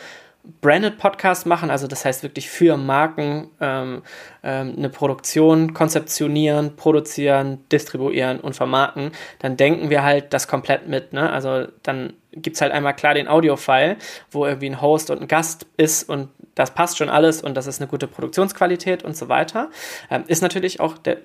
Branded 0.61 0.97
Podcast 0.97 1.45
machen, 1.45 1.69
also 1.69 1.87
das 1.87 2.05
heißt 2.05 2.23
wirklich 2.23 2.49
für 2.49 2.77
Marken 2.77 3.49
ähm, 3.59 4.03
ähm, 4.43 4.75
eine 4.77 4.89
Produktion 4.89 5.73
konzeptionieren, 5.73 6.75
produzieren, 6.75 7.59
distribuieren 7.71 8.39
und 8.39 8.55
vermarkten, 8.55 9.11
dann 9.39 9.57
denken 9.57 9.89
wir 9.89 10.03
halt 10.03 10.33
das 10.33 10.47
komplett 10.47 10.87
mit. 10.87 11.13
Ne? 11.13 11.29
Also 11.29 11.67
dann 11.83 12.13
gibt 12.41 12.55
es 12.55 12.61
halt 12.61 12.71
einmal 12.71 12.95
klar 12.95 13.13
den 13.13 13.27
Audio-File, 13.27 13.97
wo 14.31 14.45
irgendwie 14.45 14.69
ein 14.69 14.81
Host 14.81 15.09
und 15.09 15.21
ein 15.21 15.27
Gast 15.27 15.65
ist 15.77 16.09
und 16.09 16.29
das 16.55 16.73
passt 16.73 16.97
schon 16.97 17.09
alles 17.09 17.41
und 17.41 17.55
das 17.55 17.67
ist 17.67 17.81
eine 17.81 17.87
gute 17.87 18.07
Produktionsqualität 18.07 19.03
und 19.03 19.15
so 19.15 19.29
weiter. 19.29 19.69
Ähm, 20.09 20.23
ist 20.27 20.41
natürlich 20.41 20.79
auch 20.79 20.97
der 20.97 21.17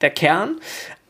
der 0.00 0.10
Kern. 0.10 0.60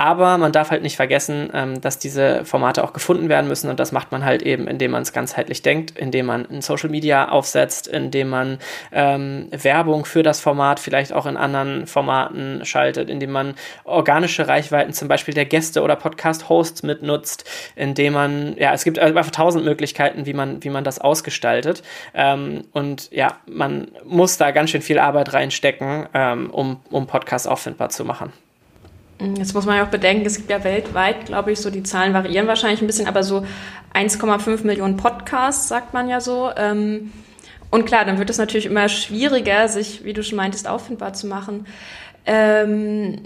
Aber 0.01 0.39
man 0.39 0.53
darf 0.53 0.71
halt 0.71 0.83
nicht 0.83 0.95
vergessen, 0.95 1.51
ähm, 1.53 1.81
dass 1.81 1.99
diese 1.99 2.45
Formate 2.45 2.85
auch 2.85 2.93
gefunden 2.93 3.29
werden 3.29 3.49
müssen 3.49 3.69
und 3.69 3.81
das 3.81 3.91
macht 3.91 4.13
man 4.13 4.25
halt 4.25 4.43
eben, 4.43 4.69
indem 4.69 4.93
man 4.93 5.03
es 5.03 5.13
ganzheitlich 5.13 5.63
denkt, 5.63 5.99
indem 5.99 6.27
man 6.27 6.45
in 6.45 6.63
Social 6.63 6.89
Media 6.89 7.29
aufsetzt, 7.29 7.89
indem 7.89 8.29
man 8.29 8.59
ähm, 8.93 9.49
Werbung 9.51 10.05
für 10.05 10.23
das 10.23 10.41
Format 10.41 10.79
vielleicht 10.79 11.13
auch 11.13 11.27
in 11.27 11.37
anderen 11.37 11.89
Formaten 11.89 12.65
schaltet, 12.65 13.11
indem 13.11 13.33
man 13.33 13.55
organische 13.83 14.47
Reichweiten 14.47 14.93
zum 14.93 15.09
Beispiel 15.09 15.35
der 15.35 15.47
Gäste 15.47 15.83
oder 15.83 15.97
Podcast-Hosts 15.97 16.85
mitnutzt, 16.85 17.45
indem 17.75 18.13
man, 18.13 18.57
ja, 18.57 18.73
es 18.73 18.85
gibt 18.85 19.01
einfach 19.01 19.31
tausend 19.33 19.65
Möglichkeiten, 19.65 20.27
wie 20.27 20.33
man, 20.33 20.63
wie 20.63 20.71
man 20.71 20.85
das 20.85 21.01
ausgestaltet. 21.01 21.83
Ähm, 22.15 22.63
und 22.73 23.11
ja, 23.11 23.39
man 23.47 23.89
muss 24.05 24.37
da 24.37 24.53
ganz 24.53 24.71
schön 24.71 24.83
viel 24.83 25.01
Arbeit 25.01 25.33
reinstecken, 25.33 26.07
ähm, 26.15 26.51
um, 26.51 26.81
um 26.91 27.09
Podcasts 27.09 27.49
auffindbar 27.49 27.89
zu 27.89 28.05
machen. 28.05 28.33
Jetzt 29.21 29.53
muss 29.53 29.67
man 29.67 29.77
ja 29.77 29.85
auch 29.85 29.91
bedenken, 29.91 30.25
es 30.27 30.37
gibt 30.37 30.49
ja 30.49 30.63
weltweit, 30.63 31.27
glaube 31.27 31.51
ich, 31.51 31.61
so 31.61 31.71
die 31.71 31.83
Zahlen 31.83 32.15
variieren 32.15 32.47
wahrscheinlich 32.47 32.81
ein 32.81 32.87
bisschen, 32.87 33.09
aber 33.09 33.25
so 33.25 33.45
1,5 33.93 34.65
Millionen 34.65 34.97
Podcasts, 34.97 35.67
sagt 35.67 35.93
man 35.93 36.09
ja 36.09 36.21
so. 36.21 36.51
Ähm, 36.57 37.13
und 37.71 37.85
klar, 37.85 38.05
dann 38.05 38.19
wird 38.19 38.31
es 38.31 38.39
natürlich 38.39 38.67
immer 38.67 38.89
schwieriger, 38.89 39.69
sich, 39.69 40.05
wie 40.05 40.13
du 40.13 40.23
schon 40.23 40.37
meintest, 40.37 40.69
auffindbar 40.69 41.15
zu 41.15 41.27
machen. 41.27 41.67
Ähm, 42.27 43.23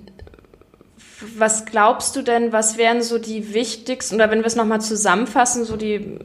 was 1.36 1.66
glaubst 1.66 2.16
du 2.16 2.22
denn, 2.22 2.52
was 2.52 2.78
wären 2.78 3.02
so 3.02 3.18
die 3.18 3.52
wichtigsten, 3.52 4.16
oder 4.16 4.30
wenn 4.30 4.40
wir 4.40 4.46
es 4.46 4.56
nochmal 4.56 4.80
zusammenfassen, 4.80 5.64
so 5.64 5.76
die, 5.76 6.18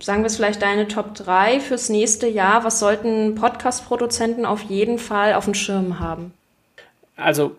sagen 0.00 0.22
wir 0.22 0.26
es 0.26 0.36
vielleicht 0.36 0.62
deine 0.62 0.86
Top 0.86 1.14
3 1.14 1.58
fürs 1.58 1.88
nächste 1.88 2.28
Jahr, 2.28 2.62
was 2.62 2.78
sollten 2.78 3.34
Podcast-Produzenten 3.34 4.46
auf 4.46 4.62
jeden 4.62 4.98
Fall 4.98 5.34
auf 5.34 5.44
dem 5.44 5.54
Schirm 5.54 5.98
haben? 5.98 6.32
Also 7.16 7.56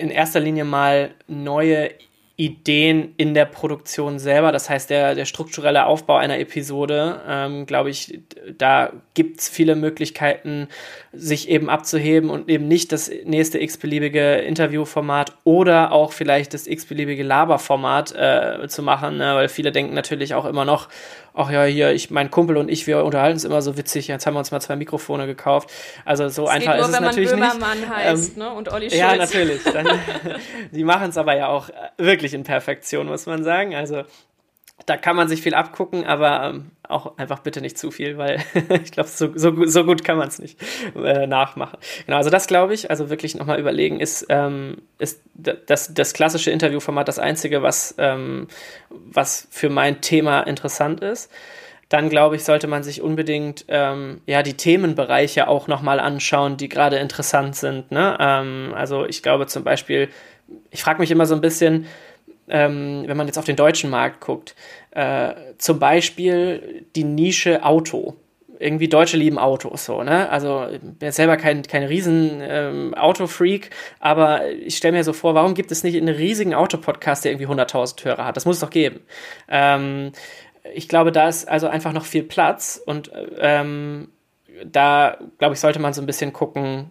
in 0.00 0.10
erster 0.10 0.40
Linie 0.40 0.64
mal 0.64 1.10
neue 1.28 1.90
Ideen 2.40 3.12
in 3.18 3.34
der 3.34 3.44
Produktion 3.44 4.18
selber. 4.18 4.50
Das 4.50 4.70
heißt, 4.70 4.88
der, 4.88 5.14
der 5.14 5.26
strukturelle 5.26 5.84
Aufbau 5.84 6.16
einer 6.16 6.38
Episode, 6.38 7.20
ähm, 7.28 7.66
glaube 7.66 7.90
ich, 7.90 8.18
da 8.56 8.94
gibt 9.12 9.40
es 9.40 9.50
viele 9.50 9.76
Möglichkeiten, 9.76 10.68
sich 11.12 11.50
eben 11.50 11.68
abzuheben 11.68 12.30
und 12.30 12.48
eben 12.48 12.66
nicht 12.66 12.92
das 12.92 13.10
nächste 13.26 13.60
x-beliebige 13.60 14.36
Interviewformat 14.36 15.34
oder 15.44 15.92
auch 15.92 16.12
vielleicht 16.12 16.54
das 16.54 16.66
x-beliebige 16.66 17.24
Laberformat 17.24 18.14
äh, 18.16 18.68
zu 18.68 18.82
machen, 18.82 19.18
ne? 19.18 19.34
weil 19.34 19.50
viele 19.50 19.70
denken 19.70 19.92
natürlich 19.92 20.32
auch 20.32 20.46
immer 20.46 20.64
noch, 20.64 20.88
ach 21.40 21.50
ja, 21.50 21.64
hier, 21.64 21.92
ich, 21.92 22.10
mein 22.10 22.30
Kumpel 22.30 22.56
und 22.56 22.70
ich, 22.70 22.86
wir 22.86 23.04
unterhalten 23.04 23.34
uns 23.34 23.44
immer 23.44 23.62
so 23.62 23.76
witzig, 23.76 24.08
jetzt 24.08 24.26
haben 24.26 24.34
wir 24.34 24.38
uns 24.40 24.50
mal 24.50 24.60
zwei 24.60 24.76
Mikrofone 24.76 25.26
gekauft. 25.26 25.70
Also 26.04 26.28
so 26.28 26.44
das 26.44 26.54
einfach 26.54 26.76
nur, 26.76 26.84
ist 26.84 26.94
es 26.94 27.00
natürlich 27.00 27.32
nicht. 27.34 27.88
Heißt, 27.88 28.36
ähm, 28.36 28.42
ne? 28.42 28.50
und 28.52 28.72
Olli 28.72 28.90
Schulz. 28.90 29.00
Ja, 29.00 29.16
natürlich. 29.16 29.62
Dann, 29.64 29.88
die 30.70 30.84
machen 30.84 31.10
es 31.10 31.16
aber 31.16 31.36
ja 31.36 31.48
auch 31.48 31.70
wirklich 31.96 32.34
in 32.34 32.42
Perfektion, 32.42 33.06
muss 33.06 33.26
man 33.26 33.44
sagen. 33.44 33.74
Also 33.74 34.02
da 34.90 34.96
kann 34.96 35.14
man 35.14 35.28
sich 35.28 35.40
viel 35.40 35.54
abgucken, 35.54 36.04
aber 36.04 36.50
ähm, 36.50 36.72
auch 36.82 37.16
einfach 37.16 37.38
bitte 37.38 37.60
nicht 37.60 37.78
zu 37.78 37.92
viel, 37.92 38.18
weil 38.18 38.42
ich 38.82 38.90
glaube, 38.90 39.08
so, 39.08 39.30
so, 39.36 39.64
so, 39.66 39.84
gut 39.84 40.02
kann 40.02 40.18
man 40.18 40.26
es 40.26 40.40
nicht 40.40 40.58
äh, 40.96 41.28
nachmachen. 41.28 41.78
Genau, 42.06 42.16
also 42.16 42.28
das 42.28 42.48
glaube 42.48 42.74
ich, 42.74 42.90
also 42.90 43.08
wirklich 43.08 43.36
nochmal 43.36 43.60
überlegen, 43.60 44.00
ist, 44.00 44.26
ähm, 44.30 44.78
ist 44.98 45.22
das, 45.34 45.94
das 45.94 46.12
klassische 46.12 46.50
Interviewformat 46.50 47.06
das 47.06 47.20
einzige, 47.20 47.62
was, 47.62 47.94
ähm, 47.98 48.48
was 48.88 49.46
für 49.52 49.70
mein 49.70 50.00
Thema 50.00 50.40
interessant 50.40 51.00
ist. 51.02 51.30
Dann 51.88 52.08
glaube 52.08 52.34
ich, 52.34 52.42
sollte 52.42 52.66
man 52.66 52.82
sich 52.82 53.00
unbedingt 53.00 53.66
ähm, 53.68 54.22
ja 54.26 54.42
die 54.42 54.56
Themenbereiche 54.56 55.46
auch 55.46 55.68
nochmal 55.68 56.00
anschauen, 56.00 56.56
die 56.56 56.68
gerade 56.68 56.96
interessant 56.96 57.54
sind. 57.54 57.92
Ne? 57.92 58.16
Ähm, 58.18 58.74
also 58.74 59.06
ich 59.06 59.22
glaube 59.22 59.46
zum 59.46 59.62
Beispiel, 59.62 60.08
ich 60.72 60.82
frage 60.82 60.98
mich 60.98 61.12
immer 61.12 61.26
so 61.26 61.36
ein 61.36 61.40
bisschen, 61.40 61.86
ähm, 62.50 63.04
wenn 63.06 63.16
man 63.16 63.26
jetzt 63.26 63.38
auf 63.38 63.44
den 63.44 63.56
deutschen 63.56 63.90
Markt 63.90 64.20
guckt, 64.20 64.54
äh, 64.90 65.32
zum 65.58 65.78
Beispiel 65.78 66.84
die 66.96 67.04
Nische 67.04 67.64
Auto. 67.64 68.16
Irgendwie 68.58 68.88
Deutsche 68.88 69.16
lieben 69.16 69.38
Autos, 69.38 69.86
so, 69.86 70.02
ne? 70.02 70.28
Also, 70.28 70.66
ich 70.70 70.80
bin 70.80 70.96
jetzt 71.00 71.16
selber 71.16 71.38
kein, 71.38 71.62
kein 71.62 71.82
riesen 71.84 72.42
ähm, 72.42 72.94
Autofreak, 72.94 73.70
aber 74.00 74.50
ich 74.50 74.76
stelle 74.76 74.98
mir 74.98 75.04
so 75.04 75.14
vor, 75.14 75.34
warum 75.34 75.54
gibt 75.54 75.72
es 75.72 75.82
nicht 75.82 75.96
einen 75.96 76.14
riesigen 76.14 76.52
Autopodcast, 76.52 77.24
der 77.24 77.32
irgendwie 77.32 77.46
100.000 77.46 78.04
Hörer 78.04 78.26
hat? 78.26 78.36
Das 78.36 78.44
muss 78.44 78.56
es 78.56 78.60
doch 78.60 78.68
geben. 78.68 79.00
Ähm, 79.48 80.12
ich 80.74 80.88
glaube, 80.88 81.10
da 81.10 81.28
ist 81.28 81.48
also 81.48 81.68
einfach 81.68 81.94
noch 81.94 82.04
viel 82.04 82.22
Platz 82.22 82.78
und 82.84 83.10
ähm, 83.38 84.08
da, 84.64 85.16
glaube 85.38 85.54
ich, 85.54 85.60
sollte 85.60 85.78
man 85.78 85.94
so 85.94 86.02
ein 86.02 86.06
bisschen 86.06 86.34
gucken, 86.34 86.90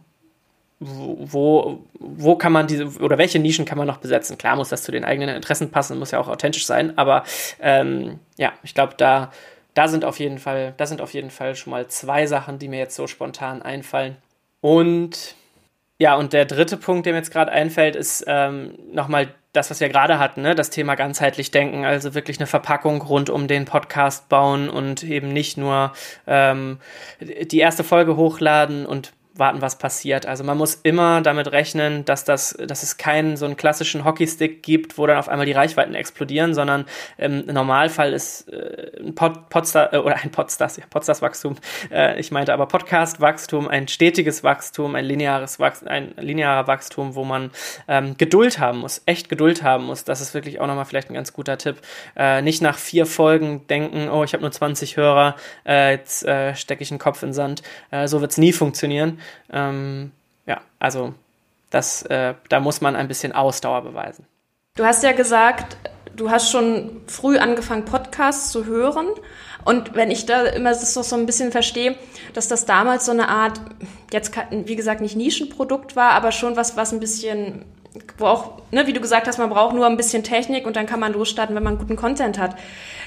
wo, 0.80 1.86
wo 1.94 2.36
kann 2.36 2.54
man 2.54 2.68
diese 2.68 2.86
oder 3.00 3.18
welche 3.18 3.40
Nischen 3.40 3.66
kann 3.66 3.78
man 3.78 3.88
noch 3.88 3.98
besetzen? 3.98 4.38
Klar 4.38 4.56
muss 4.56 4.70
das 4.70 4.84
zu 4.84 4.92
den 4.92 5.04
eigenen 5.04 5.36
Interessen 5.36 5.72
passen, 5.72 6.00
muss 6.00 6.12
ja 6.12 6.20
auch 6.20 6.30
authentisch 6.30 6.66
sein, 6.66 6.98
aber 6.98 7.24
ähm, 7.60 8.20
ja, 8.38 8.54
ich 8.64 8.74
glaube, 8.74 8.94
da, 8.98 9.32
da 9.74 9.88
sind 9.90 10.06
auf 10.06 10.20
jeden 10.20 10.40
Fall, 10.40 10.74
da 10.78 10.86
sind 10.86 11.02
auf 11.02 11.14
jeden 11.14 11.32
Fall 11.32 11.56
schon 11.56 11.72
mal 11.72 11.88
zwei 11.88 12.28
Sachen, 12.28 12.60
die 12.60 12.70
mir 12.70 12.80
jetzt 12.80 12.96
so 12.96 13.08
spontan 13.08 13.62
einfallen. 13.62 14.16
Und 14.62 15.36
ja, 15.98 16.16
und 16.16 16.32
der 16.32 16.46
dritte 16.46 16.78
Punkt, 16.78 17.06
der 17.06 17.14
mir 17.14 17.20
jetzt 17.20 17.32
gerade 17.32 17.52
einfällt, 17.52 17.98
ist 17.98 18.24
ähm, 18.28 18.80
nochmal 18.94 19.34
das, 19.52 19.70
was 19.70 19.82
wir 19.82 19.90
gerade 19.90 20.20
hatten, 20.20 20.44
ne? 20.44 20.56
das 20.56 20.70
Thema 20.70 20.96
ganzheitlich 20.96 21.52
denken, 21.52 21.84
also 21.84 22.14
wirklich 22.14 22.40
eine 22.40 22.48
Verpackung 22.48 23.02
rund 23.02 23.30
um 23.30 23.48
den 23.48 23.66
Podcast 23.66 24.30
bauen 24.30 24.70
und 24.70 25.04
eben 25.04 25.34
nicht 25.34 25.58
nur 25.58 25.92
ähm, 26.28 26.80
die 27.20 27.60
erste 27.60 27.84
Folge 27.84 28.16
hochladen 28.16 28.86
und 28.86 29.12
warten, 29.40 29.62
was 29.62 29.78
passiert. 29.78 30.26
Also 30.26 30.44
man 30.44 30.58
muss 30.58 30.76
immer 30.76 31.22
damit 31.22 31.52
rechnen, 31.52 32.06
dass, 32.06 32.26
das, 32.26 32.58
dass 32.60 32.84
es 32.84 32.98
keinen 32.98 33.38
so 33.38 33.46
einen 33.46 33.58
klassischen 33.58 34.06
Hockeystick 34.06 34.62
gibt, 34.64 34.98
wo 34.98 35.08
dann 35.08 35.18
auf 35.18 35.30
einmal 35.30 35.46
die 35.46 35.54
Reichweiten 35.54 35.96
explodieren, 35.96 36.54
sondern 36.54 36.86
im 37.18 37.46
Normalfall 37.46 38.14
ist 38.14 38.52
äh, 38.52 39.00
ein 39.00 39.16
Pod, 39.16 39.50
Podstar, 39.50 39.94
äh, 39.94 39.98
oder 39.98 40.18
ein 40.18 40.32
Podstars, 40.32 40.78
ja, 40.78 40.84
Podstars-Wachstum, 40.90 41.56
äh, 41.92 42.20
ich 42.20 42.32
meinte 42.32 42.54
aber 42.54 42.68
Podcast-Wachstum, 42.68 43.68
ein 43.68 43.88
stetiges 43.88 44.44
Wachstum, 44.44 44.96
ein 44.96 45.06
lineares 45.06 45.60
Wachstum, 45.60 45.88
ein 45.88 46.14
linearer 46.18 46.68
Wachstum, 46.68 47.16
wo 47.16 47.24
man 47.24 47.52
ähm, 47.88 48.16
Geduld 48.18 48.60
haben 48.60 48.80
muss, 48.80 49.02
echt 49.06 49.30
Geduld 49.30 49.64
haben 49.64 49.86
muss. 49.86 50.04
Das 50.04 50.22
ist 50.22 50.34
wirklich 50.34 50.60
auch 50.60 50.68
nochmal 50.68 50.86
vielleicht 50.86 51.10
ein 51.10 51.14
ganz 51.16 51.34
guter 51.34 51.58
Tipp. 51.58 51.78
Äh, 52.16 52.42
nicht 52.42 52.62
nach 52.62 52.78
vier 52.78 53.06
Folgen 53.06 53.66
denken, 53.68 54.10
oh, 54.10 54.24
ich 54.24 54.34
habe 54.34 54.42
nur 54.42 54.52
20 54.52 54.98
Hörer, 54.98 55.36
jetzt 55.66 56.20
stecke 56.20 56.84
ich 56.84 56.92
einen 56.92 57.00
Kopf 57.00 57.22
in 57.24 57.30
den 57.30 57.34
Sand. 57.34 57.62
So 58.06 58.22
wird 58.22 58.32
es 58.32 58.38
nie 58.38 58.52
funktionieren. 58.52 59.20
Ähm, 59.52 60.12
ja, 60.46 60.62
also 60.80 61.14
das, 61.70 62.04
äh, 62.04 62.34
da 62.50 62.60
muss 62.60 62.82
man 62.82 62.96
ein 62.96 63.08
bisschen 63.08 63.32
Ausdauer 63.32 63.84
beweisen. 63.84 64.26
Du 64.76 64.86
hast 64.86 65.04
ja 65.04 65.12
gesagt, 65.12 65.78
du 66.16 66.30
hast 66.32 66.52
schon 66.52 67.02
früh 67.08 67.38
angefangen, 67.38 67.86
Podcasts 67.86 68.52
zu 68.52 68.66
hören. 68.66 69.08
Und 69.66 69.94
wenn 69.96 70.10
ich 70.10 70.26
da 70.26 70.46
immer 70.46 70.70
das 70.70 70.94
so 70.94 71.16
ein 71.16 71.26
bisschen 71.26 71.52
verstehe, 71.52 71.96
dass 72.34 72.48
das 72.48 72.66
damals 72.66 73.06
so 73.06 73.12
eine 73.12 73.28
Art, 73.28 73.60
jetzt 74.12 74.32
wie 74.52 74.76
gesagt 74.76 75.02
nicht 75.02 75.16
Nischenprodukt 75.16 75.96
war, 75.96 76.12
aber 76.12 76.32
schon 76.32 76.56
was, 76.56 76.78
was 76.78 76.94
ein 76.94 77.00
bisschen, 77.00 77.66
wo 78.18 78.62
ne, 78.72 78.86
wie 78.88 78.94
du 78.94 79.02
gesagt 79.02 79.28
hast, 79.28 79.38
man 79.40 79.50
braucht 79.50 79.76
nur 79.76 79.88
ein 79.88 79.98
bisschen 79.98 80.24
Technik 80.24 80.66
und 80.68 80.76
dann 80.76 80.86
kann 80.86 81.00
man 81.00 81.14
losstarten, 81.14 81.56
wenn 81.56 81.64
man 81.64 81.78
guten 81.78 81.96
Content 81.96 82.38
hat. 82.38 82.56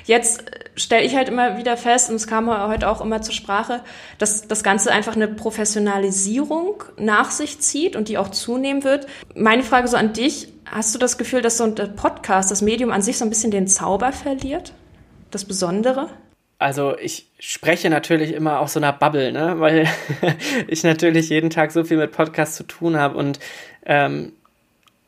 Jetzt 0.05 0.45
stelle 0.75 1.05
ich 1.05 1.15
halt 1.15 1.29
immer 1.29 1.59
wieder 1.59 1.77
fest, 1.77 2.11
und 2.11 2.17
es 2.17 2.27
kam 2.27 2.51
heute 2.69 2.89
auch 2.89 3.01
immer 3.01 3.23
zur 3.23 3.35
Sprache, 3.35 3.81
dass 4.19 4.49
das 4.49 4.65
Ganze 4.65 4.91
einfach 4.91 5.15
eine 5.15 5.29
Professionalisierung 5.29 6.83
nach 6.97 7.31
sich 7.31 7.61
zieht 7.61 7.95
und 7.95 8.09
die 8.09 8.19
auch 8.19 8.31
zunehmen 8.31 8.83
wird. 8.83 9.07
Meine 9.37 9.63
Frage 9.63 9.87
so 9.87 9.97
an 9.97 10.13
dich, 10.13 10.49
hast 10.67 10.95
du 10.95 10.99
das 10.99 11.19
Gefühl, 11.19 11.43
dass 11.43 11.59
so 11.59 11.65
ein 11.65 11.75
Podcast, 11.95 12.51
das 12.51 12.63
Medium 12.63 12.91
an 12.91 13.03
sich 13.03 13.19
so 13.19 13.25
ein 13.25 13.31
bisschen 13.31 13.53
den 13.53 13.69
Zauber 13.69 14.13
verliert? 14.13 14.73
Das 15.31 15.45
Besondere? 15.45 16.09
also 16.63 16.97
ich 16.97 17.27
spreche 17.41 17.91
natürlich 17.91 18.33
immer 18.33 18.61
aus 18.61 18.75
so 18.75 18.81
einer 18.81 18.93
Bubble, 18.93 19.33
ne? 19.33 19.55
weil 19.59 19.89
ich 20.69 20.85
natürlich 20.85 21.29
jeden 21.29 21.51
Tag 21.51 21.73
so 21.73 21.85
viel 21.85 21.97
mit 21.97 22.13
Podcasts 22.13 22.57
zu 22.57 22.63
tun 22.63 22.97
habe 22.97 23.19
und 23.19 23.41
ähm, 23.85 24.33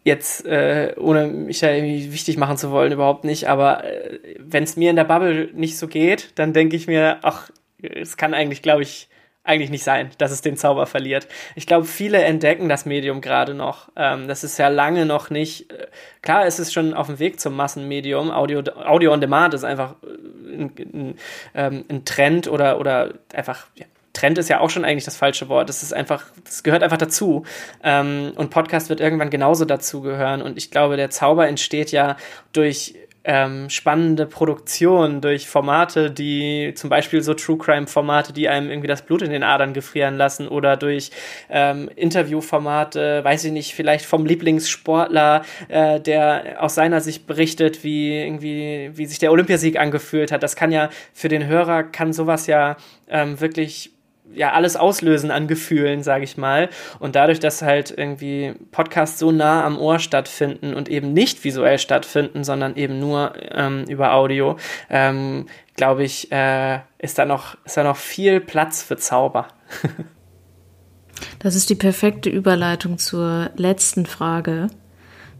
jetzt, 0.04 0.46
äh, 0.46 0.94
ohne 0.98 1.26
mich 1.26 1.60
da 1.60 1.70
irgendwie 1.72 2.12
wichtig 2.12 2.36
machen 2.36 2.58
zu 2.58 2.70
wollen, 2.70 2.92
überhaupt 2.92 3.24
nicht, 3.24 3.48
aber 3.48 3.84
äh, 3.84 4.18
wenn 4.38 4.62
es 4.62 4.76
mir 4.76 4.90
in 4.90 4.96
der 4.96 5.04
Bubble 5.04 5.50
nicht 5.54 5.78
so 5.78 5.88
geht, 5.88 6.38
dann 6.38 6.52
denke 6.52 6.76
ich 6.76 6.86
mir, 6.86 7.18
ach, 7.22 7.50
es 7.80 8.16
kann 8.16 8.34
eigentlich, 8.34 8.62
glaube 8.62 8.82
ich, 8.82 9.08
eigentlich 9.44 9.70
nicht 9.70 9.84
sein, 9.84 10.10
dass 10.16 10.30
es 10.30 10.40
den 10.40 10.56
Zauber 10.56 10.86
verliert. 10.86 11.28
Ich 11.54 11.66
glaube, 11.66 11.84
viele 11.84 12.22
entdecken 12.22 12.68
das 12.70 12.86
Medium 12.86 13.20
gerade 13.20 13.52
noch. 13.52 13.90
Ähm, 13.94 14.26
das 14.26 14.42
ist 14.42 14.58
ja 14.58 14.68
lange 14.68 15.04
noch 15.04 15.28
nicht. 15.28 15.70
Äh, 15.70 15.88
klar, 16.22 16.46
es 16.46 16.58
ist 16.58 16.72
schon 16.72 16.94
auf 16.94 17.08
dem 17.08 17.18
Weg 17.18 17.40
zum 17.40 17.54
Massenmedium. 17.54 18.30
Audio, 18.30 18.60
Audio 18.60 19.12
on 19.12 19.20
Demand 19.20 19.52
ist 19.52 19.64
einfach 19.64 19.96
äh, 20.02 20.54
ein, 20.54 20.72
ein, 20.78 21.18
ähm, 21.54 21.84
ein 21.90 22.04
Trend 22.06 22.48
oder, 22.48 22.80
oder 22.80 23.12
einfach 23.34 23.66
ja, 23.74 23.84
Trend 24.14 24.38
ist 24.38 24.48
ja 24.48 24.60
auch 24.60 24.70
schon 24.70 24.84
eigentlich 24.84 25.04
das 25.04 25.16
falsche 25.16 25.48
Wort. 25.50 25.68
Das 25.68 25.82
ist 25.82 25.92
einfach, 25.92 26.24
das 26.44 26.62
gehört 26.62 26.82
einfach 26.82 26.96
dazu. 26.96 27.44
Ähm, 27.82 28.32
und 28.36 28.48
Podcast 28.50 28.88
wird 28.88 29.00
irgendwann 29.00 29.28
genauso 29.28 29.66
dazu 29.66 30.00
gehören. 30.00 30.40
Und 30.40 30.56
ich 30.56 30.70
glaube, 30.70 30.96
der 30.96 31.10
Zauber 31.10 31.46
entsteht 31.46 31.92
ja 31.92 32.16
durch 32.52 32.94
ähm, 33.24 33.70
spannende 33.70 34.26
Produktion, 34.26 35.22
durch 35.22 35.48
Formate, 35.48 36.10
die 36.10 36.72
zum 36.76 36.90
Beispiel 36.90 37.22
so 37.22 37.32
True 37.32 37.56
Crime 37.56 37.86
Formate, 37.86 38.34
die 38.34 38.48
einem 38.48 38.68
irgendwie 38.68 38.86
das 38.86 39.02
Blut 39.02 39.22
in 39.22 39.30
den 39.30 39.42
Adern 39.42 39.72
gefrieren 39.72 40.16
lassen 40.16 40.46
oder 40.46 40.76
durch 40.76 41.10
ähm, 41.48 41.88
Interviewformate, 41.96 43.24
weiß 43.24 43.44
ich 43.44 43.52
nicht, 43.52 43.74
vielleicht 43.74 44.04
vom 44.04 44.26
Lieblingssportler, 44.26 45.42
äh, 45.68 46.00
der 46.00 46.56
aus 46.62 46.74
seiner 46.74 47.00
Sicht 47.00 47.26
berichtet, 47.26 47.82
wie 47.82 48.12
irgendwie, 48.12 48.90
wie 48.92 49.06
sich 49.06 49.18
der 49.18 49.32
Olympiasieg 49.32 49.78
angefühlt 49.78 50.30
hat. 50.30 50.42
Das 50.42 50.54
kann 50.54 50.70
ja 50.70 50.90
für 51.14 51.28
den 51.28 51.46
Hörer, 51.46 51.82
kann 51.82 52.12
sowas 52.12 52.46
ja 52.46 52.76
ähm, 53.08 53.40
wirklich 53.40 53.93
ja 54.34 54.52
alles 54.52 54.76
auslösen 54.76 55.30
an 55.30 55.48
Gefühlen, 55.48 56.02
sage 56.02 56.24
ich 56.24 56.36
mal. 56.36 56.68
Und 56.98 57.16
dadurch, 57.16 57.40
dass 57.40 57.62
halt 57.62 57.94
irgendwie 57.96 58.54
Podcasts 58.70 59.18
so 59.18 59.32
nah 59.32 59.64
am 59.64 59.78
Ohr 59.78 59.98
stattfinden 59.98 60.74
und 60.74 60.88
eben 60.88 61.12
nicht 61.12 61.44
visuell 61.44 61.78
stattfinden, 61.78 62.44
sondern 62.44 62.76
eben 62.76 62.98
nur 62.98 63.34
ähm, 63.52 63.84
über 63.88 64.14
Audio, 64.14 64.56
ähm, 64.90 65.46
glaube 65.76 66.04
ich, 66.04 66.30
äh, 66.32 66.80
ist 66.98 67.18
da 67.18 67.24
noch 67.24 67.56
ist 67.64 67.76
da 67.76 67.84
noch 67.84 67.96
viel 67.96 68.40
Platz 68.40 68.82
für 68.82 68.96
Zauber. 68.96 69.48
das 71.38 71.54
ist 71.54 71.70
die 71.70 71.74
perfekte 71.74 72.30
Überleitung 72.30 72.98
zur 72.98 73.50
letzten 73.56 74.06
Frage. 74.06 74.68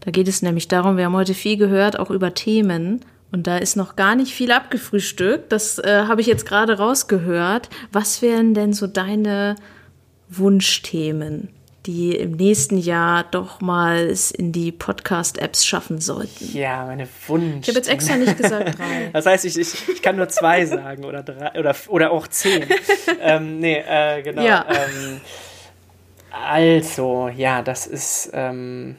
Da 0.01 0.11
geht 0.11 0.27
es 0.27 0.41
nämlich 0.41 0.67
darum, 0.67 0.97
wir 0.97 1.05
haben 1.05 1.15
heute 1.15 1.33
viel 1.33 1.57
gehört, 1.57 1.97
auch 1.99 2.11
über 2.11 2.33
Themen. 2.33 3.01
Und 3.31 3.47
da 3.47 3.57
ist 3.57 3.75
noch 3.75 3.95
gar 3.95 4.15
nicht 4.15 4.33
viel 4.33 4.51
abgefrühstückt. 4.51 5.51
Das 5.51 5.79
äh, 5.79 6.05
habe 6.07 6.21
ich 6.21 6.27
jetzt 6.27 6.45
gerade 6.45 6.77
rausgehört. 6.77 7.69
Was 7.91 8.21
wären 8.21 8.53
denn 8.53 8.73
so 8.73 8.87
deine 8.87 9.55
Wunschthemen, 10.29 11.49
die 11.85 12.15
im 12.15 12.31
nächsten 12.31 12.77
Jahr 12.77 13.25
doch 13.29 13.61
mal 13.61 13.97
es 13.97 14.31
in 14.31 14.51
die 14.51 14.71
Podcast-Apps 14.71 15.65
schaffen 15.65 15.99
sollten? 15.99 16.51
Ja, 16.53 16.85
meine 16.85 17.07
Wunsch. 17.27 17.63
Ich 17.63 17.67
habe 17.67 17.79
jetzt 17.79 17.89
extra 17.89 18.15
nicht 18.15 18.37
gesagt 18.37 18.79
drei. 18.79 19.09
Das 19.11 19.25
heißt, 19.25 19.45
ich, 19.45 19.57
ich, 19.57 19.89
ich 19.89 20.01
kann 20.01 20.15
nur 20.15 20.29
zwei 20.29 20.65
sagen 20.65 21.03
oder 21.03 21.21
drei 21.23 21.59
oder, 21.59 21.75
oder 21.89 22.11
auch 22.11 22.27
zehn. 22.27 22.65
ähm, 23.21 23.59
nee, 23.59 23.83
äh, 23.85 24.21
genau. 24.21 24.43
Ja. 24.43 24.65
Ähm, 24.69 25.21
also, 26.31 27.29
ja, 27.29 27.61
das 27.61 27.87
ist. 27.87 28.29
Ähm, 28.33 28.97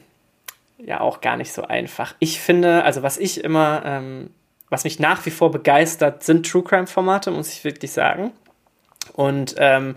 ja 0.77 1.01
auch 1.01 1.21
gar 1.21 1.37
nicht 1.37 1.51
so 1.53 1.63
einfach. 1.63 2.15
Ich 2.19 2.39
finde, 2.39 2.83
also 2.83 3.03
was 3.03 3.17
ich 3.17 3.43
immer, 3.43 3.81
ähm, 3.85 4.29
was 4.69 4.83
mich 4.83 4.99
nach 4.99 5.25
wie 5.25 5.31
vor 5.31 5.51
begeistert, 5.51 6.23
sind 6.23 6.49
True 6.49 6.63
Crime 6.63 6.87
Formate, 6.87 7.31
muss 7.31 7.51
ich 7.51 7.63
wirklich 7.63 7.91
sagen. 7.91 8.31
Und 9.13 9.55
ähm, 9.57 9.95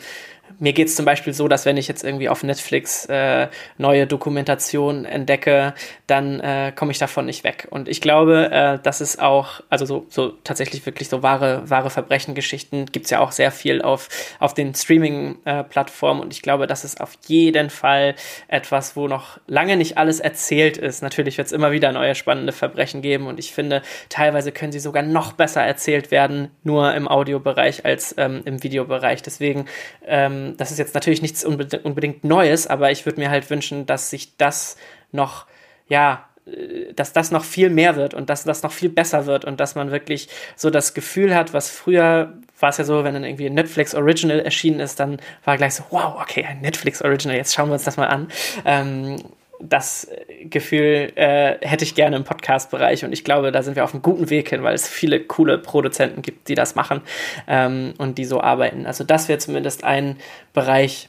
mir 0.61 0.75
geht 0.75 0.89
es 0.89 0.95
zum 0.95 1.07
Beispiel 1.07 1.33
so, 1.33 1.49
dass 1.49 1.65
wenn 1.65 1.79
ich 1.79 1.89
jetzt 1.89 2.05
irgendwie 2.05 2.29
auf 2.29 2.45
Netflix 2.45 3.07
äh, 3.07 3.49
neue 3.79 4.07
Dokumentationen 4.07 5.07
entdecke, 5.07 5.75
dann 6.07 6.39
äh, 6.41 6.73
komme 6.77 6.93
ich 6.93 6.99
davon 6.99 7.27
nicht 7.27 7.45
weg. 7.45 7.67
Und 7.71 7.89
ich 7.89 8.03
glaube, 8.03 8.51
äh, 8.53 8.79
dass 8.79 9.01
es 9.01 9.19
auch, 9.19 9.63
also 9.71 9.87
so, 9.87 10.07
so 10.11 10.35
tatsächlich 10.45 10.85
wirklich 10.85 11.09
so 11.09 11.23
wahre, 11.23 11.69
wahre 11.69 11.89
Verbrechengeschichten 11.89 12.87
gibt 12.87 13.07
es 13.07 13.11
ja 13.11 13.21
auch 13.21 13.33
sehr 13.33 13.51
viel 13.51 13.81
auf, 13.81 14.09
auf 14.39 14.53
den 14.53 14.75
Streaming-Plattformen. 14.75 16.21
und 16.21 16.33
ich 16.35 16.43
glaube, 16.43 16.67
das 16.67 16.85
ist 16.85 17.01
auf 17.01 17.17
jeden 17.27 17.71
Fall 17.71 18.15
etwas, 18.49 18.97
wo 18.97 19.09
noch 19.09 19.41
lange 19.47 19.79
nicht 19.79 19.97
alles 19.97 20.21
erzählt 20.21 20.77
ist. 20.77 21.03
Natürlich 21.03 21.39
wird 21.39 21.47
es 21.47 21.53
immer 21.53 21.73
wieder 21.73 21.91
neue 21.93 22.15
spannende 22.15 22.53
Verbrechen 22.53 23.01
geben 23.01 23.29
und 23.29 23.39
ich 23.39 23.53
finde, 23.55 23.81
teilweise 24.11 24.53
können 24.53 24.73
sie 24.73 24.79
sogar 24.79 25.03
noch 25.03 25.33
besser 25.33 25.63
erzählt 25.63 26.11
werden, 26.11 26.51
nur 26.65 26.93
im 26.95 27.09
Audiobereich 27.09 27.87
als 27.87 28.15
ähm, 28.19 28.43
im 28.45 28.63
Videobereich. 28.63 29.23
Deswegen 29.23 29.65
ähm, 30.07 30.50
das 30.57 30.71
ist 30.71 30.79
jetzt 30.79 30.95
natürlich 30.95 31.23
nichts 31.23 31.45
unbedingt 31.45 32.25
Neues, 32.25 32.67
aber 32.67 32.91
ich 32.91 33.07
würde 33.07 33.21
mir 33.21 33.31
halt 33.31 33.51
wünschen, 33.51 33.87
dass 33.87 34.11
sich 34.11 34.37
das 34.37 34.77
noch, 35.13 35.47
ja, 35.89 36.29
äh, 36.47 36.93
dass 36.95 37.13
das 37.13 37.31
noch 37.31 37.45
viel 37.45 37.71
mehr 37.71 37.97
wird 37.97 38.15
und 38.15 38.31
dass 38.31 38.45
das 38.45 38.63
noch 38.63 38.73
viel 38.73 38.89
besser 38.89 39.27
wird 39.27 39.45
und 39.45 39.61
dass 39.61 39.75
man 39.75 39.91
wirklich 39.91 40.29
so 40.57 40.71
das 40.71 40.95
Gefühl 40.95 41.35
hat, 41.35 41.53
was 41.55 41.71
früher 41.71 42.35
war 42.59 42.71
es 42.71 42.77
ja 42.77 42.85
so, 42.85 43.05
wenn 43.05 43.15
dann 43.15 43.25
irgendwie 43.25 43.47
ein 43.47 43.55
Netflix 43.55 43.95
Original 43.95 44.41
erschienen 44.41 44.81
ist, 44.81 45.01
dann 45.01 45.19
war 45.45 45.57
gleich 45.57 45.75
so, 45.75 45.85
wow, 45.91 46.21
okay, 46.21 46.45
ein 46.45 46.61
Netflix 46.61 47.03
Original, 47.03 47.37
jetzt 47.37 47.55
schauen 47.55 47.69
wir 47.69 47.75
uns 47.75 47.85
das 47.85 47.97
mal 47.97 48.09
an. 48.09 48.29
Ähm, 48.65 49.17
das 49.61 50.09
Gefühl 50.45 51.13
äh, 51.15 51.57
hätte 51.61 51.85
ich 51.85 51.95
gerne 51.95 52.17
im 52.17 52.25
Podcast-Bereich 52.25 53.05
und 53.05 53.13
ich 53.13 53.25
glaube, 53.25 53.53
da 53.53 53.63
sind 53.63 53.77
wir 53.77 53.85
auf 53.85 53.93
einem 53.93 54.03
guten 54.03 54.31
Weg 54.31 54.51
hin, 54.51 54.63
weil 54.63 54.75
es 54.75 54.89
viele 54.89 55.21
coole 55.21 55.59
Produzenten 55.59 56.23
gibt, 56.23 56.49
die 56.49 56.55
das 56.55 56.75
machen 56.75 57.03
ähm, 57.47 57.95
und 57.99 58.19
die 58.19 58.25
so 58.25 58.41
arbeiten. 58.41 58.87
Also 58.87 59.05
das 59.05 59.29
wäre 59.29 59.39
zumindest 59.39 59.85
ein 59.85 60.17
Bereich, 60.53 61.09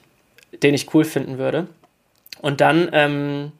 den 0.63 0.73
ich 0.73 0.93
cool 0.93 1.05
finden 1.05 1.37
würde. 1.37 1.67
Und 2.41 2.61
dann, 2.61 2.89
ähm, 2.91 3.51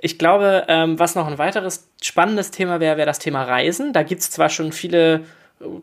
ich 0.00 0.18
glaube, 0.18 0.64
ähm, 0.68 0.98
was 0.98 1.14
noch 1.14 1.26
ein 1.26 1.38
weiteres 1.38 1.88
spannendes 2.02 2.50
Thema 2.50 2.80
wäre, 2.80 2.96
wäre 2.96 3.06
das 3.06 3.18
Thema 3.18 3.44
Reisen. 3.44 3.92
Da 3.92 4.02
gibt 4.02 4.22
es 4.22 4.30
zwar 4.30 4.48
schon 4.48 4.72
viele 4.72 5.24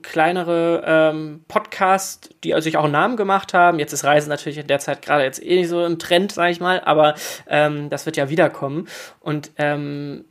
kleinere 0.01 0.84
ähm, 0.86 1.45
Podcasts, 1.47 2.30
die 2.43 2.53
sich 2.61 2.78
auch 2.78 2.84
einen 2.84 2.93
Namen 2.93 3.17
gemacht 3.17 3.53
haben. 3.53 3.80
Jetzt 3.80 3.93
ist 3.93 4.03
Reisen 4.03 4.30
natürlich 4.30 4.57
in 4.57 4.67
der 4.67 4.80
Zeit 4.80 5.01
gerade 5.01 5.24
jetzt 5.24 5.43
eh 5.43 5.55
nicht 5.55 5.69
so 5.69 5.86
im 5.86 5.99
Trend, 5.99 6.32
sage 6.32 6.51
ich 6.51 6.59
mal, 6.59 6.82
aber 6.82 7.15
ähm, 7.47 7.89
das 7.89 8.05
wird 8.05 8.17
ja 8.17 8.30
wiederkommen. 8.30 8.88
Und 9.19 9.51
ähm, 9.57 10.26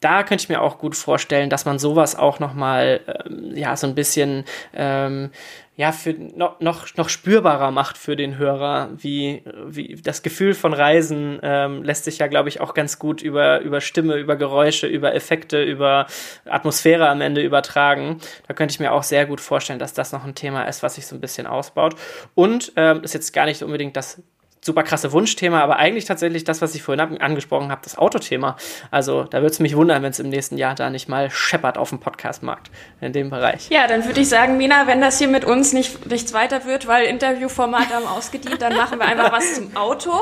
da 0.00 0.22
könnte 0.22 0.42
ich 0.42 0.48
mir 0.48 0.62
auch 0.62 0.78
gut 0.78 0.96
vorstellen, 0.96 1.50
dass 1.50 1.64
man 1.64 1.78
sowas 1.78 2.16
auch 2.16 2.40
noch 2.40 2.54
mal 2.54 3.00
ähm, 3.26 3.52
ja 3.54 3.76
so 3.76 3.86
ein 3.86 3.94
bisschen 3.94 4.44
ähm, 4.74 5.30
ja 5.76 5.92
für 5.92 6.12
noch, 6.12 6.60
noch 6.60 6.96
noch 6.96 7.08
spürbarer 7.08 7.70
macht 7.70 7.98
für 7.98 8.16
den 8.16 8.38
Hörer, 8.38 8.90
wie 8.96 9.42
wie 9.66 10.00
das 10.02 10.22
Gefühl 10.22 10.54
von 10.54 10.72
Reisen 10.72 11.38
ähm, 11.42 11.82
lässt 11.82 12.04
sich 12.04 12.18
ja 12.18 12.26
glaube 12.28 12.48
ich 12.48 12.60
auch 12.60 12.72
ganz 12.72 12.98
gut 12.98 13.20
über 13.20 13.60
über 13.60 13.80
Stimme, 13.80 14.16
über 14.16 14.36
Geräusche, 14.36 14.86
über 14.86 15.14
Effekte, 15.14 15.62
über 15.62 16.06
Atmosphäre 16.46 17.08
am 17.08 17.20
Ende 17.20 17.42
übertragen. 17.42 18.18
Da 18.48 18.54
könnte 18.54 18.72
ich 18.72 18.80
mir 18.80 18.92
auch 18.92 19.02
sehr 19.02 19.26
gut 19.26 19.40
vorstellen, 19.40 19.78
dass 19.78 19.92
das 19.92 20.12
noch 20.12 20.24
ein 20.24 20.34
Thema 20.34 20.64
ist, 20.64 20.82
was 20.82 20.94
sich 20.94 21.06
so 21.06 21.14
ein 21.14 21.20
bisschen 21.20 21.46
ausbaut 21.46 21.94
und 22.34 22.72
ähm, 22.76 23.02
ist 23.02 23.14
jetzt 23.14 23.32
gar 23.32 23.44
nicht 23.44 23.62
unbedingt 23.62 23.96
das 23.96 24.22
super 24.62 24.82
krasse 24.82 25.12
Wunschthema, 25.12 25.60
aber 25.62 25.76
eigentlich 25.76 26.04
tatsächlich 26.04 26.44
das, 26.44 26.60
was 26.60 26.74
ich 26.74 26.82
vorhin 26.82 27.20
angesprochen 27.20 27.70
habe, 27.70 27.80
das 27.82 27.96
Autothema. 27.96 28.56
Also 28.90 29.24
da 29.24 29.38
würde 29.38 29.52
es 29.52 29.60
mich 29.60 29.74
wundern, 29.74 30.02
wenn 30.02 30.10
es 30.10 30.18
im 30.18 30.28
nächsten 30.28 30.58
Jahr 30.58 30.74
da 30.74 30.90
nicht 30.90 31.08
mal 31.08 31.30
scheppert 31.30 31.78
auf 31.78 31.88
dem 31.88 31.98
Podcastmarkt 31.98 32.70
in 33.00 33.12
dem 33.12 33.30
Bereich. 33.30 33.70
Ja, 33.70 33.86
dann 33.86 34.04
würde 34.04 34.20
ich 34.20 34.28
sagen, 34.28 34.58
Mina, 34.58 34.86
wenn 34.86 35.00
das 35.00 35.18
hier 35.18 35.28
mit 35.28 35.44
uns 35.44 35.72
nicht, 35.72 36.06
nichts 36.10 36.32
weiter 36.34 36.66
wird, 36.66 36.86
weil 36.86 37.06
Interviewformate 37.06 37.94
haben 37.94 38.06
ausgedient, 38.06 38.60
dann 38.60 38.76
machen 38.76 38.98
wir 38.98 39.06
einfach 39.06 39.32
was 39.32 39.54
zum 39.54 39.74
Auto. 39.76 40.12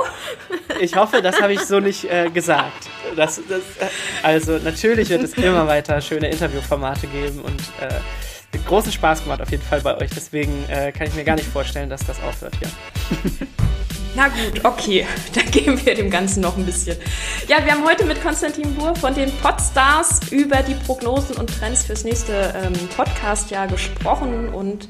Ich 0.81 0.95
hoffe, 0.97 1.21
das 1.21 1.41
habe 1.41 1.53
ich 1.53 1.61
so 1.61 1.81
nicht 1.81 2.05
äh, 2.05 2.31
gesagt. 2.31 2.89
Das, 3.17 3.41
das, 3.49 3.63
also 4.23 4.59
natürlich 4.59 5.09
wird 5.09 5.25
es 5.25 5.35
immer 5.35 5.67
weiter 5.67 6.01
schöne 6.01 6.31
Interviewformate 6.31 7.09
geben 7.09 7.41
und 7.41 7.61
äh, 7.81 8.59
großen 8.67 8.93
Spaß 8.93 9.25
gemacht 9.25 9.41
auf 9.41 9.51
jeden 9.51 9.63
Fall 9.63 9.81
bei 9.81 9.97
euch. 9.97 10.11
Deswegen 10.15 10.65
äh, 10.69 10.93
kann 10.93 11.09
ich 11.09 11.15
mir 11.15 11.25
gar 11.25 11.37
nicht 11.37 11.49
vorstellen, 11.49 11.91
dass 11.91 12.07
das 12.07 12.23
aufhört 12.23 12.55
hier. 12.61 12.69
Na 14.19 14.27
gut, 14.27 14.65
okay, 14.65 15.07
dann 15.35 15.49
geben 15.53 15.87
wir 15.87 15.95
dem 15.95 16.11
Ganzen 16.11 16.41
noch 16.41 16.57
ein 16.57 16.67
bisschen. 16.67 16.97
Ja, 17.47 17.65
wir 17.65 17.71
haben 17.71 17.85
heute 17.85 18.05
mit 18.05 18.21
Konstantin 18.21 18.75
Buhr 18.75 18.97
von 18.97 19.15
den 19.15 19.31
Podstars 19.31 20.19
über 20.33 20.57
die 20.57 20.75
Prognosen 20.75 21.37
und 21.37 21.57
Trends 21.57 21.85
fürs 21.85 22.03
nächste 22.03 22.53
ähm, 22.57 22.73
Podcast-Jahr 22.97 23.69
gesprochen 23.69 24.49
und 24.49 24.89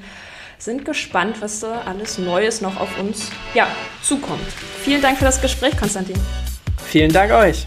sind 0.56 0.86
gespannt, 0.86 1.42
was 1.42 1.60
da 1.60 1.82
alles 1.82 2.16
Neues 2.16 2.62
noch 2.62 2.80
auf 2.80 2.98
uns 2.98 3.30
ja, 3.52 3.66
zukommt. 4.02 4.40
Vielen 4.82 5.02
Dank 5.02 5.18
für 5.18 5.26
das 5.26 5.42
Gespräch, 5.42 5.76
Konstantin. 5.76 6.16
Vielen 6.86 7.12
Dank 7.12 7.30
euch. 7.30 7.66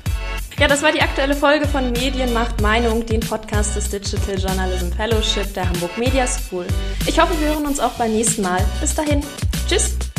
Ja, 0.57 0.67
das 0.67 0.81
war 0.81 0.91
die 0.91 1.01
aktuelle 1.01 1.35
Folge 1.35 1.67
von 1.67 1.91
Medien 1.91 2.33
macht 2.33 2.59
Meinung, 2.59 3.05
den 3.05 3.19
Podcast 3.19 3.75
des 3.75 3.87
Digital 3.87 4.39
Journalism 4.39 4.91
Fellowship 4.93 5.53
der 5.53 5.69
Hamburg 5.69 5.95
Media 5.99 6.25
School. 6.25 6.65
Ich 7.05 7.19
hoffe, 7.19 7.39
wir 7.39 7.49
hören 7.49 7.67
uns 7.67 7.79
auch 7.79 7.93
beim 7.99 8.13
nächsten 8.13 8.41
Mal. 8.41 8.65
Bis 8.81 8.95
dahin. 8.95 9.21
Tschüss. 9.69 10.10